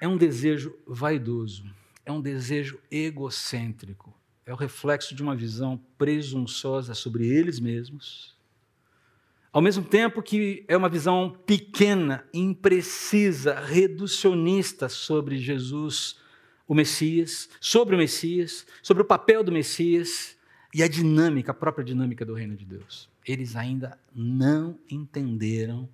É 0.00 0.08
um 0.08 0.16
desejo 0.16 0.76
vaidoso, 0.86 1.64
é 2.06 2.12
um 2.12 2.20
desejo 2.20 2.80
egocêntrico, 2.90 4.14
é 4.46 4.52
o 4.52 4.56
reflexo 4.56 5.14
de 5.14 5.22
uma 5.22 5.36
visão 5.36 5.78
presunçosa 5.98 6.94
sobre 6.94 7.26
eles 7.26 7.60
mesmos, 7.60 8.36
Ao 9.52 9.60
mesmo 9.60 9.84
tempo 9.84 10.22
que 10.22 10.64
é 10.68 10.76
uma 10.76 10.88
visão 10.88 11.36
pequena, 11.44 12.24
imprecisa, 12.32 13.58
reducionista 13.58 14.88
sobre 14.88 15.38
Jesus, 15.38 16.20
o 16.70 16.74
Messias, 16.74 17.48
sobre 17.60 17.96
o 17.96 17.98
Messias, 17.98 18.64
sobre 18.80 19.02
o 19.02 19.04
papel 19.04 19.42
do 19.42 19.50
Messias 19.50 20.36
e 20.72 20.84
a 20.84 20.86
dinâmica, 20.86 21.50
a 21.50 21.54
própria 21.54 21.84
dinâmica 21.84 22.24
do 22.24 22.32
reino 22.32 22.56
de 22.56 22.64
Deus. 22.64 23.10
Eles 23.26 23.56
ainda 23.56 23.98
não 24.14 24.78
entenderam 24.88 25.88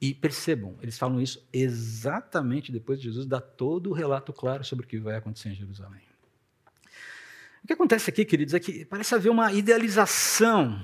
e 0.00 0.14
percebam, 0.14 0.74
eles 0.80 0.96
falam 0.96 1.20
isso 1.20 1.46
exatamente 1.52 2.72
depois 2.72 3.02
de 3.02 3.08
Jesus 3.08 3.26
dar 3.26 3.42
todo 3.42 3.90
o 3.90 3.92
relato 3.92 4.32
claro 4.32 4.64
sobre 4.64 4.86
o 4.86 4.88
que 4.88 4.98
vai 4.98 5.14
acontecer 5.14 5.50
em 5.50 5.54
Jerusalém. 5.54 6.00
O 7.62 7.66
que 7.66 7.74
acontece 7.74 8.08
aqui, 8.08 8.24
queridos, 8.24 8.54
é 8.54 8.60
que 8.60 8.86
parece 8.86 9.14
haver 9.14 9.28
uma 9.28 9.52
idealização 9.52 10.82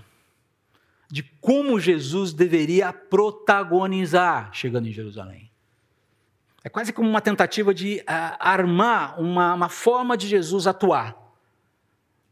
de 1.11 1.23
como 1.23 1.81
Jesus 1.81 2.35
deveria 2.35 2.93
protagonizar 2.93 4.53
chegando 4.53 4.87
em 4.87 4.93
Jerusalém. 4.93 5.48
É 6.69 6.71
quase 6.71 6.93
como 6.93 7.09
uma 7.09 7.23
tentativa 7.23 7.73
de 7.73 8.01
uh, 8.01 8.37
armar 8.39 9.19
uma, 9.19 9.55
uma 9.55 9.71
forma 9.71 10.19
de 10.19 10.29
Jesus 10.29 10.67
atuar, 10.67 11.17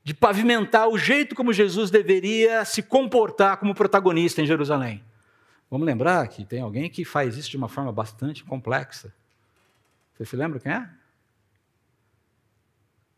de 0.05 0.13
pavimentar 0.13 0.89
o 0.89 0.99
jeito 0.99 1.35
como 1.35 1.55
Jesus 1.55 1.91
deveria 1.91 2.63
se 2.67 2.83
comportar 2.83 3.57
como 3.57 3.75
protagonista 3.75 4.43
em 4.43 4.47
Jerusalém. 4.47 5.03
Vamos 5.71 5.87
lembrar 5.87 6.29
que 6.29 6.45
tem 6.45 6.61
alguém 6.61 6.91
que 6.91 7.03
faz 7.03 7.35
isso 7.39 7.49
de 7.49 7.57
uma 7.57 7.67
forma 7.67 7.91
bastante 7.91 8.45
complexa. 8.45 9.11
Você 10.13 10.27
se 10.27 10.37
lembra 10.37 10.61
quem 10.61 10.71
é? 10.71 10.87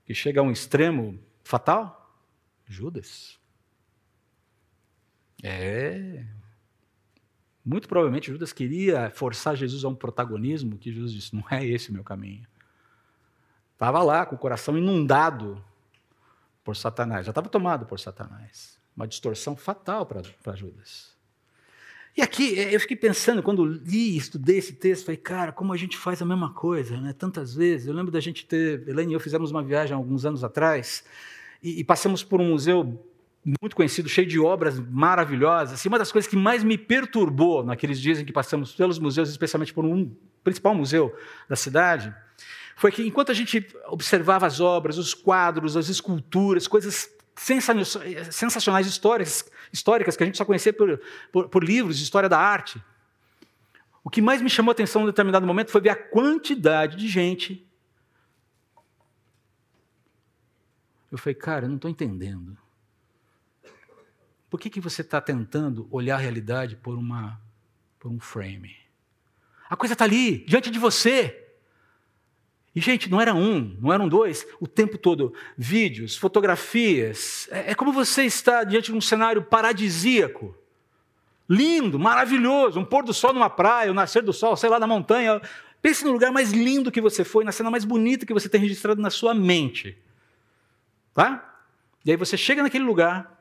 Que 0.04 0.14
chega 0.14 0.40
a 0.40 0.44
um 0.44 0.52
extremo 0.52 1.18
fatal? 1.42 2.16
Judas. 2.64 3.40
É. 5.42 6.24
Muito 7.68 7.87
provavelmente 7.87 8.33
Judas 8.33 8.50
queria 8.50 9.11
forçar 9.11 9.54
Jesus 9.54 9.85
a 9.85 9.88
um 9.88 9.94
protagonismo 9.94 10.78
que 10.78 10.90
Jesus 10.90 11.12
disse: 11.12 11.37
não 11.37 11.44
é 11.50 11.66
esse 11.66 11.90
o 11.90 11.92
meu 11.92 12.02
caminho. 12.02 12.46
Estava 13.74 14.02
lá 14.02 14.24
com 14.24 14.37
o 14.37 14.38
coração 14.38 14.78
inundado 14.78 15.62
por 16.64 16.74
Satanás, 16.74 17.26
já 17.26 17.31
estava 17.31 17.50
tomado 17.50 17.85
por 17.85 18.00
Satanás. 18.00 18.78
Uma 18.96 19.07
distorção 19.07 19.54
fatal 19.54 20.07
para 20.07 20.57
Judas. 20.57 21.14
E 22.16 22.22
aqui 22.22 22.59
é, 22.59 22.74
eu 22.74 22.81
fiquei 22.81 22.96
pensando, 22.96 23.42
quando 23.42 23.64
li 23.64 24.16
estudei 24.16 24.57
esse 24.57 24.72
texto, 24.72 25.04
falei, 25.04 25.18
cara, 25.18 25.52
como 25.52 25.70
a 25.70 25.76
gente 25.76 25.98
faz 25.98 26.22
a 26.22 26.24
mesma 26.24 26.54
coisa, 26.54 26.98
né? 26.98 27.12
Tantas 27.12 27.54
vezes. 27.54 27.87
Eu 27.87 27.92
lembro 27.92 28.11
da 28.11 28.18
gente 28.18 28.46
ter. 28.46 28.88
Elaine 28.88 29.12
e 29.12 29.14
eu 29.14 29.20
fizemos 29.20 29.50
uma 29.50 29.62
viagem 29.62 29.94
alguns 29.94 30.24
anos 30.24 30.42
atrás 30.42 31.04
e, 31.62 31.81
e 31.81 31.85
passamos 31.85 32.24
por 32.24 32.40
um 32.40 32.48
museu 32.48 32.98
muito 33.61 33.74
conhecido, 33.74 34.09
cheio 34.09 34.27
de 34.27 34.38
obras 34.38 34.79
maravilhosas. 34.79 35.74
Assim, 35.74 35.88
uma 35.88 35.98
das 35.98 36.12
coisas 36.12 36.29
que 36.29 36.37
mais 36.37 36.62
me 36.62 36.77
perturbou 36.77 37.64
naqueles 37.64 38.01
dias 38.01 38.18
em 38.18 38.24
que 38.24 38.33
passamos 38.33 38.72
pelos 38.72 38.98
museus, 38.98 39.31
especialmente 39.31 39.72
por 39.72 39.85
um 39.85 40.14
principal 40.44 40.74
museu 40.74 41.14
da 41.48 41.57
cidade, 41.57 42.14
foi 42.77 42.92
que 42.92 43.07
enquanto 43.07 43.31
a 43.31 43.35
gente 43.35 43.66
observava 43.87 44.46
as 44.46 44.61
obras, 44.61 44.98
os 44.98 45.14
quadros, 45.14 45.77
as 45.77 45.88
esculturas, 45.88 46.68
coisas 46.68 47.11
sensacionais 48.31 48.87
históricas, 48.87 49.48
históricas 49.72 50.16
que 50.16 50.22
a 50.22 50.27
gente 50.27 50.38
só 50.38 50.44
conhecia 50.44 50.72
por, 50.72 51.01
por, 51.33 51.48
por 51.48 51.64
livros 51.64 52.01
história 52.01 52.29
da 52.29 52.38
arte, 52.38 52.83
o 54.03 54.11
que 54.11 54.22
mais 54.22 54.40
me 54.40 54.51
chamou 54.51 54.70
a 54.70 54.72
atenção 54.72 55.03
em 55.03 55.07
determinado 55.07 55.46
momento 55.46 55.70
foi 55.70 55.81
ver 55.81 55.90
a 55.90 55.96
quantidade 55.96 56.96
de 56.96 57.09
gente. 57.09 57.66
Eu 61.11 61.18
falei, 61.18 61.35
cara, 61.35 61.64
eu 61.64 61.68
não 61.68 61.77
estou 61.77 61.90
entendendo. 61.90 62.57
Por 64.50 64.58
que, 64.58 64.70
que 64.70 64.80
você 64.80 65.02
está 65.02 65.20
tentando 65.20 65.87
olhar 65.90 66.16
a 66.16 66.18
realidade 66.18 66.76
por, 66.76 66.96
uma, 66.96 67.40
por 67.98 68.11
um 68.11 68.18
frame? 68.18 68.76
A 69.68 69.76
coisa 69.76 69.92
está 69.92 70.04
ali, 70.04 70.38
diante 70.46 70.70
de 70.70 70.78
você. 70.78 71.44
E, 72.74 72.80
gente, 72.80 73.11
não 73.11 73.20
era 73.20 73.34
um, 73.34 73.76
não 73.80 73.92
eram 73.92 74.08
dois, 74.08 74.46
o 74.61 74.66
tempo 74.66 74.96
todo. 74.96 75.34
Vídeos, 75.56 76.16
fotografias. 76.16 77.48
É, 77.50 77.72
é 77.72 77.74
como 77.74 77.92
você 77.92 78.24
está 78.24 78.64
diante 78.64 78.90
de 78.90 78.96
um 78.96 79.00
cenário 79.00 79.42
paradisíaco. 79.42 80.56
Lindo, 81.48 81.98
maravilhoso. 81.98 82.78
Um 82.78 82.84
pôr 82.84 83.04
do 83.04 83.12
sol 83.12 83.32
numa 83.32 83.50
praia, 83.50 83.90
o 83.90 83.92
um 83.92 83.94
nascer 83.94 84.22
do 84.22 84.32
sol, 84.32 84.56
sei 84.56 84.70
lá, 84.70 84.78
na 84.78 84.87
montanha. 84.87 85.40
Pense 85.82 86.04
no 86.04 86.12
lugar 86.12 86.32
mais 86.32 86.52
lindo 86.52 86.90
que 86.90 87.00
você 87.00 87.24
foi, 87.24 87.44
na 87.44 87.52
cena 87.52 87.70
mais 87.70 87.84
bonita 87.84 88.24
que 88.24 88.34
você 88.34 88.48
tem 88.48 88.61
registrado 88.61 89.00
na 89.00 89.11
sua 89.11 89.34
mente. 89.34 89.96
Tá? 91.12 91.56
E 92.04 92.11
aí 92.11 92.16
você 92.16 92.37
chega 92.37 92.62
naquele 92.62 92.84
lugar, 92.84 93.38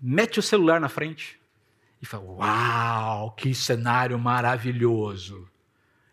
mete 0.00 0.38
o 0.38 0.42
celular 0.42 0.80
na 0.80 0.88
frente 0.88 1.38
e 2.00 2.06
fala: 2.06 2.24
Uau, 2.24 3.32
que 3.32 3.54
cenário 3.54 4.18
maravilhoso! 4.18 5.48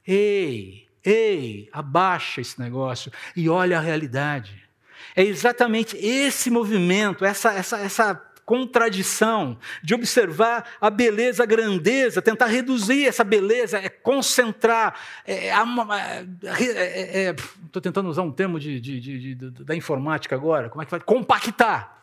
Ei, 0.06 0.88
ei, 1.04 1.70
abaixa 1.72 2.42
esse 2.42 2.60
negócio 2.60 3.12
e 3.36 3.50
olha 3.50 3.78
a 3.78 3.82
realidade. 3.82 4.68
É 5.16 5.24
exatamente 5.24 5.98
esse 5.98 6.50
movimento, 6.50 7.26
essa, 7.26 7.52
essa, 7.54 7.78
essa 7.80 8.16
contradição 8.46 9.58
de 9.84 9.94
observar 9.94 10.66
a 10.80 10.90
beleza, 10.90 11.44
a 11.44 11.46
grandeza, 11.46 12.22
tentar 12.22 12.46
reduzir 12.46 13.06
essa 13.06 13.24
beleza, 13.24 13.78
é 13.78 13.90
concentrar. 13.90 14.98
Estou 15.26 15.94
é, 15.94 16.72
é, 16.72 17.26
é, 17.26 17.30
é 17.30 17.36
tentando 17.82 18.10
usar 18.10 18.22
um 18.22 18.32
termo 18.32 18.58
de, 18.58 18.80
de, 18.80 19.00
de, 19.02 19.36
da 19.36 19.76
informática 19.76 20.36
agora. 20.36 20.70
Como 20.70 20.82
é 20.82 20.86
que 20.86 20.92
vai? 20.92 21.02
Compactar 21.02 21.98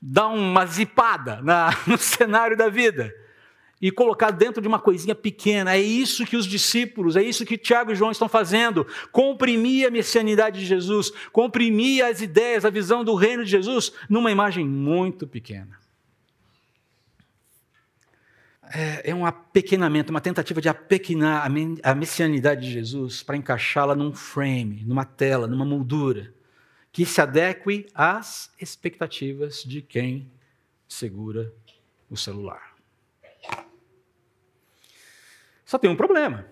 dar 0.00 0.28
uma 0.28 0.64
zipada 0.66 1.40
na, 1.42 1.76
no 1.86 1.98
cenário 1.98 2.56
da 2.56 2.68
vida 2.68 3.12
e 3.80 3.92
colocar 3.92 4.32
dentro 4.32 4.60
de 4.60 4.66
uma 4.66 4.80
coisinha 4.80 5.14
pequena. 5.14 5.74
É 5.74 5.80
isso 5.80 6.26
que 6.26 6.36
os 6.36 6.46
discípulos, 6.46 7.16
é 7.16 7.22
isso 7.22 7.46
que 7.46 7.56
Tiago 7.56 7.92
e 7.92 7.94
João 7.94 8.10
estão 8.10 8.28
fazendo. 8.28 8.86
Comprimir 9.12 9.86
a 9.86 9.90
messianidade 9.90 10.60
de 10.60 10.66
Jesus, 10.66 11.12
comprimir 11.32 12.04
as 12.04 12.20
ideias, 12.20 12.64
a 12.64 12.70
visão 12.70 13.04
do 13.04 13.14
reino 13.14 13.44
de 13.44 13.50
Jesus 13.50 13.92
numa 14.08 14.30
imagem 14.30 14.66
muito 14.66 15.26
pequena. 15.26 15.78
É, 18.70 19.10
é 19.12 19.14
um 19.14 19.24
apequenamento, 19.24 20.10
uma 20.10 20.20
tentativa 20.20 20.60
de 20.60 20.68
apequenar 20.68 21.48
a 21.82 21.94
messianidade 21.94 22.62
de 22.66 22.72
Jesus 22.72 23.22
para 23.22 23.36
encaixá-la 23.36 23.94
num 23.94 24.12
frame, 24.12 24.84
numa 24.86 25.04
tela, 25.06 25.46
numa 25.46 25.64
moldura 25.64 26.34
que 26.98 27.06
se 27.06 27.20
adeque 27.20 27.86
às 27.94 28.52
expectativas 28.60 29.62
de 29.62 29.80
quem 29.80 30.28
segura 30.88 31.54
o 32.10 32.16
celular. 32.16 32.74
Só 35.64 35.78
tem 35.78 35.88
um 35.88 35.94
problema. 35.94 36.44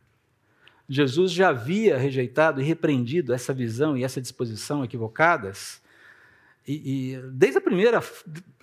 Jesus 0.88 1.30
já 1.30 1.50
havia 1.50 1.98
rejeitado 1.98 2.58
e 2.58 2.64
repreendido 2.64 3.34
essa 3.34 3.52
visão 3.52 3.98
e 3.98 4.02
essa 4.02 4.18
disposição 4.18 4.82
equivocadas 4.82 5.82
e, 6.66 7.12
e, 7.12 7.22
desde 7.30 7.58
a 7.58 7.60
primeira, 7.60 8.02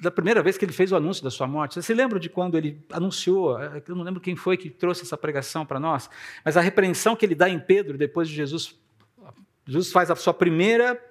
da 0.02 0.12
primeira 0.12 0.43
vez 0.43 0.58
que 0.58 0.65
ele 0.65 0.73
fez 0.73 0.91
o 0.91 0.95
anúncio 0.95 1.23
da 1.23 1.32
sua 1.32 1.47
morte, 1.47 1.76
você 1.76 1.82
se 1.82 1.93
lembra 1.93 2.19
de 2.19 2.28
quando 2.28 2.58
ele 2.58 2.84
anunciou? 2.91 3.58
Eu 3.62 3.95
não 3.95 4.04
lembro 4.04 4.19
quem 4.19 4.36
foi 4.36 4.58
que 4.58 4.69
trouxe 4.69 5.04
essa 5.04 5.15
pregação 5.15 5.65
para 5.65 5.80
nós, 5.80 6.10
mas 6.43 6.58
a 6.58 6.62
repreensão 6.62 7.15
que 7.15 7.26
ele 7.26 7.36
dá 7.36 7.47
em 7.47 7.60
Pedro 7.60 7.97
depois 7.97 8.28
de 8.28 8.36
Jesus 8.36 8.78
Jesus 9.65 9.91
faz 9.91 10.12
a 10.12 10.15
sua 10.15 10.34
primeira, 10.34 11.02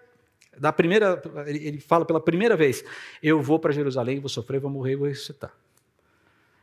da 0.59 0.73
primeira, 0.73 1.23
ele 1.47 1.81
fala 1.81 2.05
pela 2.05 2.21
primeira 2.21 2.57
vez: 2.57 2.85
Eu 3.23 3.41
vou 3.41 3.59
para 3.59 3.73
Jerusalém, 3.73 4.21
vou 4.21 4.29
sofrer, 4.29 4.61
vou 4.61 4.71
morrer, 4.71 4.97
vou 4.97 5.09
ressuscitar. 5.09 5.53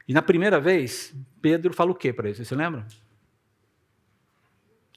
E 0.07 0.13
na 0.13 0.21
primeira 0.21 0.59
vez, 0.59 1.13
Pedro 1.41 1.73
fala 1.73 1.91
o 1.91 1.95
que 1.95 2.13
para 2.13 2.27
ele? 2.27 2.37
Você 2.37 2.45
se 2.45 2.55
lembra? 2.55 2.85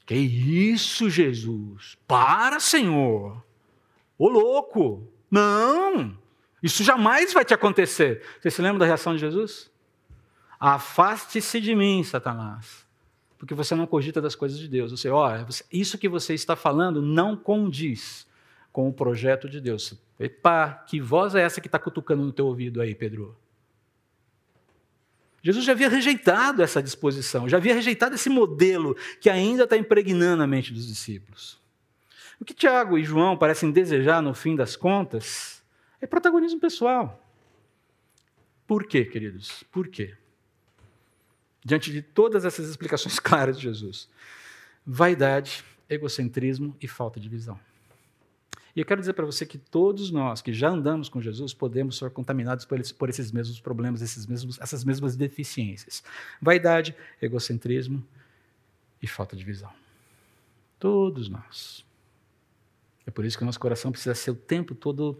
Que 0.06 0.14
isso, 0.14 1.08
Jesus? 1.08 1.96
Para, 2.06 2.60
Senhor! 2.60 3.42
Ô 4.18 4.28
louco! 4.28 5.08
Não! 5.30 6.16
Isso 6.62 6.84
jamais 6.84 7.32
vai 7.32 7.44
te 7.44 7.54
acontecer. 7.54 8.22
Você 8.40 8.50
se 8.50 8.62
lembra 8.62 8.80
da 8.80 8.86
reação 8.86 9.14
de 9.14 9.20
Jesus? 9.20 9.70
Afaste-se 10.58 11.60
de 11.60 11.74
mim, 11.74 12.04
Satanás 12.04 12.86
porque 13.42 13.54
você 13.54 13.74
não 13.74 13.88
cogita 13.88 14.20
das 14.20 14.36
coisas 14.36 14.56
de 14.56 14.68
Deus. 14.68 14.92
Você, 14.92 15.08
olha, 15.08 15.44
isso 15.72 15.98
que 15.98 16.08
você 16.08 16.32
está 16.32 16.54
falando 16.54 17.02
não 17.02 17.36
condiz 17.36 18.24
com 18.70 18.88
o 18.88 18.92
projeto 18.92 19.48
de 19.48 19.60
Deus. 19.60 20.00
Epa, 20.16 20.84
que 20.86 21.00
voz 21.00 21.34
é 21.34 21.42
essa 21.42 21.60
que 21.60 21.66
está 21.66 21.76
cutucando 21.76 22.22
no 22.22 22.32
teu 22.32 22.46
ouvido 22.46 22.80
aí, 22.80 22.94
Pedro? 22.94 23.36
Jesus 25.42 25.64
já 25.64 25.72
havia 25.72 25.88
rejeitado 25.88 26.62
essa 26.62 26.80
disposição, 26.80 27.48
já 27.48 27.56
havia 27.56 27.74
rejeitado 27.74 28.14
esse 28.14 28.30
modelo 28.30 28.96
que 29.20 29.28
ainda 29.28 29.64
está 29.64 29.76
impregnando 29.76 30.44
a 30.44 30.46
mente 30.46 30.72
dos 30.72 30.86
discípulos. 30.86 31.60
O 32.40 32.44
que 32.44 32.54
Tiago 32.54 32.96
e 32.96 33.02
João 33.02 33.36
parecem 33.36 33.72
desejar, 33.72 34.22
no 34.22 34.34
fim 34.34 34.54
das 34.54 34.76
contas, 34.76 35.60
é 36.00 36.06
protagonismo 36.06 36.60
pessoal. 36.60 37.20
Por 38.68 38.86
quê, 38.86 39.04
queridos? 39.04 39.64
Por 39.64 39.88
quê? 39.88 40.14
Diante 41.64 41.92
de 41.92 42.02
todas 42.02 42.44
essas 42.44 42.68
explicações 42.68 43.18
claras 43.20 43.56
de 43.56 43.64
Jesus? 43.64 44.08
Vaidade, 44.86 45.64
egocentrismo 45.88 46.76
e 46.80 46.88
falta 46.88 47.20
de 47.20 47.28
visão. 47.28 47.58
E 48.74 48.80
eu 48.80 48.86
quero 48.86 49.00
dizer 49.00 49.12
para 49.12 49.26
você 49.26 49.44
que 49.44 49.58
todos 49.58 50.10
nós 50.10 50.40
que 50.40 50.52
já 50.52 50.70
andamos 50.70 51.08
com 51.08 51.20
Jesus 51.20 51.52
podemos 51.52 51.98
ser 51.98 52.10
contaminados 52.10 52.64
por, 52.64 52.80
por 52.94 53.10
esses 53.10 53.30
mesmos 53.30 53.60
problemas, 53.60 54.00
esses 54.00 54.26
mesmos, 54.26 54.58
essas 54.60 54.82
mesmas 54.82 55.14
deficiências: 55.14 56.02
vaidade, 56.40 56.96
egocentrismo 57.20 58.02
e 59.02 59.06
falta 59.06 59.36
de 59.36 59.44
visão. 59.44 59.70
Todos 60.78 61.28
nós. 61.28 61.84
É 63.06 63.10
por 63.10 63.24
isso 63.24 63.36
que 63.36 63.42
o 63.42 63.46
nosso 63.46 63.60
coração 63.60 63.92
precisa 63.92 64.14
ser 64.14 64.30
o 64.30 64.34
tempo 64.34 64.74
todo. 64.74 65.18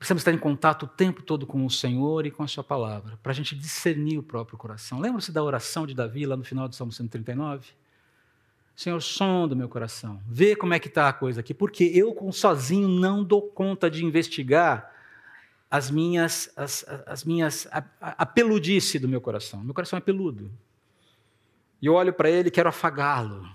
Precisamos 0.00 0.22
estar 0.22 0.32
em 0.32 0.38
contato 0.38 0.84
o 0.84 0.86
tempo 0.86 1.22
todo 1.22 1.46
com 1.46 1.66
o 1.66 1.70
Senhor 1.70 2.24
e 2.24 2.30
com 2.30 2.42
a 2.42 2.48
Sua 2.48 2.64
palavra, 2.64 3.18
para 3.22 3.32
a 3.32 3.34
gente 3.34 3.54
discernir 3.54 4.16
o 4.16 4.22
próprio 4.22 4.56
coração. 4.56 4.98
Lembra-se 4.98 5.30
da 5.30 5.44
oração 5.44 5.86
de 5.86 5.94
Davi 5.94 6.24
lá 6.24 6.38
no 6.38 6.42
final 6.42 6.66
do 6.66 6.74
Salmo 6.74 6.90
139? 6.90 7.68
Senhor, 8.74 8.98
som 9.02 9.46
do 9.46 9.54
meu 9.54 9.68
coração. 9.68 10.18
Vê 10.26 10.56
como 10.56 10.72
é 10.72 10.78
que 10.78 10.88
está 10.88 11.06
a 11.06 11.12
coisa 11.12 11.40
aqui, 11.40 11.52
porque 11.52 11.84
eu 11.84 12.16
sozinho 12.32 12.88
não 12.88 13.22
dou 13.22 13.42
conta 13.42 13.90
de 13.90 14.02
investigar 14.02 14.90
as 15.70 15.90
minhas, 15.90 16.50
as, 16.56 16.82
as 17.06 17.22
minhas, 17.22 17.68
a, 17.70 17.84
a 18.00 18.24
peludice 18.24 18.98
do 18.98 19.06
meu 19.06 19.20
coração. 19.20 19.62
Meu 19.62 19.74
coração 19.74 19.98
é 19.98 20.00
peludo. 20.00 20.50
E 21.82 21.84
eu 21.84 21.92
olho 21.92 22.14
para 22.14 22.30
ele 22.30 22.48
e 22.48 22.50
quero 22.50 22.70
afagá-lo. 22.70 23.46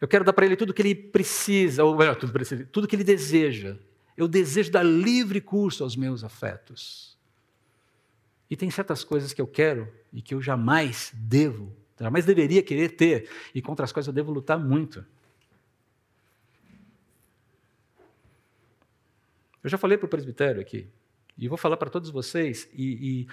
Eu 0.00 0.06
quero 0.06 0.24
dar 0.24 0.32
para 0.32 0.46
ele 0.46 0.54
tudo 0.54 0.72
que 0.72 0.82
ele 0.82 0.94
precisa, 0.94 1.82
ou 1.82 1.96
melhor, 1.96 2.14
tudo, 2.14 2.32
tudo 2.66 2.86
que 2.86 2.94
ele 2.94 3.02
deseja. 3.02 3.76
Eu 4.18 4.28
desejo 4.28 4.70
dar 4.70 4.82
livre 4.82 5.40
curso 5.40 5.82
aos 5.82 5.96
meus 5.96 6.22
afetos. 6.22 7.16
E 8.50 8.56
tem 8.56 8.70
certas 8.70 9.02
coisas 9.02 9.32
que 9.32 9.40
eu 9.40 9.46
quero 9.46 9.90
e 10.12 10.20
que 10.20 10.34
eu 10.34 10.42
jamais 10.42 11.10
devo 11.14 11.74
Jamais 12.00 12.24
deveria 12.24 12.62
querer 12.62 12.90
ter, 12.90 13.28
e 13.54 13.60
contra 13.60 13.84
as 13.84 13.92
quais 13.92 14.06
eu 14.06 14.12
devo 14.12 14.30
lutar 14.30 14.58
muito. 14.58 15.04
Eu 19.62 19.68
já 19.68 19.76
falei 19.76 19.98
para 19.98 20.06
o 20.06 20.08
presbitério 20.08 20.60
aqui, 20.60 20.88
e 21.36 21.48
vou 21.48 21.58
falar 21.58 21.76
para 21.76 21.90
todos 21.90 22.10
vocês, 22.10 22.68
e, 22.72 23.24
e 23.24 23.28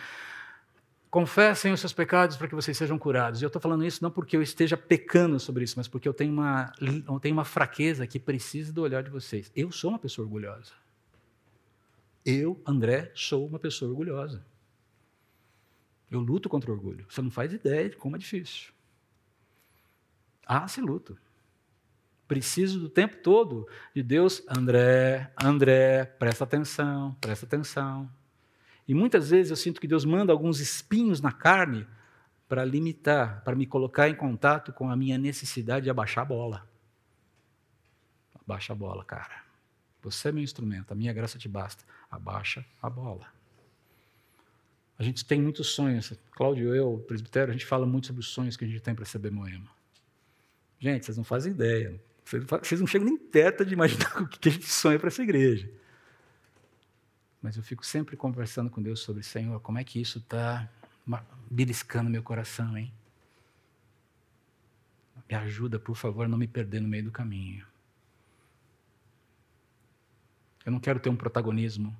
confessem 1.15 1.71
os 1.71 1.79
seus 1.79 1.93
pecados 1.93 2.35
para 2.35 2.45
que 2.45 2.53
vocês 2.53 2.75
sejam 2.75 2.99
curados. 2.99 3.39
E 3.39 3.45
eu 3.45 3.47
estou 3.47 3.61
falando 3.61 3.85
isso 3.85 4.03
não 4.03 4.11
porque 4.11 4.35
eu 4.35 4.41
esteja 4.41 4.75
pecando 4.75 5.39
sobre 5.39 5.63
isso, 5.63 5.75
mas 5.77 5.87
porque 5.87 6.09
eu 6.09 6.13
tenho 6.13 6.33
uma, 6.33 6.73
eu 6.81 7.17
tenho 7.21 7.33
uma 7.33 7.45
fraqueza 7.45 8.05
que 8.05 8.19
precisa 8.19 8.73
do 8.73 8.81
olhar 8.81 9.01
de 9.01 9.09
vocês. 9.09 9.49
Eu 9.55 9.71
sou 9.71 9.91
uma 9.91 9.97
pessoa 9.97 10.25
orgulhosa. 10.25 10.73
Eu, 12.25 12.61
André, 12.67 13.13
sou 13.15 13.47
uma 13.47 13.57
pessoa 13.57 13.89
orgulhosa. 13.89 14.45
Eu 16.11 16.19
luto 16.19 16.49
contra 16.49 16.69
o 16.69 16.73
orgulho. 16.73 17.05
Você 17.07 17.21
não 17.21 17.31
faz 17.31 17.53
ideia 17.53 17.89
de 17.89 17.95
como 17.95 18.17
é 18.17 18.19
difícil. 18.19 18.73
Ah, 20.45 20.67
se 20.67 20.81
luto. 20.81 21.17
Preciso 22.27 22.77
do 22.77 22.89
tempo 22.89 23.15
todo 23.23 23.69
de 23.95 24.03
Deus, 24.03 24.43
André, 24.49 25.31
André, 25.41 26.03
presta 26.03 26.43
atenção, 26.43 27.15
presta 27.21 27.45
atenção. 27.45 28.11
E 28.87 28.93
muitas 28.93 29.29
vezes 29.29 29.49
eu 29.49 29.55
sinto 29.55 29.81
que 29.81 29.87
Deus 29.87 30.05
manda 30.05 30.31
alguns 30.31 30.59
espinhos 30.59 31.21
na 31.21 31.31
carne 31.31 31.87
para 32.47 32.63
limitar, 32.63 33.41
para 33.43 33.55
me 33.55 33.65
colocar 33.65 34.07
em 34.09 34.15
contato 34.15 34.71
com 34.71 34.89
a 34.89 34.95
minha 34.95 35.17
necessidade 35.17 35.85
de 35.85 35.89
abaixar 35.89 36.23
a 36.23 36.25
bola. 36.25 36.67
Abaixa 38.35 38.73
a 38.73 38.75
bola, 38.75 39.03
cara. 39.03 39.43
Você 40.03 40.29
é 40.29 40.31
meu 40.31 40.43
instrumento, 40.43 40.91
a 40.91 40.95
minha 40.95 41.11
graça 41.11 41.39
te 41.39 41.49
basta. 41.49 41.83
Abaixa 42.11 42.63
a 42.79 42.89
bola. 42.89 43.27
A 44.99 45.03
gente 45.03 45.25
tem 45.25 45.41
muitos 45.41 45.67
sonhos. 45.69 46.13
Cláudio 46.31 46.73
eu, 46.75 47.03
presbitério, 47.07 47.49
a 47.49 47.53
gente 47.53 47.65
fala 47.65 47.87
muito 47.87 48.07
sobre 48.07 48.19
os 48.21 48.27
sonhos 48.27 48.55
que 48.55 48.63
a 48.63 48.67
gente 48.67 48.79
tem 48.81 48.93
para 48.93 49.03
receber 49.03 49.31
Moema. 49.31 49.67
Gente, 50.79 51.05
vocês 51.05 51.17
não 51.17 51.23
fazem 51.23 51.51
ideia. 51.51 51.99
Vocês 52.23 52.79
não 52.79 52.87
chegam 52.87 53.07
nem 53.07 53.17
perto 53.17 53.65
de 53.65 53.73
imaginar 53.73 54.15
o 54.21 54.27
que 54.27 54.49
a 54.49 54.51
gente 54.51 54.67
sonha 54.71 54.99
para 54.99 55.07
essa 55.07 55.23
igreja. 55.23 55.69
Mas 57.45 57.57
eu 57.57 57.61
fico 57.61 57.85
sempre 57.85 58.17
conversando 58.17 58.71
com 58.71 58.81
Deus 58.81 59.01
sobre, 59.01 59.21
Senhor, 59.21 59.59
como 59.59 59.77
é 59.77 59.83
que 59.83 60.01
isso 60.01 60.17
está 60.17 60.67
beliscando 61.47 62.09
meu 62.09 62.23
coração, 62.23 62.75
hein? 62.75 62.91
Me 65.29 65.35
ajuda, 65.35 65.77
por 65.77 65.95
favor, 65.95 66.25
a 66.25 66.27
não 66.27 66.39
me 66.39 66.47
perder 66.47 66.79
no 66.79 66.87
meio 66.87 67.03
do 67.03 67.11
caminho. 67.11 67.63
Eu 70.65 70.71
não 70.71 70.79
quero 70.79 70.99
ter 70.99 71.07
um 71.07 71.15
protagonismo 71.15 71.95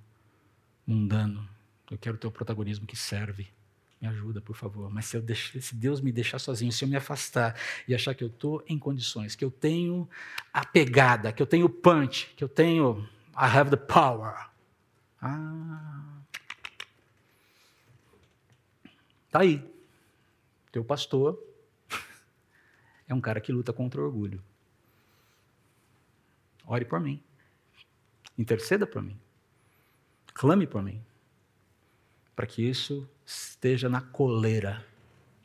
mundano. 0.85 1.47
Eu 1.91 1.97
quero 1.99 2.17
ter 2.17 2.25
o 2.25 2.31
protagonismo 2.31 2.87
que 2.87 2.95
serve. 2.95 3.47
Me 4.01 4.07
ajuda, 4.07 4.41
por 4.41 4.55
favor. 4.55 4.89
Mas 4.91 5.05
se, 5.05 5.19
deixo, 5.19 5.61
se 5.61 5.75
Deus 5.75 6.01
me 6.01 6.11
deixar 6.11 6.39
sozinho, 6.39 6.71
se 6.71 6.83
eu 6.83 6.89
me 6.89 6.95
afastar 6.95 7.55
e 7.87 7.93
achar 7.93 8.15
que 8.15 8.23
eu 8.23 8.29
estou 8.29 8.63
em 8.67 8.79
condições, 8.79 9.35
que 9.35 9.45
eu 9.45 9.51
tenho 9.51 10.09
a 10.51 10.65
pegada, 10.65 11.31
que 11.31 11.43
eu 11.43 11.45
tenho 11.45 11.67
o 11.67 11.69
punch, 11.69 12.33
que 12.35 12.43
eu 12.43 12.49
tenho. 12.49 13.07
I 13.37 13.45
have 13.45 13.69
the 13.69 13.77
power. 13.77 14.54
Ah. 15.27 16.21
Tá 19.31 19.39
aí. 19.39 19.67
Teu 20.71 20.85
pastor 20.85 21.41
é 23.07 23.13
um 23.13 23.19
cara 23.19 23.41
que 23.41 23.51
luta 23.51 23.73
contra 23.73 23.99
o 23.99 24.05
orgulho. 24.05 24.43
Ore 26.67 26.85
por 26.85 26.99
mim. 26.99 27.23
Interceda 28.37 28.85
por 28.85 29.01
mim. 29.01 29.19
Clame 30.33 30.67
por 30.67 30.83
mim 30.83 31.03
para 32.35 32.45
que 32.45 32.61
isso 32.61 33.09
esteja 33.25 33.87
na 33.87 34.01
coleira. 34.01 34.85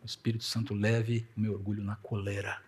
O 0.03 0.07
Espírito 0.07 0.45
Santo 0.45 0.75
leve 0.75 1.27
o 1.37 1.41
meu 1.41 1.53
orgulho 1.53 1.85
na 1.85 1.97
coleira. 1.97 2.61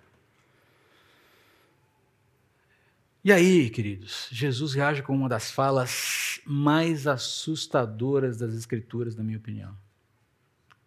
E 3.24 3.30
aí, 3.32 3.70
queridos, 3.70 4.28
Jesus 4.30 4.74
reage 4.74 5.02
com 5.02 5.14
uma 5.14 5.28
das 5.28 5.50
falas 5.50 6.40
mais 6.44 7.06
assustadoras 7.06 8.36
das 8.36 8.54
Escrituras, 8.54 9.14
na 9.14 9.22
minha 9.22 9.38
opinião. 9.38 9.76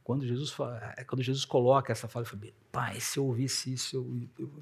Quando 0.04 0.26
Jesus, 0.26 0.52
fala, 0.52 0.94
é, 0.98 1.04
quando 1.04 1.24
Jesus 1.24 1.46
coloca 1.46 1.92
essa 1.92 2.08
fala, 2.08 2.26
eu 2.26 2.30
falei, 2.30 2.54
pai, 2.72 3.00
se 3.00 3.18
eu 3.18 3.26
ouvisse 3.26 3.74
isso, 3.74 3.96
eu, 3.96 4.30
eu, 4.38 4.62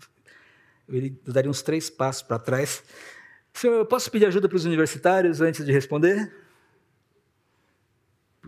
eu, 0.88 1.18
eu 1.26 1.34
daria 1.34 1.50
uns 1.50 1.62
três 1.62 1.90
passos 1.90 2.22
para 2.22 2.38
trás. 2.38 2.84
Senhor, 3.52 3.76
eu 3.76 3.86
posso 3.86 4.10
pedir 4.10 4.28
ajuda 4.28 4.48
para 4.48 4.56
os 4.56 4.66
universitários 4.66 5.42
antes 5.42 5.66
de 5.66 5.72
responder? 5.72 6.32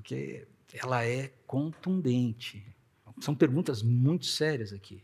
porque 0.05 0.45
ela 0.73 1.03
é 1.03 1.31
contundente. 1.47 2.63
São 3.21 3.33
perguntas 3.33 3.81
muito 3.81 4.25
sérias 4.25 4.71
aqui. 4.73 5.01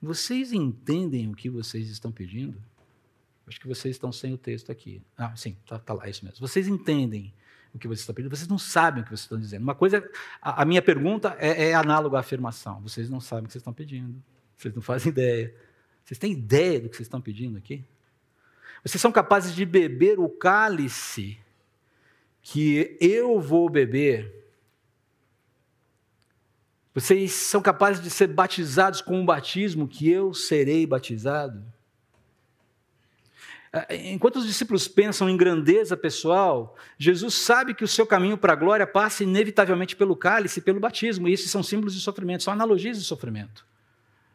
Vocês 0.00 0.52
entendem 0.52 1.30
o 1.30 1.34
que 1.34 1.50
vocês 1.50 1.90
estão 1.90 2.10
pedindo? 2.10 2.62
Acho 3.46 3.60
que 3.60 3.68
vocês 3.68 3.94
estão 3.94 4.10
sem 4.10 4.32
o 4.32 4.38
texto 4.38 4.70
aqui. 4.70 5.02
Ah, 5.16 5.34
sim, 5.36 5.56
está 5.62 5.78
tá 5.78 5.94
lá, 5.94 6.06
é 6.06 6.10
isso 6.10 6.24
mesmo. 6.24 6.46
Vocês 6.46 6.66
entendem 6.66 7.32
o 7.74 7.78
que 7.78 7.86
vocês 7.86 8.00
estão 8.00 8.14
pedindo? 8.14 8.34
Vocês 8.34 8.48
não 8.48 8.58
sabem 8.58 9.02
o 9.02 9.04
que 9.04 9.10
vocês 9.10 9.22
estão 9.22 9.38
dizendo. 9.38 9.62
Uma 9.62 9.74
coisa, 9.74 10.08
a, 10.40 10.62
a 10.62 10.64
minha 10.64 10.80
pergunta 10.80 11.36
é, 11.38 11.70
é 11.70 11.74
análoga 11.74 12.16
à 12.16 12.20
afirmação. 12.20 12.80
Vocês 12.80 13.10
não 13.10 13.20
sabem 13.20 13.44
o 13.44 13.46
que 13.46 13.52
vocês 13.52 13.60
estão 13.60 13.72
pedindo. 13.72 14.22
Vocês 14.56 14.74
não 14.74 14.82
fazem 14.82 15.10
ideia. 15.10 15.54
Vocês 16.04 16.18
têm 16.18 16.32
ideia 16.32 16.80
do 16.80 16.88
que 16.88 16.96
vocês 16.96 17.06
estão 17.06 17.20
pedindo 17.20 17.58
aqui? 17.58 17.84
Vocês 18.82 19.00
são 19.00 19.12
capazes 19.12 19.54
de 19.54 19.64
beber 19.64 20.18
o 20.18 20.28
cálice 20.28 21.38
que 22.42 22.96
eu 23.00 23.40
vou 23.40 23.70
beber, 23.70 24.44
vocês 26.94 27.32
são 27.32 27.60
capazes 27.60 28.00
de 28.00 28.08
ser 28.08 28.28
batizados 28.28 29.00
com 29.00 29.18
um 29.18 29.26
batismo 29.26 29.88
que 29.88 30.08
eu 30.08 30.32
serei 30.32 30.86
batizado? 30.86 31.60
É, 33.74 34.12
enquanto 34.12 34.36
os 34.36 34.46
discípulos 34.46 34.86
pensam 34.86 35.28
em 35.28 35.36
grandeza 35.36 35.96
pessoal, 35.96 36.76
Jesus 36.96 37.34
sabe 37.34 37.74
que 37.74 37.82
o 37.82 37.88
seu 37.88 38.06
caminho 38.06 38.38
para 38.38 38.52
a 38.52 38.56
glória 38.56 38.86
passa 38.86 39.24
inevitavelmente 39.24 39.96
pelo 39.96 40.14
cálice 40.14 40.60
e 40.60 40.62
pelo 40.62 40.78
batismo, 40.78 41.26
e 41.26 41.32
esses 41.32 41.50
são 41.50 41.60
símbolos 41.60 41.92
de 41.92 42.00
sofrimento, 42.00 42.44
são 42.44 42.52
analogias 42.52 42.96
de 42.96 43.04
sofrimento, 43.04 43.66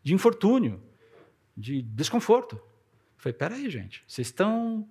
de 0.03 0.13
infortúnio, 0.13 0.83
de 1.55 1.81
desconforto. 1.81 2.57
Eu 2.57 2.61
falei, 3.15 3.33
peraí, 3.33 3.69
gente, 3.69 4.03
vocês 4.05 4.27
estão 4.27 4.85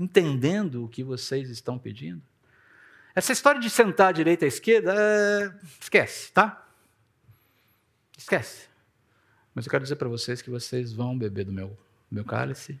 entendendo 0.00 0.84
o 0.84 0.88
que 0.88 1.04
vocês 1.04 1.48
estão 1.48 1.78
pedindo? 1.78 2.22
Essa 3.14 3.32
história 3.32 3.60
de 3.60 3.70
sentar 3.70 4.08
à 4.08 4.12
direita 4.12 4.44
e 4.44 4.46
à 4.46 4.48
esquerda, 4.48 4.94
é... 4.96 5.52
esquece, 5.80 6.32
tá? 6.32 6.66
Esquece. 8.18 8.66
Mas 9.54 9.64
eu 9.64 9.70
quero 9.70 9.84
dizer 9.84 9.94
para 9.94 10.08
vocês 10.08 10.42
que 10.42 10.50
vocês 10.50 10.92
vão 10.92 11.16
beber 11.16 11.44
do 11.44 11.52
meu, 11.52 11.78
meu 12.10 12.24
cálice 12.24 12.80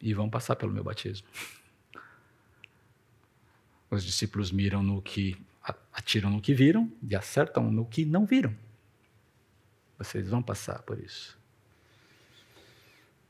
e 0.00 0.14
vão 0.14 0.28
passar 0.28 0.56
pelo 0.56 0.72
meu 0.72 0.84
batismo. 0.84 1.26
Os 3.90 4.04
discípulos 4.04 4.50
miram 4.50 4.82
no 4.82 5.00
que 5.00 5.36
atiram 5.92 6.30
no 6.30 6.40
que 6.40 6.54
viram 6.54 6.90
e 7.02 7.14
acertam 7.14 7.70
no 7.70 7.84
que 7.84 8.04
não 8.04 8.24
viram. 8.24 8.54
Vocês 9.98 10.28
vão 10.28 10.42
passar 10.42 10.82
por 10.82 10.98
isso. 10.98 11.36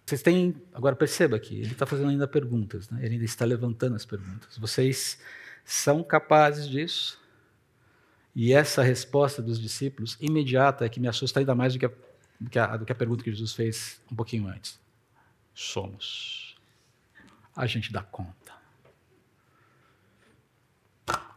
Vocês 0.05 0.23
têm. 0.23 0.55
Agora 0.73 0.97
perceba 0.97 1.37
aqui, 1.37 1.57
ele 1.57 1.73
está 1.73 1.87
fazendo 1.87 2.11
ainda 2.11 2.27
perguntas, 2.27 2.89
né? 2.89 3.01
ele 3.05 3.15
ainda 3.15 3.25
está 3.25 3.45
levantando 3.45 3.97
as 3.97 4.07
perguntas. 4.07 4.57
Vocês 4.57 5.19
são 5.65 6.03
capazes 6.03 6.69
disso? 6.69 7.21
E 8.35 8.53
essa 8.53 8.83
resposta 8.83 9.43
dos 9.43 9.61
discípulos, 9.61 10.17
imediata, 10.21 10.85
é 10.85 10.89
que 10.89 11.01
me 11.01 11.09
assusta 11.09 11.41
ainda 11.41 11.55
mais 11.55 11.75
do 11.75 11.79
que 11.81 11.87
a, 11.87 11.91
do 12.41 12.51
que 12.51 12.59
a, 12.59 12.77
do 12.77 12.87
que 12.87 12.93
a 12.93 12.95
pergunta 12.95 13.25
que 13.25 13.31
Jesus 13.31 13.53
fez 13.53 14.01
um 14.11 14.15
pouquinho 14.15 14.47
antes. 14.47 14.79
Somos. 15.55 16.48
A 17.59 17.67
gente 17.67 17.93
dá 17.93 18.01
conta. 18.01 18.53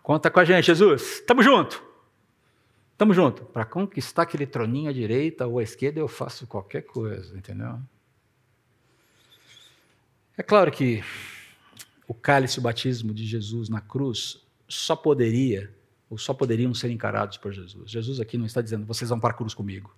Conta 0.04 0.30
com 0.30 0.40
a 0.40 0.46
gente, 0.46 0.66
Jesus. 0.66 1.20
Tamo 1.22 1.42
junto. 1.42 1.84
Tamo 2.96 3.12
junto. 3.12 3.44
Para 3.46 3.66
conquistar 3.66 4.22
aquele 4.22 4.46
troninho 4.46 4.92
à 4.92 4.94
direita 4.94 5.48
ou 5.48 5.58
à 5.58 5.64
esquerda, 5.64 6.00
eu 6.00 6.08
faço 6.08 6.46
qualquer 6.46 6.84
coisa, 6.84 7.36
entendeu? 7.36 7.80
É 10.38 10.44
claro 10.44 10.72
que 10.72 11.04
o 12.08 12.14
cálice 12.14 12.60
o 12.60 12.62
batismo 12.62 13.16
de 13.16 13.26
Jesus 13.26 13.68
na 13.68 13.82
cruz 13.82 14.46
só 14.68 14.96
poderia, 14.96 15.74
ou 16.08 16.20
só 16.20 16.36
poderiam 16.36 16.74
ser 16.76 16.92
encarados 16.92 17.38
por 17.38 17.52
Jesus. 17.52 17.90
Jesus 17.90 18.20
aqui 18.20 18.38
não 18.38 18.46
está 18.46 18.62
dizendo, 18.62 18.86
vocês 18.86 19.10
vão 19.10 19.20
para 19.20 19.32
a 19.32 19.38
cruz 19.38 19.56
comigo. 19.56 19.92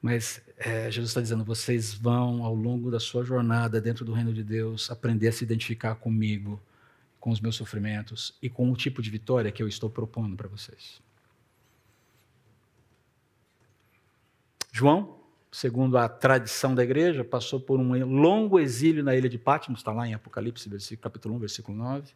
Mas 0.00 0.40
é, 0.56 0.90
Jesus 0.90 1.10
está 1.10 1.20
dizendo, 1.20 1.44
vocês 1.44 1.92
vão, 1.92 2.44
ao 2.44 2.54
longo 2.54 2.90
da 2.90 3.00
sua 3.00 3.24
jornada 3.24 3.80
dentro 3.80 4.04
do 4.04 4.12
reino 4.12 4.32
de 4.32 4.44
Deus, 4.44 4.90
aprender 4.90 5.28
a 5.28 5.32
se 5.32 5.44
identificar 5.44 5.96
comigo, 5.96 6.60
com 7.18 7.30
os 7.30 7.40
meus 7.40 7.56
sofrimentos 7.56 8.36
e 8.40 8.48
com 8.48 8.70
o 8.70 8.76
tipo 8.76 9.02
de 9.02 9.10
vitória 9.10 9.50
que 9.50 9.62
eu 9.62 9.68
estou 9.68 9.90
propondo 9.90 10.36
para 10.36 10.48
vocês. 10.48 11.02
João, 14.70 15.18
segundo 15.50 15.98
a 15.98 16.08
tradição 16.08 16.74
da 16.74 16.84
igreja, 16.84 17.24
passou 17.24 17.58
por 17.58 17.80
um 17.80 18.04
longo 18.04 18.60
exílio 18.60 19.02
na 19.02 19.16
ilha 19.16 19.28
de 19.28 19.36
Patmos, 19.36 19.80
está 19.80 19.92
lá 19.92 20.06
em 20.06 20.14
Apocalipse, 20.14 20.96
capítulo 20.96 21.34
1, 21.34 21.38
versículo 21.40 21.76
9. 21.76 22.12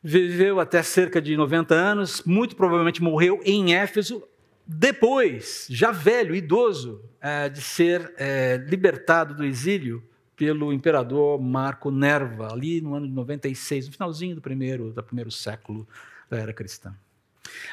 Viveu 0.00 0.60
até 0.60 0.82
cerca 0.82 1.20
de 1.20 1.36
90 1.36 1.74
anos, 1.74 2.22
muito 2.24 2.54
provavelmente 2.54 3.02
morreu 3.02 3.40
em 3.44 3.74
Éfeso, 3.74 4.22
depois, 4.66 5.66
já 5.68 5.90
velho, 5.90 6.34
idoso, 6.34 7.02
é, 7.20 7.48
de 7.48 7.60
ser 7.60 8.14
é, 8.16 8.56
libertado 8.68 9.34
do 9.34 9.44
exílio 9.44 10.02
pelo 10.34 10.72
imperador 10.72 11.40
Marco 11.40 11.90
Nerva, 11.90 12.52
ali 12.52 12.80
no 12.80 12.94
ano 12.94 13.06
de 13.06 13.12
96, 13.12 13.86
no 13.86 13.92
finalzinho 13.92 14.34
do 14.34 14.40
primeiro, 14.40 14.90
do 14.92 15.02
primeiro 15.02 15.30
século 15.30 15.86
da 16.30 16.38
era 16.38 16.52
cristã. 16.52 16.94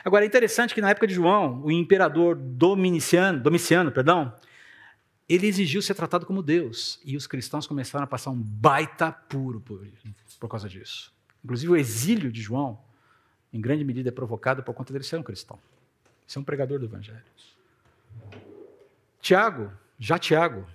Agora, 0.04 0.26
é 0.26 0.28
interessante 0.28 0.74
que 0.74 0.82
na 0.82 0.90
época 0.90 1.08
de 1.08 1.14
João, 1.14 1.62
o 1.64 1.72
imperador 1.72 2.36
Domiciano, 2.36 3.40
Domiciano 3.40 3.92
perdão, 3.92 4.34
ele 5.28 5.48
exigiu 5.48 5.82
ser 5.82 5.94
tratado 5.94 6.26
como 6.26 6.44
Deus, 6.44 7.00
e 7.06 7.16
os 7.16 7.26
cristãos 7.26 7.66
começaram 7.66 8.04
a 8.04 8.08
passar 8.08 8.32
um 8.32 8.42
baita 8.42 9.12
puro 9.12 9.62
por, 9.62 9.88
por 10.40 10.50
causa 10.50 10.68
disso. 10.68 11.14
Inclusive, 11.44 11.72
o 11.72 11.78
exílio 11.78 12.32
de 12.32 12.42
João, 12.42 12.78
em 13.54 13.62
grande 13.62 13.84
medida, 13.86 14.10
é 14.10 14.12
provocado 14.12 14.62
por 14.62 14.74
conta 14.74 14.92
dele 14.92 15.06
ser 15.06 15.18
um 15.18 15.24
cristão, 15.24 15.58
ser 16.32 16.40
um 16.40 16.44
pregador 16.44 16.80
do 16.80 16.86
evangelho. 16.86 17.22
Tiago, 19.20 19.70
já 20.00 20.18
Tiago, 20.18 20.66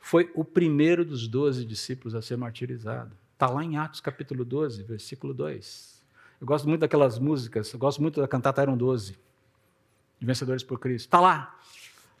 foi 0.00 0.30
o 0.34 0.44
primeiro 0.44 1.04
dos 1.04 1.28
doze 1.28 1.64
discípulos 1.64 2.16
a 2.16 2.20
ser 2.20 2.36
martirizado. 2.36 3.16
Está 3.32 3.48
lá 3.48 3.62
em 3.62 3.76
Atos 3.76 4.00
capítulo 4.00 4.44
12, 4.44 4.82
versículo 4.82 5.32
2. 5.32 6.02
Eu 6.40 6.46
gosto 6.46 6.68
muito 6.68 6.80
daquelas 6.80 7.16
músicas, 7.18 7.72
eu 7.72 7.78
gosto 7.78 8.02
muito 8.02 8.20
da 8.20 8.26
cantata 8.26 8.60
Eram 8.60 8.76
12, 8.76 9.16
de 10.18 10.26
Vencedores 10.26 10.64
por 10.64 10.80
Cristo. 10.80 11.06
Está 11.06 11.20
lá, 11.20 11.58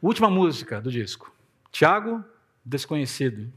última 0.00 0.30
música 0.30 0.80
do 0.80 0.90
disco. 0.90 1.34
Tiago, 1.72 2.24
desconhecido. 2.64 3.52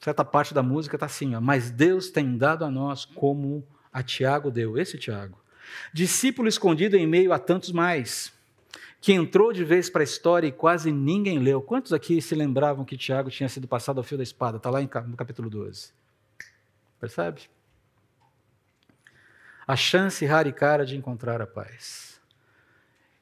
Certa 0.00 0.24
parte 0.24 0.54
da 0.54 0.62
música 0.62 0.96
está 0.96 1.04
assim, 1.04 1.34
ó, 1.34 1.40
mas 1.40 1.70
Deus 1.70 2.10
tem 2.10 2.36
dado 2.38 2.64
a 2.64 2.70
nós 2.70 3.04
como 3.04 3.62
a 3.92 4.02
Tiago 4.02 4.50
deu, 4.50 4.78
esse 4.78 4.98
Tiago. 4.98 5.41
Discípulo 5.92 6.48
escondido 6.48 6.96
em 6.96 7.06
meio 7.06 7.32
a 7.32 7.38
tantos 7.38 7.72
mais 7.72 8.32
que 9.02 9.12
entrou 9.12 9.52
de 9.52 9.64
vez 9.64 9.90
para 9.90 10.02
a 10.02 10.04
história 10.04 10.46
e 10.46 10.52
quase 10.52 10.92
ninguém 10.92 11.40
leu. 11.40 11.60
Quantos 11.60 11.92
aqui 11.92 12.22
se 12.22 12.36
lembravam 12.36 12.84
que 12.84 12.96
Tiago 12.96 13.30
tinha 13.30 13.48
sido 13.48 13.66
passado 13.66 13.98
ao 13.98 14.04
fio 14.04 14.16
da 14.16 14.22
espada? 14.22 14.58
Está 14.58 14.70
lá 14.70 14.80
no 14.80 15.16
capítulo 15.16 15.50
12. 15.50 15.92
Percebe? 17.00 17.42
A 19.66 19.74
chance 19.74 20.24
rara 20.24 20.48
e 20.48 20.52
cara 20.52 20.86
de 20.86 20.96
encontrar 20.96 21.42
a 21.42 21.46
paz. 21.48 22.20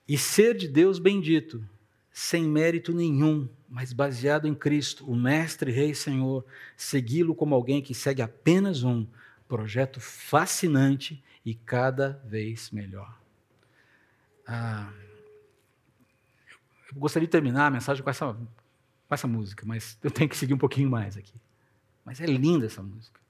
E 0.07 0.19
ser 0.19 0.55
de 0.55 0.69
Deus 0.69 0.99
bendito, 0.99 1.65
sem 2.13 2.45
mérito 2.45 2.93
nenhum, 2.93 3.49
mas 3.67 3.95
baseado 3.95 4.47
em 4.47 4.55
Cristo, 4.55 5.11
o 5.11 5.17
Mestre, 5.17 5.73
Rei 5.73 5.95
Senhor, 5.95 6.45
segui-lo 6.77 7.35
como 7.35 7.55
alguém 7.55 7.81
que 7.81 7.95
segue 7.95 8.21
apenas 8.21 8.83
um 8.83 9.07
projeto 9.49 9.99
fascinante 9.99 11.25
e 11.45 11.55
cada 11.55 12.23
vez 12.25 12.71
melhor. 12.71 13.19
Ah, 14.47 14.93
eu 16.93 16.99
gostaria 16.99 17.27
de 17.27 17.31
terminar 17.31 17.67
a 17.67 17.71
mensagem 17.71 18.03
com 18.03 18.11
essa, 18.11 18.33
com 18.33 19.15
essa 19.15 19.27
música, 19.29 19.65
mas 19.65 19.97
eu 20.03 20.11
tenho 20.11 20.29
que 20.29 20.37
seguir 20.37 20.55
um 20.55 20.59
pouquinho 20.59 20.91
mais 20.91 21.17
aqui. 21.17 21.35
Mas 22.05 22.21
é 22.21 22.27
linda 22.27 22.67
essa 22.67 22.83
música. 22.83 23.21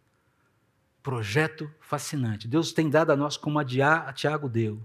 Projeto 1.02 1.70
fascinante. 1.80 2.48
Deus 2.48 2.72
tem 2.72 2.88
dado 2.88 3.12
a 3.12 3.16
nós, 3.16 3.36
como 3.36 3.58
a, 3.58 3.62
a 3.62 4.12
Tiago 4.12 4.48
deu, 4.48 4.82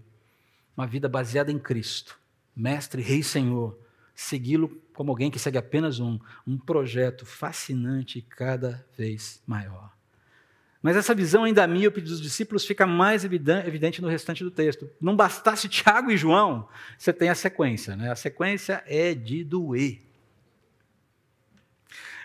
uma 0.76 0.86
vida 0.86 1.08
baseada 1.08 1.52
em 1.52 1.60
Cristo, 1.60 2.20
Mestre, 2.56 3.02
Rei 3.02 3.24
Senhor. 3.24 3.78
Segui-lo 4.14 4.70
como 4.94 5.12
alguém 5.12 5.32
que 5.32 5.40
segue 5.40 5.58
apenas 5.58 6.00
um, 6.00 6.20
um 6.46 6.58
projeto 6.58 7.26
fascinante 7.26 8.22
cada 8.22 8.86
vez 8.98 9.42
maior. 9.46 9.95
Mas 10.86 10.96
essa 10.96 11.16
visão 11.16 11.46
ainda 11.46 11.66
míope 11.66 12.00
dos 12.00 12.22
discípulos 12.22 12.64
fica 12.64 12.86
mais 12.86 13.26
evidente 13.26 14.04
no 14.04 14.08
restante 14.08 14.44
do 14.44 14.52
texto. 14.52 14.88
Não 15.02 15.16
bastasse 15.16 15.68
Tiago 15.68 16.12
e 16.12 16.16
João, 16.16 16.70
você 16.96 17.12
tem 17.12 17.28
a 17.28 17.34
sequência. 17.34 17.96
Né? 17.96 18.12
A 18.12 18.16
sequência 18.16 18.84
é 18.86 19.16
de 19.16 19.44
doer. 19.44 20.04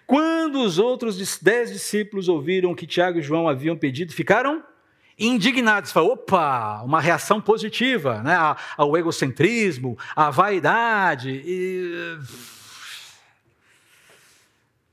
Quando 0.06 0.60
os 0.60 0.78
outros 0.78 1.38
dez 1.38 1.72
discípulos 1.72 2.28
ouviram 2.28 2.72
o 2.72 2.76
que 2.76 2.86
Tiago 2.86 3.18
e 3.18 3.22
João 3.22 3.48
haviam 3.48 3.78
pedido, 3.78 4.12
ficaram 4.12 4.62
indignados. 5.18 5.90
Falaram, 5.90 6.12
opa, 6.12 6.82
uma 6.82 7.00
reação 7.00 7.40
positiva 7.40 8.22
né? 8.22 8.36
ao 8.76 8.94
egocentrismo, 8.94 9.96
à 10.14 10.28
vaidade. 10.28 11.30
E 11.30 12.18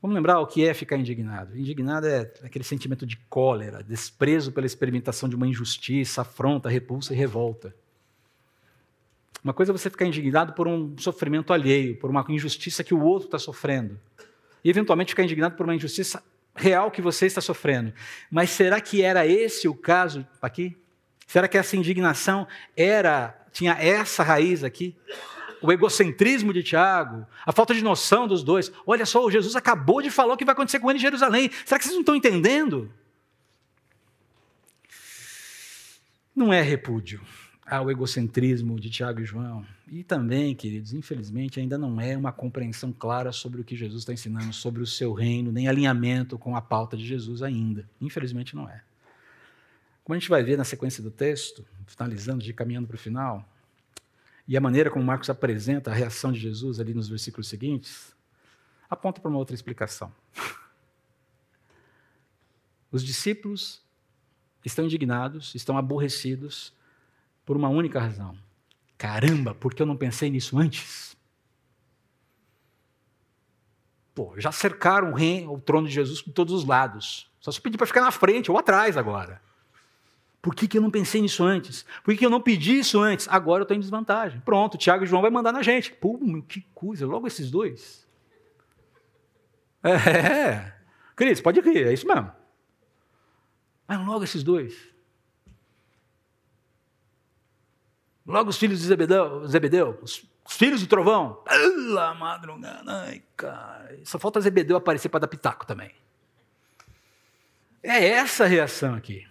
Vamos 0.00 0.14
lembrar 0.14 0.38
o 0.38 0.46
que 0.46 0.64
é 0.64 0.72
ficar 0.72 0.96
indignado. 0.96 1.58
Indignado 1.58 2.06
é 2.06 2.30
aquele 2.44 2.64
sentimento 2.64 3.04
de 3.04 3.16
cólera, 3.28 3.82
desprezo 3.82 4.52
pela 4.52 4.66
experimentação 4.66 5.28
de 5.28 5.34
uma 5.34 5.46
injustiça, 5.46 6.20
afronta, 6.22 6.68
repulsa 6.68 7.12
e 7.12 7.16
revolta. 7.16 7.74
Uma 9.42 9.52
coisa 9.52 9.72
é 9.72 9.76
você 9.76 9.90
ficar 9.90 10.04
indignado 10.04 10.52
por 10.52 10.68
um 10.68 10.96
sofrimento 10.98 11.52
alheio, 11.52 11.96
por 11.96 12.10
uma 12.10 12.24
injustiça 12.28 12.84
que 12.84 12.94
o 12.94 13.02
outro 13.02 13.26
está 13.26 13.38
sofrendo. 13.38 13.98
E, 14.64 14.70
eventualmente, 14.70 15.10
ficar 15.10 15.24
indignado 15.24 15.56
por 15.56 15.64
uma 15.64 15.74
injustiça 15.74 16.22
real 16.54 16.90
que 16.90 17.02
você 17.02 17.26
está 17.26 17.40
sofrendo. 17.40 17.92
Mas 18.30 18.50
será 18.50 18.80
que 18.80 19.02
era 19.02 19.26
esse 19.26 19.68
o 19.68 19.74
caso 19.74 20.26
aqui? 20.40 20.76
Será 21.26 21.48
que 21.48 21.58
essa 21.58 21.76
indignação 21.76 22.46
era 22.76 23.34
tinha 23.52 23.72
essa 23.72 24.22
raiz 24.22 24.62
aqui? 24.62 24.96
O 25.62 25.72
egocentrismo 25.72 26.52
de 26.52 26.62
Tiago, 26.62 27.26
a 27.44 27.52
falta 27.52 27.74
de 27.74 27.82
noção 27.82 28.26
dos 28.26 28.42
dois. 28.42 28.70
Olha 28.86 29.06
só, 29.06 29.28
Jesus 29.30 29.56
acabou 29.56 30.02
de 30.02 30.10
falar 30.10 30.34
o 30.34 30.36
que 30.36 30.44
vai 30.44 30.52
acontecer 30.52 30.80
com 30.80 30.90
ele 30.90 30.98
em 30.98 31.02
Jerusalém. 31.02 31.50
Será 31.64 31.78
que 31.78 31.84
vocês 31.84 31.94
não 31.94 32.00
estão 32.00 32.16
entendendo? 32.16 32.90
Não 36.34 36.52
é 36.52 36.62
repúdio 36.62 37.20
ao 37.66 37.90
egocentrismo 37.90 38.80
de 38.80 38.88
Tiago 38.88 39.20
e 39.20 39.24
João. 39.24 39.64
E 39.90 40.02
também, 40.02 40.54
queridos, 40.54 40.92
infelizmente, 40.92 41.60
ainda 41.60 41.76
não 41.76 42.00
é 42.00 42.16
uma 42.16 42.32
compreensão 42.32 42.92
clara 42.92 43.32
sobre 43.32 43.60
o 43.60 43.64
que 43.64 43.76
Jesus 43.76 44.02
está 44.02 44.12
ensinando, 44.12 44.52
sobre 44.52 44.82
o 44.82 44.86
seu 44.86 45.12
reino, 45.12 45.52
nem 45.52 45.68
alinhamento 45.68 46.38
com 46.38 46.56
a 46.56 46.62
pauta 46.62 46.96
de 46.96 47.06
Jesus 47.06 47.42
ainda. 47.42 47.88
Infelizmente, 48.00 48.56
não 48.56 48.68
é. 48.68 48.82
Como 50.04 50.14
a 50.14 50.18
gente 50.18 50.30
vai 50.30 50.42
ver 50.42 50.56
na 50.56 50.64
sequência 50.64 51.02
do 51.02 51.10
texto, 51.10 51.64
finalizando, 51.86 52.42
de 52.42 52.52
caminhando 52.52 52.86
para 52.86 52.96
o 52.96 52.98
final, 52.98 53.46
e 54.48 54.56
a 54.56 54.60
maneira 54.60 54.90
como 54.90 55.04
Marcos 55.04 55.28
apresenta 55.28 55.90
a 55.90 55.94
reação 55.94 56.32
de 56.32 56.40
Jesus 56.40 56.80
ali 56.80 56.94
nos 56.94 57.06
versículos 57.06 57.46
seguintes, 57.46 58.16
aponta 58.88 59.20
para 59.20 59.28
uma 59.28 59.38
outra 59.38 59.54
explicação. 59.54 60.10
Os 62.90 63.04
discípulos 63.04 63.82
estão 64.64 64.86
indignados, 64.86 65.54
estão 65.54 65.76
aborrecidos 65.76 66.72
por 67.44 67.54
uma 67.54 67.68
única 67.68 68.00
razão. 68.00 68.38
Caramba, 68.96 69.54
por 69.54 69.74
que 69.74 69.82
eu 69.82 69.86
não 69.86 69.96
pensei 69.96 70.30
nisso 70.30 70.58
antes? 70.58 71.14
Pô, 74.14 74.32
já 74.40 74.50
cercaram 74.50 75.12
o, 75.12 75.14
reino, 75.14 75.52
o 75.52 75.60
trono 75.60 75.86
de 75.86 75.92
Jesus 75.92 76.22
por 76.22 76.32
todos 76.32 76.54
os 76.54 76.64
lados. 76.64 77.30
Só 77.38 77.52
se 77.52 77.60
pedir 77.60 77.76
para 77.76 77.86
ficar 77.86 78.00
na 78.00 78.10
frente 78.10 78.50
ou 78.50 78.58
atrás 78.58 78.96
agora. 78.96 79.42
Por 80.48 80.54
que, 80.54 80.66
que 80.66 80.78
eu 80.78 80.80
não 80.80 80.90
pensei 80.90 81.20
nisso 81.20 81.44
antes? 81.44 81.84
Por 82.02 82.12
que, 82.12 82.20
que 82.20 82.24
eu 82.24 82.30
não 82.30 82.40
pedi 82.40 82.78
isso 82.78 82.98
antes? 82.98 83.28
Agora 83.28 83.60
eu 83.60 83.64
estou 83.64 83.76
em 83.76 83.80
desvantagem. 83.80 84.40
Pronto, 84.40 84.78
Tiago 84.78 85.04
e 85.04 85.06
João 85.06 85.20
vai 85.20 85.30
mandar 85.30 85.52
na 85.52 85.60
gente. 85.60 85.92
Pô, 85.92 86.18
que 86.48 86.62
coisa, 86.74 87.06
logo 87.06 87.26
esses 87.26 87.50
dois. 87.50 88.08
É, 89.84 90.72
Cris, 91.14 91.38
pode 91.42 91.60
rir, 91.60 91.86
é 91.86 91.92
isso 91.92 92.06
mesmo. 92.06 92.32
Mas 93.86 94.06
logo 94.06 94.24
esses 94.24 94.42
dois. 94.42 94.88
Logo 98.26 98.48
os 98.48 98.56
filhos 98.56 98.80
de 98.80 98.86
Zebedeu, 98.86 99.46
Zebedeu 99.46 99.98
os, 100.00 100.24
os 100.46 100.56
filhos 100.56 100.80
do 100.80 100.86
trovão. 100.86 101.42
Pela 101.44 102.14
madrugada, 102.14 102.90
ai, 103.02 103.22
cara. 103.36 104.00
Só 104.02 104.18
falta 104.18 104.40
Zebedeu 104.40 104.78
aparecer 104.78 105.10
para 105.10 105.20
dar 105.20 105.28
pitaco 105.28 105.66
também. 105.66 105.94
É 107.82 108.02
essa 108.02 108.44
a 108.44 108.46
reação 108.46 108.94
aqui. 108.94 109.27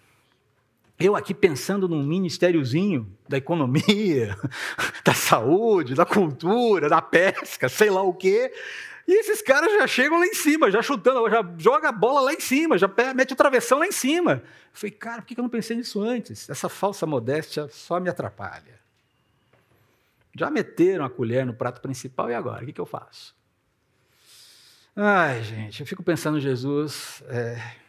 Eu 1.00 1.16
aqui 1.16 1.32
pensando 1.32 1.88
num 1.88 2.02
ministériozinho 2.02 3.16
da 3.30 3.38
economia, 3.38 4.36
da 5.06 5.14
saúde, 5.14 5.94
da 5.94 6.06
cultura, 6.06 6.90
da 6.90 7.02
pesca, 7.02 7.70
sei 7.70 7.92
lá 7.92 8.02
o 8.02 8.14
quê. 8.14 8.52
E 9.08 9.14
esses 9.20 9.42
caras 9.42 9.72
já 9.74 9.86
chegam 9.86 10.20
lá 10.20 10.26
em 10.26 10.34
cima, 10.34 10.72
já 10.72 10.82
chutando, 10.82 11.30
já 11.30 11.48
joga 11.58 11.90
a 11.90 11.92
bola 11.92 12.22
lá 12.22 12.34
em 12.34 12.40
cima, 12.40 12.78
já 12.80 12.90
mete 13.16 13.34
o 13.34 13.36
travessão 13.36 13.78
lá 13.78 13.86
em 13.86 13.92
cima. 13.92 14.42
Eu 14.44 14.72
falei, 14.74 14.92
cara, 14.92 15.22
por 15.22 15.28
que 15.28 15.40
eu 15.40 15.44
não 15.44 15.50
pensei 15.50 15.78
nisso 15.78 16.02
antes? 16.02 16.50
Essa 16.50 16.68
falsa 16.68 17.06
modéstia 17.06 17.70
só 17.70 18.00
me 18.00 18.10
atrapalha. 18.10 18.78
Já 20.36 20.50
meteram 20.50 21.06
a 21.06 21.10
colher 21.10 21.46
no 21.46 21.54
prato 21.54 21.80
principal 21.80 22.30
e 22.30 22.34
agora? 22.34 22.64
O 22.64 22.68
que, 22.68 22.82
eu 22.82 22.86
faço? 22.86 23.36
Ai, 24.96 25.44
gente, 25.44 25.80
eu 25.80 25.88
fico 25.88 26.04
pensando 26.04 26.40
em 26.40 26.42
Jesus. 26.42 27.24
É 27.28 27.87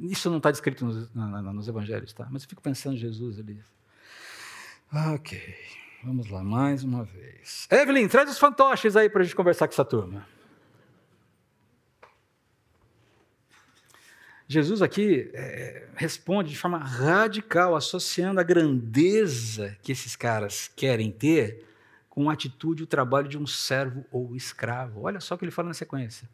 isso 0.00 0.30
não 0.30 0.38
está 0.38 0.50
descrito 0.50 0.84
nos, 0.84 1.12
nos, 1.14 1.68
evangelhos, 1.68 2.12
tá? 2.12 2.26
Mas 2.30 2.42
eu 2.42 2.48
fico 2.48 2.62
pensando 2.62 2.94
em 2.94 2.98
Jesus 2.98 3.38
ali. 3.38 3.60
Ok, 4.92 5.40
vamos 6.04 6.30
lá, 6.30 6.42
mais 6.42 6.84
uma 6.84 7.04
vez. 7.04 7.66
Evelyn, 7.70 8.08
traz 8.08 8.30
os 8.30 8.38
fantoches 8.38 8.96
aí 8.96 9.08
para 9.08 9.22
a 9.22 9.24
gente 9.24 9.36
conversar 9.36 9.66
com 9.66 9.74
essa 9.74 9.84
turma. 9.84 10.26
Jesus 14.50 14.80
aqui 14.80 15.30
é, 15.34 15.88
responde 15.94 16.50
de 16.50 16.58
forma 16.58 16.78
radical, 16.78 17.76
associando 17.76 18.40
a 18.40 18.42
grandeza 18.42 19.76
que 19.82 19.92
esses 19.92 20.16
caras 20.16 20.70
querem 20.74 21.12
ter 21.12 21.66
com 22.08 22.30
a 22.30 22.32
atitude 22.32 22.82
e 22.82 22.84
o 22.84 22.86
trabalho 22.86 23.28
de 23.28 23.36
um 23.36 23.46
servo 23.46 24.06
ou 24.10 24.34
escravo. 24.34 25.02
Olha 25.02 25.20
só 25.20 25.34
o 25.34 25.38
que 25.38 25.44
ele 25.44 25.52
fala 25.52 25.68
na 25.68 25.74
sequência. 25.74 26.26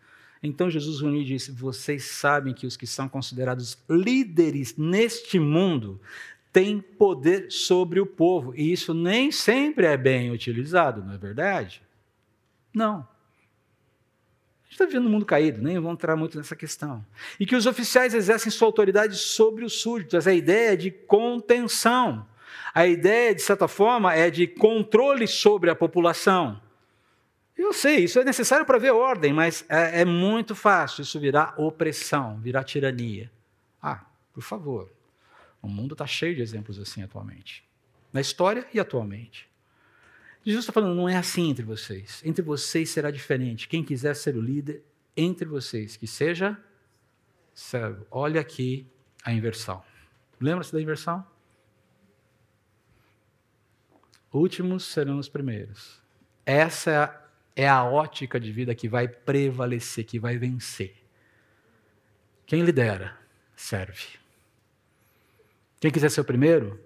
Então 0.47 0.70
Jesus 0.70 1.01
uniu 1.01 1.22
e 1.22 1.24
disse: 1.24 1.51
Vocês 1.51 2.05
sabem 2.05 2.53
que 2.53 2.66
os 2.66 2.76
que 2.76 2.86
são 2.86 3.09
considerados 3.09 3.78
líderes 3.88 4.76
neste 4.76 5.38
mundo 5.38 6.01
têm 6.53 6.80
poder 6.80 7.51
sobre 7.51 7.99
o 7.99 8.07
povo, 8.07 8.55
e 8.55 8.70
isso 8.70 8.95
nem 8.95 9.32
sempre 9.32 9.86
é 9.86 9.97
bem 9.97 10.30
utilizado, 10.30 11.03
não 11.03 11.14
é 11.14 11.18
verdade? 11.18 11.82
Não. 12.72 12.99
A 12.99 14.64
gente 14.64 14.72
está 14.72 14.84
vivendo 14.84 15.07
um 15.07 15.11
mundo 15.11 15.24
caído, 15.24 15.62
nem 15.62 15.74
vamos 15.76 15.95
entrar 15.95 16.14
muito 16.14 16.36
nessa 16.36 16.55
questão. 16.55 17.05
E 17.40 17.47
que 17.47 17.57
os 17.57 17.66
oficiais 17.66 18.14
exercem 18.14 18.53
sua 18.53 18.68
autoridade 18.68 19.16
sobre 19.16 19.64
os 19.64 19.80
súditos, 19.80 20.26
a 20.26 20.34
ideia 20.34 20.76
de 20.76 20.90
contenção. 20.90 22.26
A 22.72 22.86
ideia, 22.86 23.34
de 23.34 23.42
certa 23.42 23.66
forma, 23.66 24.14
é 24.14 24.30
de 24.30 24.47
controle 24.47 25.26
sobre 25.26 25.70
a 25.70 25.74
população. 25.74 26.61
Eu 27.57 27.73
sei, 27.73 28.05
isso 28.05 28.19
é 28.19 28.25
necessário 28.25 28.67
para 28.67 28.79
ver 28.79 28.91
ordem, 28.91 29.33
mas 29.33 29.65
é, 29.69 30.01
é 30.01 30.05
muito 30.05 30.55
fácil 30.55 31.03
isso 31.03 31.21
virar 31.21 31.55
opressão, 31.57 32.39
virar 32.41 32.65
tirania. 32.65 33.31
Ah, 33.81 34.05
por 34.33 34.43
favor. 34.43 34.91
O 35.63 35.69
mundo 35.69 35.93
está 35.93 36.07
cheio 36.07 36.35
de 36.35 36.43
exemplos 36.43 36.79
assim 36.79 37.03
atualmente. 37.03 37.65
Na 38.13 38.21
história 38.21 38.67
e 38.75 38.81
atualmente. 38.81 39.49
Jesus 40.45 40.65
está 40.65 40.73
falando, 40.73 40.95
não 40.95 41.09
é 41.09 41.17
assim 41.17 41.49
entre 41.49 41.65
vocês. 41.65 42.21
Entre 42.25 42.43
vocês 42.43 42.91
será 42.91 43.11
diferente. 43.11 43.67
Quem 43.67 43.83
quiser 43.83 44.15
ser 44.15 44.37
o 44.37 44.41
líder, 44.41 44.83
entre 45.17 45.47
vocês, 45.47 45.97
que 45.97 46.07
seja 46.07 46.59
servo. 47.55 48.07
Olha 48.11 48.41
aqui 48.41 48.87
a 49.25 49.33
inversão. 49.33 49.83
Lembra-se 50.39 50.73
da 50.73 50.83
inversão? 50.83 51.25
Últimos 54.31 54.85
serão 54.85 55.19
os 55.19 55.29
primeiros. 55.29 56.03
Essa 56.45 56.91
é 56.91 56.97
a 56.97 57.24
é 57.57 57.69
a 57.69 57.85
ótica 57.85 58.41
de 58.41 58.51
vida 58.51 58.75
que 58.75 58.89
vai 58.89 59.07
prevalecer, 59.07 60.05
que 60.05 60.19
vai 60.19 60.37
vencer. 60.37 60.97
Quem 62.47 62.63
lidera, 62.63 63.17
serve. 63.55 64.19
Quem 65.81 65.91
quiser 65.91 66.11
ser 66.11 66.21
o 66.21 66.25
primeiro, 66.25 66.83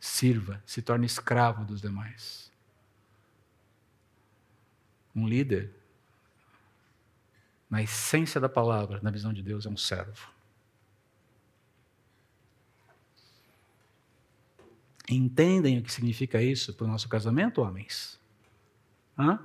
sirva, 0.00 0.62
se 0.66 0.80
torne 0.80 1.06
escravo 1.06 1.64
dos 1.64 1.80
demais. 1.80 2.50
Um 5.14 5.28
líder, 5.28 5.70
na 7.68 7.82
essência 7.82 8.40
da 8.40 8.48
palavra, 8.48 9.00
na 9.02 9.10
visão 9.10 9.32
de 9.32 9.42
Deus, 9.42 9.66
é 9.66 9.68
um 9.68 9.76
servo. 9.76 10.30
Entendem 15.08 15.78
o 15.78 15.82
que 15.82 15.92
significa 15.92 16.40
isso 16.40 16.72
para 16.72 16.84
o 16.84 16.88
nosso 16.88 17.08
casamento, 17.08 17.60
homens? 17.60 18.18
Hã? 19.18 19.38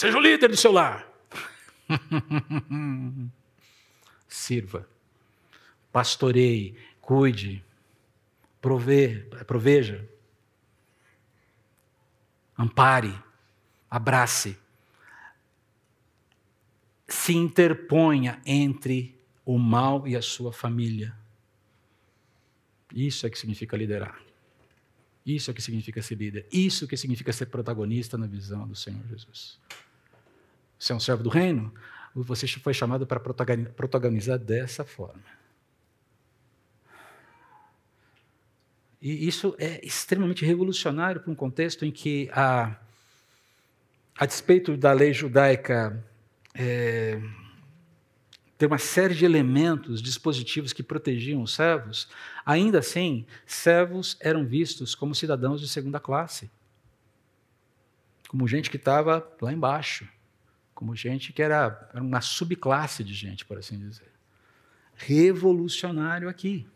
Seja 0.00 0.16
o 0.16 0.20
líder 0.22 0.48
do 0.48 0.56
seu 0.56 0.72
lar. 0.72 1.06
Sirva. 4.26 4.88
Pastoreie, 5.92 6.74
cuide, 7.02 7.62
prove, 8.62 9.18
proveja. 9.46 10.08
Ampare, 12.56 13.14
abrace. 13.90 14.56
Se 17.06 17.34
interponha 17.34 18.40
entre 18.46 19.20
o 19.44 19.58
mal 19.58 20.08
e 20.08 20.16
a 20.16 20.22
sua 20.22 20.50
família. 20.50 21.14
Isso 22.94 23.26
é 23.26 23.30
que 23.30 23.38
significa 23.38 23.76
liderar. 23.76 24.18
Isso 25.26 25.50
é 25.50 25.52
que 25.52 25.60
significa 25.60 26.00
ser 26.00 26.14
líder. 26.14 26.46
Isso 26.50 26.88
que 26.88 26.96
significa 26.96 27.34
ser 27.34 27.46
protagonista 27.46 28.16
na 28.16 28.26
visão 28.26 28.66
do 28.66 28.74
Senhor 28.74 29.06
Jesus. 29.06 29.60
Você 30.80 30.94
é 30.94 30.96
um 30.96 31.00
servo 31.00 31.22
do 31.22 31.28
reino? 31.28 31.72
Você 32.14 32.48
foi 32.48 32.72
chamado 32.72 33.06
para 33.06 33.20
protagonizar 33.20 34.38
dessa 34.38 34.82
forma. 34.82 35.22
E 39.00 39.28
isso 39.28 39.54
é 39.58 39.84
extremamente 39.84 40.44
revolucionário 40.44 41.20
para 41.20 41.30
um 41.30 41.34
contexto 41.34 41.84
em 41.84 41.92
que, 41.92 42.30
a, 42.32 42.74
a 44.16 44.24
despeito 44.24 44.74
da 44.74 44.92
lei 44.92 45.12
judaica 45.12 46.02
é, 46.54 47.20
ter 48.56 48.66
uma 48.66 48.78
série 48.78 49.14
de 49.14 49.24
elementos, 49.26 50.00
dispositivos 50.00 50.72
que 50.72 50.82
protegiam 50.82 51.42
os 51.42 51.54
servos, 51.54 52.08
ainda 52.44 52.78
assim, 52.78 53.26
servos 53.46 54.16
eram 54.18 54.46
vistos 54.46 54.94
como 54.94 55.14
cidadãos 55.14 55.60
de 55.60 55.68
segunda 55.68 56.00
classe, 56.00 56.50
como 58.28 58.48
gente 58.48 58.70
que 58.70 58.76
estava 58.76 59.30
lá 59.42 59.52
embaixo, 59.52 60.08
como 60.80 60.96
gente 60.96 61.30
que 61.30 61.42
era, 61.42 61.90
uma 61.92 62.22
subclasse 62.22 63.04
de 63.04 63.12
gente, 63.12 63.44
por 63.44 63.58
assim 63.58 63.78
dizer. 63.78 64.10
Revolucionário 64.96 66.26
aqui. 66.26 66.66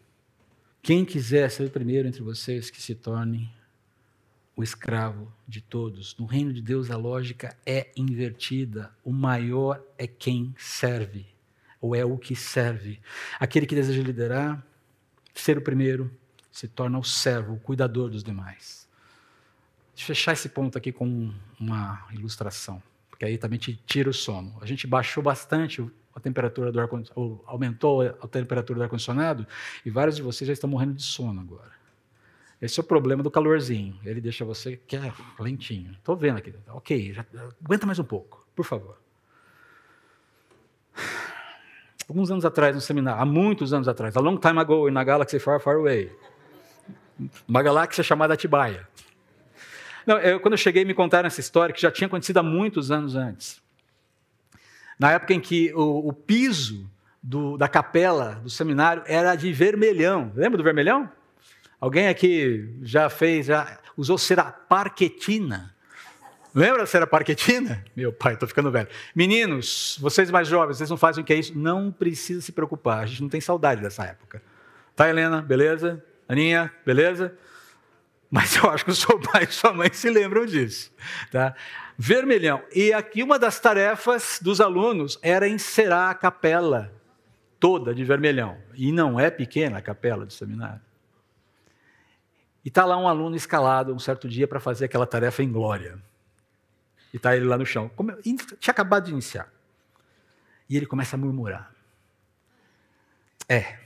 Quem 0.83 1.07
quiser 1.07 1.51
ser 1.51 1.65
o 1.65 1.71
primeiro 1.71 2.07
entre 2.07 2.23
vocês, 2.23 2.69
que 2.69 2.83
se 2.83 2.95
torne 2.95 3.51
o 4.55 4.63
escravo 4.63 5.33
de 5.49 5.63
todos. 5.63 6.15
No 6.19 6.27
reino 6.27 6.53
de 6.53 6.61
Deus, 6.61 6.91
a 6.91 6.99
lógica 6.99 7.57
é 7.65 7.91
invertida. 7.97 8.95
O 9.03 9.11
maior 9.11 9.83
é 9.97 10.07
quem 10.07 10.55
serve 10.59 11.27
ou 11.81 11.97
é 11.97 12.05
o 12.05 12.19
que 12.19 12.37
serve. 12.37 13.01
Aquele 13.41 13.65
que 13.65 13.75
deseja 13.75 14.03
liderar, 14.03 14.63
ser 15.35 15.57
o 15.57 15.63
primeiro, 15.63 16.15
se 16.53 16.69
torna 16.69 16.99
o 16.99 17.05
servo, 17.05 17.55
o 17.55 17.59
cuidador 17.59 18.11
dos 18.11 18.23
demais. 18.23 18.87
Deixa 19.95 20.13
eu 20.13 20.15
fechar 20.15 20.35
esse 20.35 20.51
ponto 20.51 20.77
aqui 20.77 20.93
com 20.93 21.33
uma 21.59 22.07
ilustração, 22.13 22.83
porque 23.15 23.25
aí 23.25 23.39
também 23.39 23.61
te 23.61 23.77
tira 23.87 24.11
o 24.11 24.13
sono. 24.13 24.59
A 24.61 24.67
gente 24.67 24.89
baixou 24.89 25.23
bastante 25.23 25.89
a 26.13 26.19
temperatura 26.19 26.73
do 26.73 26.81
ar 26.81 26.89
ou 27.15 27.45
aumentou 27.47 28.03
a 28.03 28.27
temperatura 28.27 28.81
do 28.81 28.83
ar-condicionado 28.83 29.47
e 29.87 29.91
vários 29.91 30.17
de 30.17 30.23
vocês 30.23 30.49
já 30.49 30.53
estão 30.53 30.69
morrendo 30.69 30.95
de 30.95 31.03
sono 31.05 31.41
agora. 31.41 31.71
Esse 32.61 32.81
é 32.81 32.83
o 32.83 32.85
problema 32.85 33.23
do 33.23 33.31
calorzinho. 33.31 34.01
Ele 34.05 34.21
deixa 34.21 34.45
você 34.45 34.77
que 34.77 34.97
é 34.97 35.13
lentinho. 35.39 35.93
Estou 35.93 36.17
vendo 36.17 36.39
aqui. 36.39 36.53
Ok, 36.71 37.13
já, 37.13 37.25
aguenta 37.65 37.87
mais 37.87 38.01
um 38.01 38.05
pouco, 38.05 38.45
por 38.53 38.65
favor 38.65 38.99
alguns 42.07 42.31
anos 42.31 42.45
atrás, 42.45 42.75
no 42.75 42.83
seminário, 42.83 43.23
há 43.23 43.25
muitos 43.25 43.73
anos 43.73 43.89
atrás, 43.89 44.15
a 44.15 44.21
long 44.21 44.37
time 44.37 44.59
ago, 44.59 44.91
in 44.91 44.97
a 44.97 45.03
galaxy 45.03 45.39
far, 45.39 45.59
far 45.59 45.77
away. 45.77 46.13
Uma 47.49 47.63
galáxia 47.63 48.05
chamada 48.05 48.35
Atibaia. 48.35 48.87
Não, 50.07 50.19
eu, 50.19 50.41
quando 50.41 50.55
eu 50.55 50.59
cheguei, 50.59 50.85
me 50.85 50.95
contaram 50.95 51.27
essa 51.27 51.41
história 51.41 51.75
que 51.75 51.81
já 51.81 51.91
tinha 51.91 52.07
acontecido 52.07 52.39
há 52.39 52.43
muitos 52.43 52.91
anos 52.91 53.17
antes. 53.17 53.63
Na 54.99 55.13
época 55.13 55.35
em 55.35 55.41
que 55.41 55.73
o, 55.75 56.09
o 56.09 56.13
piso 56.13 56.89
do, 57.23 57.57
da 57.57 57.67
capela 57.67 58.41
do 58.43 58.51
seminário 58.51 59.03
era 59.07 59.35
de 59.35 59.53
vermelhão. 59.53 60.31
Lembra 60.37 60.59
do 60.59 60.65
vermelhão? 60.65 61.11
Alguém 61.81 62.09
aqui 62.09 62.79
já 62.83 63.09
fez, 63.09 63.47
já 63.47 63.79
usou 63.97 64.19
cera 64.19 64.45
parquetina? 64.45 65.75
Lembra 66.55 66.87
cera 66.87 67.07
parquetina? 67.07 67.85
Meu 67.97 68.13
pai, 68.13 68.35
estou 68.35 68.49
ficando 68.49 68.71
velho. 68.71 68.89
Meninos, 69.15 69.99
vocês 70.01 70.31
mais 70.31 70.47
jovens, 70.47 70.77
vocês 70.77 70.91
não 70.91 70.97
fazem 70.97 71.23
o 71.23 71.27
que 71.27 71.33
é 71.33 71.37
isso? 71.37 71.59
Não 71.59 71.91
precisa 71.91 72.41
se 72.41 72.53
preocupar, 72.53 73.03
a 73.03 73.07
gente 73.07 73.23
não 73.23 73.29
tem 73.29 73.41
saudade 73.41 73.81
dessa 73.81 74.05
época. 74.05 74.41
Tá, 74.95 75.09
Helena? 75.09 75.43
Beleza? 75.43 76.05
Aninha? 76.29 76.73
Beleza? 76.87 77.37
Mas 78.35 78.57
eu 78.57 78.69
acho 78.69 78.85
que 78.85 78.91
o 78.91 78.95
seu 78.97 79.17
pai 79.21 79.45
e 79.45 79.53
sua 79.53 79.73
mãe 79.73 79.93
se 79.93 80.11
lembram 80.11 80.45
disso. 80.45 80.93
Tá? 81.31 81.55
Vermelhão. 81.97 82.65
E 82.75 82.93
aqui 82.93 83.23
uma 83.23 83.39
das 83.39 83.61
tarefas 83.61 84.41
dos 84.43 84.61
alunos 84.61 85.21
era 85.23 85.49
encerar 85.49 86.11
a 86.11 86.15
capela 86.17 86.93
toda 87.61 87.95
de 87.95 88.03
vermelhão. 88.03 88.59
E 88.75 88.91
não 88.91 89.21
é 89.21 89.31
pequena 89.31 89.79
a 89.79 89.81
capela 89.81 90.27
do 90.27 90.33
seminário. 90.33 90.81
E 92.65 92.69
está 92.71 92.85
lá 92.85 92.97
um 92.97 93.07
aluno 93.07 93.37
escalado 93.37 93.95
um 93.95 94.01
certo 94.01 94.29
dia 94.29 94.49
para 94.49 94.59
fazer 94.59 94.87
aquela 94.87 95.07
tarefa 95.07 95.41
em 95.45 95.53
glória. 95.53 95.97
E 97.13 97.17
está 97.19 97.37
ele 97.37 97.45
lá 97.45 97.57
no 97.57 97.65
chão. 97.65 97.89
Como, 97.95 98.21
tinha 98.21 98.73
acabado 98.73 99.05
de 99.05 99.13
iniciar. 99.13 99.49
E 100.69 100.77
ele 100.77 100.87
começa 100.87 101.15
a 101.15 101.19
murmurar. 101.21 101.73
É, 103.49 103.79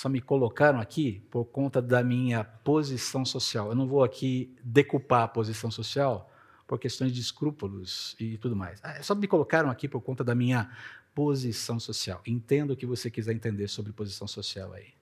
só 0.00 0.08
me 0.08 0.18
colocaram 0.18 0.80
aqui 0.80 1.22
por 1.30 1.44
conta 1.44 1.82
da 1.82 2.02
minha 2.02 2.42
posição 2.42 3.22
social. 3.22 3.68
Eu 3.68 3.74
não 3.74 3.86
vou 3.86 4.02
aqui 4.02 4.56
decupar 4.64 5.24
a 5.24 5.28
posição 5.28 5.70
social 5.70 6.32
por 6.66 6.78
questões 6.78 7.12
de 7.12 7.20
escrúpulos 7.20 8.16
e 8.18 8.38
tudo 8.38 8.56
mais. 8.56 8.80
É, 8.82 9.02
só 9.02 9.14
me 9.14 9.26
colocaram 9.26 9.68
aqui 9.68 9.86
por 9.86 10.00
conta 10.00 10.24
da 10.24 10.34
minha 10.34 10.70
posição 11.14 11.78
social. 11.78 12.22
Entenda 12.26 12.72
o 12.72 12.76
que 12.76 12.86
você 12.86 13.10
quiser 13.10 13.34
entender 13.34 13.68
sobre 13.68 13.92
posição 13.92 14.26
social 14.26 14.72
aí. 14.72 14.94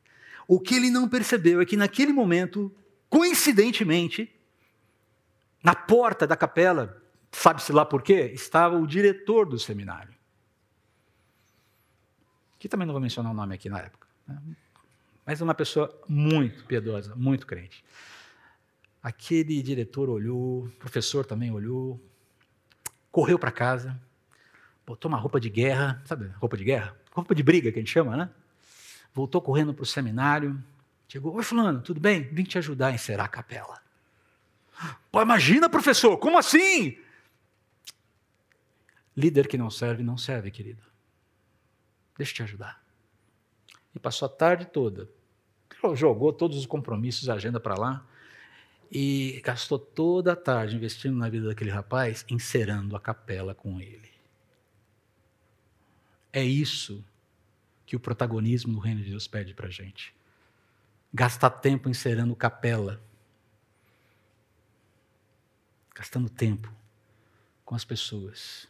O 0.49 0.59
que 0.59 0.74
ele 0.74 0.90
não 0.90 1.09
percebeu 1.09 1.61
é 1.61 1.64
que 1.64 1.76
naquele 1.76 2.12
momento, 2.12 2.74
coincidentemente, 3.09 4.34
na 5.62 5.76
porta 5.76 6.26
da 6.26 6.36
capela, 6.36 7.01
sabe-se 7.30 7.70
lá 7.72 7.84
por 7.84 8.03
quê, 8.03 8.32
estava 8.34 8.76
o 8.76 8.84
diretor 8.84 9.46
do 9.46 9.61
seminário. 9.61 10.12
Que 12.59 12.68
também 12.68 12.84
não 12.84 12.92
vou 12.92 13.01
mencionar 13.01 13.30
o 13.30 13.34
nome 13.36 13.55
aqui 13.55 13.68
na 13.68 13.78
época. 13.78 14.09
Né? 14.26 14.42
Mas 15.29 15.43
uma 15.43 15.55
pessoa 15.55 15.95
muito 16.09 16.64
piedosa, 16.64 17.14
muito 17.14 17.47
crente. 17.47 17.85
Aquele 19.03 19.62
diretor 19.62 20.09
olhou, 20.09 20.70
professor 20.79 21.26
também 21.26 21.51
olhou, 21.51 22.03
correu 23.12 23.39
para 23.39 23.53
casa, 23.53 24.01
botou 24.87 25.07
uma 25.11 25.18
roupa 25.18 25.39
de 25.39 25.51
guerra, 25.51 26.03
sabe, 26.07 26.29
roupa 26.39 26.57
de 26.57 26.64
guerra? 26.64 26.97
Roupa 27.12 27.35
de 27.35 27.43
briga 27.43 27.70
que 27.70 27.79
a 27.79 27.83
gente 27.83 27.91
chama, 27.91 28.16
né? 28.16 28.31
Voltou 29.12 29.43
correndo 29.43 29.74
para 29.74 29.83
o 29.83 29.87
seminário, 29.87 30.64
chegou, 31.07 31.35
oi 31.35 31.43
fulano, 31.43 31.83
tudo 31.83 32.01
bem? 32.01 32.22
Vim 32.33 32.45
te 32.45 32.57
ajudar 32.57 32.87
a 32.87 32.93
encerar 32.93 33.26
a 33.26 33.29
capela. 33.29 33.83
Pô, 35.12 35.20
imagina, 35.20 35.68
professor, 35.68 36.16
como 36.16 36.39
assim? 36.39 36.97
Líder 39.14 39.47
que 39.47 39.59
não 39.59 39.68
serve, 39.68 40.03
não 40.03 40.16
serve, 40.16 40.51
querido. 40.51 40.83
Deixa 42.16 42.33
eu 42.33 42.37
te 42.37 42.43
ajudar. 42.45 42.83
E 43.95 43.99
passou 43.99 44.24
a 44.24 44.31
tarde 44.31 44.64
toda 44.64 45.18
jogou 45.95 46.33
todos 46.33 46.57
os 46.57 46.66
compromissos, 46.66 47.29
a 47.29 47.35
agenda 47.35 47.61
para 47.61 47.74
lá, 47.74 48.07
e 48.91 49.41
gastou 49.45 49.79
toda 49.79 50.33
a 50.33 50.37
tarde 50.37 50.76
investindo 50.76 51.16
na 51.16 51.29
vida 51.29 51.49
daquele 51.49 51.70
rapaz, 51.70 52.24
encerando 52.29 52.97
a 52.97 53.01
capela 53.01 53.55
com 53.55 53.81
ele. 53.81 54.09
É 56.33 56.43
isso 56.43 57.05
que 57.87 57.97
o 57.97 58.01
protagonismo 58.01 58.72
do 58.74 58.79
reino 58.79 59.03
de 59.03 59.11
Deus 59.11 59.26
pede 59.26 59.55
para 59.55 59.68
a 59.68 59.70
gente. 59.70 60.14
Gastar 61.12 61.51
tempo 61.51 61.89
encerando 61.89 62.35
capela. 62.35 63.01
Gastando 65.95 66.29
tempo 66.29 66.72
com 67.64 67.74
as 67.74 67.85
pessoas, 67.85 68.68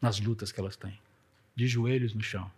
nas 0.00 0.20
lutas 0.20 0.52
que 0.52 0.60
elas 0.60 0.76
têm, 0.76 0.98
de 1.54 1.66
joelhos 1.66 2.14
no 2.14 2.22
chão 2.22 2.50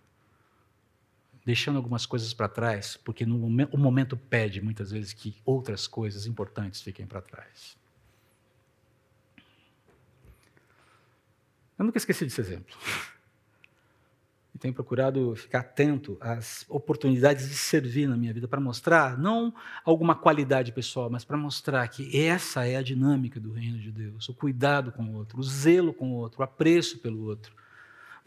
deixando 1.45 1.76
algumas 1.76 2.07
coisas 2.07 2.32
para 2.34 2.49
trás, 2.49 2.97
porque 2.97 3.24
no 3.24 3.36
o 3.36 3.78
momento 3.78 4.16
pede 4.16 4.61
muitas 4.61 4.91
vezes 4.91 5.12
que 5.12 5.36
outras 5.45 5.86
coisas 5.86 6.26
importantes 6.26 6.80
fiquem 6.80 7.07
para 7.07 7.20
trás. 7.20 7.78
Eu 11.78 11.84
nunca 11.84 11.97
esqueci 11.97 12.24
desse 12.24 12.41
exemplo. 12.43 12.76
E 14.55 14.59
tenho 14.59 14.74
procurado 14.74 15.34
ficar 15.34 15.61
atento 15.61 16.18
às 16.20 16.66
oportunidades 16.68 17.49
de 17.49 17.55
servir 17.55 18.07
na 18.07 18.18
minha 18.18 18.34
vida 18.34 18.47
para 18.47 18.61
mostrar, 18.61 19.16
não 19.16 19.55
alguma 19.82 20.14
qualidade 20.14 20.72
pessoal, 20.72 21.09
mas 21.09 21.24
para 21.24 21.38
mostrar 21.38 21.88
que 21.88 22.20
essa 22.20 22.66
é 22.66 22.76
a 22.76 22.82
dinâmica 22.82 23.41
do 23.41 23.53
reino 23.53 23.78
de 23.78 23.91
Deus: 23.91 24.28
o 24.28 24.34
cuidado 24.34 24.93
com 24.93 25.05
o 25.05 25.14
outro, 25.14 25.41
o 25.41 25.43
zelo 25.43 25.95
com 25.95 26.12
o 26.12 26.16
outro, 26.16 26.41
o 26.41 26.45
apreço 26.45 26.99
pelo 26.99 27.22
outro. 27.22 27.55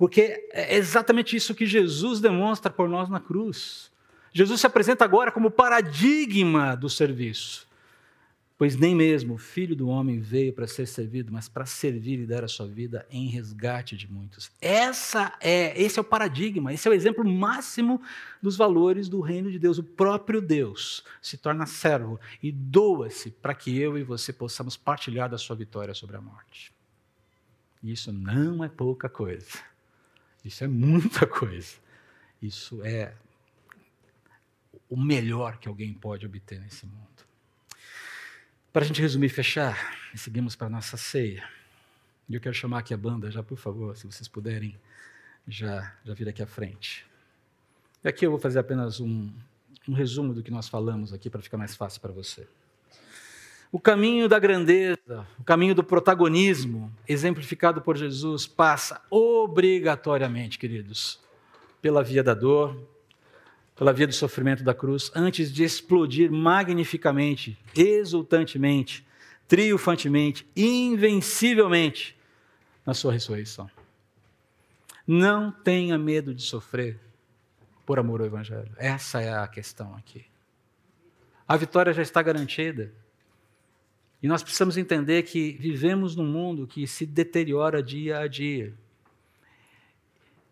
Porque 0.04 0.50
é 0.52 0.76
exatamente 0.76 1.34
isso 1.34 1.56
que 1.56 1.66
Jesus 1.66 2.20
demonstra 2.20 2.70
por 2.70 2.90
nós 2.90 3.08
na 3.08 3.22
cruz. 3.22 3.90
Jesus 4.34 4.60
se 4.60 4.68
apresenta 4.68 5.06
agora 5.06 5.32
como 5.32 5.50
paradigma 5.50 6.76
do 6.76 6.90
serviço. 6.90 7.66
Pois 8.58 8.76
nem 8.76 8.94
mesmo 8.94 9.36
o 9.36 9.38
filho 9.38 9.78
do 9.78 9.88
homem 9.88 10.20
veio 10.20 10.52
para 10.52 10.68
ser 10.68 10.88
servido, 10.88 11.32
mas 11.32 11.48
para 11.48 11.66
servir 11.66 12.20
e 12.20 12.26
dar 12.26 12.44
a 12.44 12.50
sua 12.50 12.68
vida 12.68 13.08
em 13.10 13.28
resgate 13.28 13.96
de 13.96 14.12
muitos. 14.12 14.52
Essa 14.60 15.32
é, 15.40 15.82
esse 15.82 15.98
é 15.98 16.02
o 16.02 16.06
paradigma, 16.06 16.74
esse 16.74 16.86
é 16.86 16.92
o 16.92 16.94
exemplo 16.94 17.24
máximo 17.24 18.02
dos 18.42 18.58
valores 18.58 19.08
do 19.08 19.22
reino 19.22 19.50
de 19.50 19.58
Deus. 19.58 19.78
O 19.78 19.84
próprio 19.84 20.42
Deus 20.42 21.02
se 21.22 21.38
torna 21.38 21.66
servo 21.66 22.20
e 22.42 22.52
doa-se 22.52 23.32
para 23.32 23.56
que 23.56 23.80
eu 23.80 23.98
e 23.98 24.04
você 24.04 24.34
possamos 24.34 24.76
partilhar 24.76 25.30
da 25.30 25.38
sua 25.38 25.56
vitória 25.56 25.94
sobre 25.94 26.18
a 26.18 26.22
morte. 26.22 26.74
Isso 27.82 28.12
não 28.12 28.66
é 28.66 28.68
pouca 28.68 29.08
coisa. 29.08 29.72
Isso 30.44 30.64
é 30.64 30.68
muita 30.68 31.26
coisa. 31.26 31.78
Isso 32.42 32.84
é 32.84 33.14
o 34.90 34.98
melhor 35.00 35.58
que 35.58 35.68
alguém 35.68 35.94
pode 35.94 36.26
obter 36.26 36.60
nesse 36.60 36.86
mundo. 36.86 37.08
Para 38.72 38.84
a 38.84 38.86
gente 38.86 39.02
resumir 39.02 39.28
e 39.28 39.30
fechar, 39.30 39.96
e 40.14 40.18
seguimos 40.18 40.56
para 40.56 40.68
a 40.68 40.70
nossa 40.70 40.98
ceia. 40.98 41.48
E 42.28 42.36
eu 42.36 42.42
quero 42.42 42.56
chamar 42.56 42.80
aqui 42.80 42.94
a 42.94 42.98
banda, 42.98 43.32
já 43.32 43.44
por 43.44 43.58
favor, 43.58 43.96
se 43.96 44.06
vocês 44.06 44.28
puderem 44.28 44.80
já, 45.48 45.96
já 46.04 46.14
vir 46.14 46.28
aqui 46.28 46.42
à 46.42 46.48
frente. 46.48 47.06
E 48.04 48.08
aqui 48.08 48.26
eu 48.26 48.32
vou 48.32 48.40
fazer 48.40 48.60
apenas 48.60 49.00
um, 49.00 49.32
um 49.88 49.94
resumo 49.94 50.34
do 50.34 50.44
que 50.44 50.52
nós 50.52 50.68
falamos 50.68 51.14
aqui 51.14 51.30
para 51.30 51.42
ficar 51.42 51.58
mais 51.58 51.76
fácil 51.76 52.02
para 52.02 52.12
você. 52.12 52.48
O 53.74 53.80
caminho 53.80 54.30
da 54.30 54.38
grandeza, 54.38 55.28
o 55.40 55.44
caminho 55.44 55.74
do 55.74 55.84
protagonismo, 55.84 56.94
exemplificado 57.08 57.82
por 57.82 57.98
Jesus, 57.98 58.46
passa 58.46 59.02
obrigatoriamente, 59.10 60.60
queridos, 60.60 61.20
pela 61.82 62.04
via 62.04 62.24
da 62.24 62.36
dor, 62.36 62.80
pela 63.76 63.92
via 63.92 64.06
do 64.06 64.14
sofrimento 64.14 64.64
da 64.64 64.76
cruz, 64.76 65.12
antes 65.16 65.52
de 65.52 65.64
explodir 65.64 66.32
magnificamente, 66.32 67.58
exultantemente, 67.76 69.04
triunfantemente, 69.48 70.48
invencivelmente 70.56 72.16
na 72.86 72.94
sua 72.94 73.12
ressurreição. 73.12 73.68
Não 75.08 75.52
tenha 75.52 75.98
medo 75.98 76.32
de 76.32 76.44
sofrer 76.44 77.00
por 77.88 77.98
amor 77.98 78.22
ao 78.22 78.28
Evangelho. 78.28 78.72
Essa 78.78 79.20
é 79.20 79.34
a 79.34 79.48
questão 79.48 79.96
aqui. 79.96 80.24
A 81.48 81.58
vitória 81.58 81.92
já 81.92 82.04
está 82.04 82.22
garantida. 82.22 82.94
E 84.24 84.28
nós 84.28 84.42
precisamos 84.42 84.78
entender 84.78 85.24
que 85.24 85.52
vivemos 85.60 86.16
num 86.16 86.26
mundo 86.26 86.66
que 86.66 86.88
se 86.88 87.06
deteriora 87.06 87.84
dia 87.84 88.20
a 88.20 88.28
dia. 88.28 88.74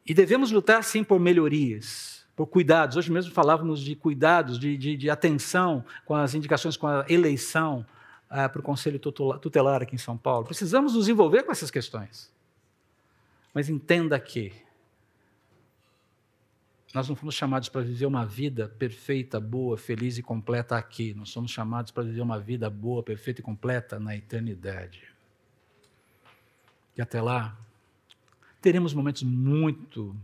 E 0.05 0.13
devemos 0.13 0.51
lutar, 0.51 0.83
sim, 0.83 1.05
por 1.05 1.21
melhorias, 1.21 2.25
por 2.35 2.47
cuidados. 2.47 2.97
Hoje 2.97 3.09
mesmo 3.09 3.31
falávamos 3.31 3.79
de 3.79 3.95
cuidados, 3.95 4.59
de, 4.59 4.75
de, 4.75 4.97
de 4.97 5.09
atenção 5.09 5.85
com 6.05 6.13
as 6.13 6.35
indicações, 6.35 6.75
com 6.75 6.85
a 6.85 7.05
eleição 7.07 7.85
ah, 8.29 8.49
para 8.49 8.59
o 8.59 8.63
Conselho 8.63 8.99
Tutelar 8.99 9.81
aqui 9.81 9.95
em 9.95 9.99
São 9.99 10.17
Paulo. 10.17 10.45
Precisamos 10.45 10.93
nos 10.93 11.07
envolver 11.07 11.43
com 11.43 11.51
essas 11.53 11.71
questões. 11.71 12.29
Mas 13.53 13.69
entenda 13.69 14.19
que 14.19 14.51
nós 16.93 17.07
não 17.07 17.15
fomos 17.15 17.35
chamados 17.35 17.69
para 17.69 17.81
viver 17.81 18.05
uma 18.05 18.25
vida 18.25 18.67
perfeita, 18.67 19.39
boa, 19.39 19.77
feliz 19.77 20.17
e 20.17 20.23
completa 20.23 20.75
aqui. 20.75 21.13
Nós 21.13 21.29
somos 21.29 21.51
chamados 21.51 21.91
para 21.91 22.03
viver 22.03 22.21
uma 22.21 22.39
vida 22.39 22.69
boa, 22.69 23.01
perfeita 23.01 23.39
e 23.39 23.43
completa 23.43 23.99
na 23.99 24.15
eternidade. 24.15 25.03
E 26.97 27.01
até 27.01 27.21
lá, 27.21 27.57
teremos 28.61 28.93
momentos 28.93 29.23
muito 29.23 30.15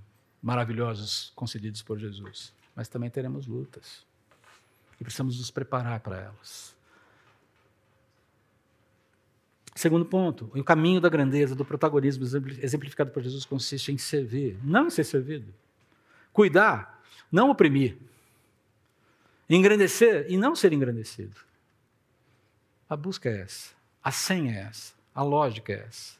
maravilhosos 0.41 1.31
concedidos 1.35 1.81
por 1.81 1.97
Jesus, 1.97 2.53
mas 2.75 2.87
também 2.89 3.09
teremos 3.09 3.47
lutas. 3.47 4.05
E 4.99 5.03
precisamos 5.03 5.37
nos 5.37 5.49
preparar 5.49 6.01
para 6.01 6.19
elas. 6.19 6.75
Segundo 9.73 10.05
ponto, 10.05 10.51
o 10.55 10.63
caminho 10.63 10.99
da 10.99 11.07
grandeza, 11.07 11.55
do 11.55 11.63
protagonismo 11.63 12.25
exemplificado 12.25 13.11
por 13.11 13.21
Jesus 13.21 13.45
consiste 13.45 13.91
em 13.91 13.97
servir, 13.97 14.57
não 14.63 14.87
em 14.87 14.89
ser 14.89 15.03
servido. 15.03 15.53
Cuidar, 16.37 17.01
não 17.31 17.49
oprimir. 17.49 17.97
Engrandecer 19.49 20.27
e 20.29 20.37
não 20.37 20.55
ser 20.55 20.71
engrandecido. 20.71 21.35
A 22.87 22.95
busca 22.95 23.27
é 23.27 23.41
essa. 23.41 23.73
A 24.03 24.11
senha 24.11 24.53
é 24.53 24.59
essa. 24.59 24.93
A 25.15 25.23
lógica 25.23 25.73
é 25.73 25.79
essa. 25.79 26.15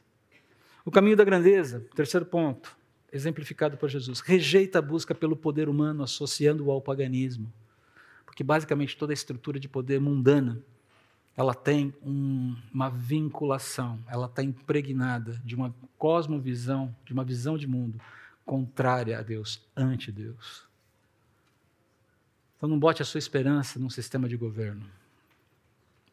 O 0.83 0.89
caminho 0.89 1.15
da 1.15 1.23
grandeza, 1.23 1.85
terceiro 1.95 2.25
ponto, 2.25 2.75
exemplificado 3.13 3.77
por 3.77 3.89
Jesus, 3.89 4.19
rejeita 4.19 4.79
a 4.79 4.81
busca 4.81 5.13
pelo 5.13 5.35
poder 5.35 5.69
humano 5.69 6.01
associando-o 6.01 6.71
ao 6.71 6.81
paganismo. 6.81 7.53
Porque 8.25 8.43
basicamente 8.43 8.97
toda 8.97 9.13
a 9.13 9.13
estrutura 9.13 9.59
de 9.59 9.69
poder 9.69 10.01
mundana 10.01 10.59
ela 11.35 11.53
tem 11.53 11.93
um, 12.01 12.55
uma 12.73 12.89
vinculação, 12.89 13.99
ela 14.07 14.25
está 14.25 14.41
impregnada 14.41 15.39
de 15.45 15.53
uma 15.53 15.75
cosmovisão, 15.95 16.95
de 17.05 17.13
uma 17.13 17.23
visão 17.23 17.55
de 17.55 17.67
mundo 17.67 18.01
contrária 18.47 19.19
a 19.19 19.21
Deus, 19.21 19.61
anti-Deus. 19.75 20.65
Então 22.55 22.69
não 22.69 22.79
bote 22.79 23.01
a 23.01 23.05
sua 23.05 23.19
esperança 23.19 23.77
num 23.77 23.89
sistema 23.89 24.27
de 24.27 24.37
governo. 24.37 24.89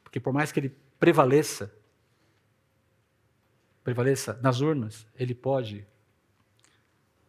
Porque 0.02 0.18
por 0.18 0.32
mais 0.32 0.50
que 0.50 0.58
ele 0.58 0.76
prevaleça, 0.98 1.72
prevaleça 3.84 4.38
nas 4.42 4.60
urnas, 4.60 5.06
ele 5.16 5.34
pode 5.34 5.86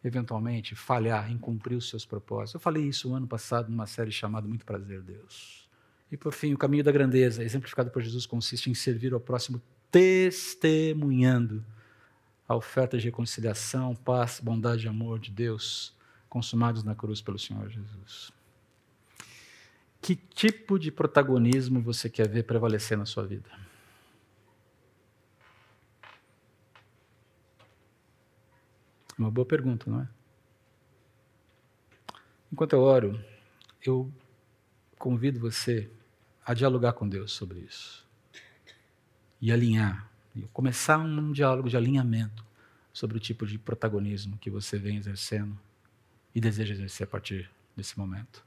eventualmente 0.04 0.74
falhar 0.74 1.30
em 1.30 1.38
cumprir 1.38 1.76
os 1.76 1.88
seus 1.88 2.04
propósitos. 2.04 2.54
Eu 2.54 2.60
falei 2.60 2.84
isso 2.84 3.14
ano 3.14 3.26
passado 3.26 3.70
numa 3.70 3.86
série 3.86 4.10
chamada 4.10 4.46
Muito 4.46 4.66
Prazer, 4.66 5.02
Deus. 5.02 5.68
E 6.10 6.16
por 6.16 6.32
fim, 6.32 6.52
o 6.52 6.58
caminho 6.58 6.84
da 6.84 6.92
grandeza, 6.92 7.42
exemplificado 7.42 7.90
por 7.90 8.02
Jesus, 8.02 8.26
consiste 8.26 8.70
em 8.70 8.74
servir 8.74 9.12
ao 9.14 9.20
próximo 9.20 9.62
testemunhando 9.90 11.64
a 12.48 12.54
oferta 12.54 12.96
de 12.98 13.06
reconciliação, 13.06 13.94
paz, 13.94 14.40
bondade 14.40 14.86
e 14.86 14.88
amor 14.88 15.18
de 15.18 15.30
Deus 15.30 15.94
consumados 16.28 16.84
na 16.84 16.94
cruz 16.94 17.20
pelo 17.20 17.38
Senhor 17.38 17.68
Jesus. 17.68 18.30
Que 20.00 20.14
tipo 20.14 20.78
de 20.78 20.92
protagonismo 20.92 21.80
você 21.80 22.08
quer 22.08 22.28
ver 22.28 22.44
prevalecer 22.44 22.96
na 22.96 23.06
sua 23.06 23.26
vida? 23.26 23.50
Uma 29.18 29.30
boa 29.30 29.46
pergunta, 29.46 29.90
não 29.90 30.02
é? 30.02 30.08
Enquanto 32.52 32.74
eu 32.74 32.80
oro, 32.80 33.24
eu 33.84 34.12
convido 34.98 35.40
você 35.40 35.90
a 36.44 36.54
dialogar 36.54 36.92
com 36.92 37.08
Deus 37.08 37.32
sobre 37.32 37.60
isso. 37.60 38.06
E 39.40 39.50
alinhar. 39.50 40.08
Começar 40.52 40.98
um 40.98 41.32
diálogo 41.32 41.68
de 41.68 41.76
alinhamento 41.76 42.44
sobre 42.92 43.16
o 43.16 43.20
tipo 43.20 43.46
de 43.46 43.58
protagonismo 43.58 44.38
que 44.38 44.50
você 44.50 44.78
vem 44.78 44.96
exercendo 44.96 45.58
e 46.34 46.40
deseja 46.40 46.74
exercer 46.74 47.06
a 47.06 47.10
partir 47.10 47.50
desse 47.76 47.98
momento. 47.98 48.44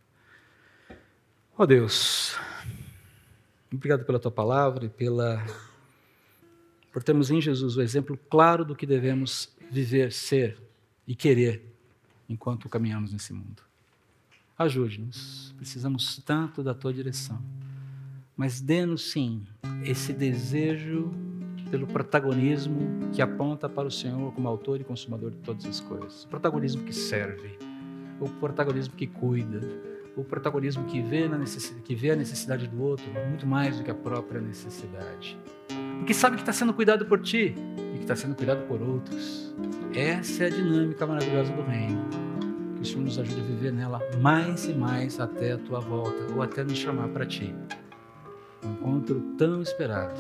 Ó 1.57 1.63
oh 1.63 1.67
Deus, 1.67 2.35
obrigado 3.71 4.05
pela 4.05 4.19
tua 4.19 4.31
palavra 4.31 4.85
e 4.85 4.89
pela 4.89 5.45
por 6.91 7.03
termos 7.03 7.29
em 7.29 7.39
Jesus 7.39 7.77
o 7.77 7.81
exemplo 7.81 8.17
claro 8.29 8.65
do 8.65 8.75
que 8.75 8.85
devemos 8.85 9.55
viver, 9.69 10.11
ser 10.11 10.57
e 11.07 11.15
querer 11.15 11.63
enquanto 12.27 12.67
caminhamos 12.69 13.13
nesse 13.13 13.33
mundo. 13.33 13.61
Ajude-nos, 14.57 15.53
precisamos 15.57 16.17
tanto 16.25 16.61
da 16.63 16.73
tua 16.73 16.93
direção. 16.93 17.41
Mas 18.35 18.59
dê-nos 18.59 19.11
sim 19.11 19.45
esse 19.83 20.13
desejo 20.13 21.13
pelo 21.69 21.87
protagonismo 21.87 23.09
que 23.11 23.21
aponta 23.21 23.69
para 23.69 23.87
o 23.87 23.91
Senhor 23.91 24.33
como 24.33 24.47
autor 24.47 24.81
e 24.81 24.83
consumador 24.83 25.31
de 25.31 25.37
todas 25.37 25.65
as 25.65 25.79
coisas. 25.79 26.23
O 26.23 26.27
protagonismo 26.27 26.83
que 26.83 26.93
serve, 26.93 27.57
o 28.19 28.29
protagonismo 28.29 28.95
que 28.95 29.07
cuida, 29.07 29.61
o 30.15 30.23
protagonismo 30.23 30.85
que 30.85 31.01
vê, 31.01 31.27
na 31.27 31.39
que 31.83 31.95
vê 31.95 32.11
a 32.11 32.15
necessidade 32.15 32.67
do 32.67 32.81
outro 32.81 33.05
muito 33.27 33.47
mais 33.47 33.77
do 33.77 33.83
que 33.83 33.91
a 33.91 33.95
própria 33.95 34.41
necessidade. 34.41 35.37
Porque 35.97 36.13
sabe 36.13 36.35
que 36.35 36.41
está 36.41 36.53
sendo 36.53 36.73
cuidado 36.73 37.05
por 37.05 37.21
ti 37.21 37.55
e 37.93 37.97
que 37.97 38.01
está 38.01 38.15
sendo 38.15 38.35
cuidado 38.35 38.65
por 38.67 38.81
outros. 38.81 39.53
Essa 39.93 40.45
é 40.45 40.47
a 40.47 40.49
dinâmica 40.49 41.05
maravilhosa 41.05 41.51
do 41.53 41.61
reino 41.61 42.29
que 42.79 42.83
o 42.83 42.85
Senhor 42.85 43.03
nos 43.03 43.19
ajude 43.19 43.41
a 43.41 43.43
viver 43.43 43.73
nela 43.73 43.99
mais 44.21 44.65
e 44.65 44.73
mais 44.73 45.19
até 45.19 45.51
a 45.51 45.57
tua 45.57 45.81
volta, 45.81 46.33
ou 46.33 46.41
até 46.41 46.63
nos 46.63 46.77
chamar 46.77 47.09
para 47.09 47.25
ti. 47.25 47.53
Um 48.63 48.71
encontro 48.71 49.19
tão 49.37 49.61
esperado, 49.61 50.15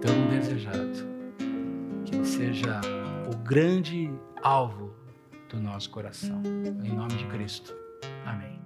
tão 0.00 0.28
desejado, 0.28 1.06
que 2.04 2.14
ele 2.14 2.24
seja 2.24 2.80
o 3.32 3.36
grande 3.36 4.10
alvo 4.42 4.94
do 5.48 5.60
nosso 5.60 5.90
coração. 5.90 6.42
Em 6.84 6.94
nome 6.94 7.14
de 7.16 7.26
Cristo. 7.26 7.74
Amém. 8.24 8.59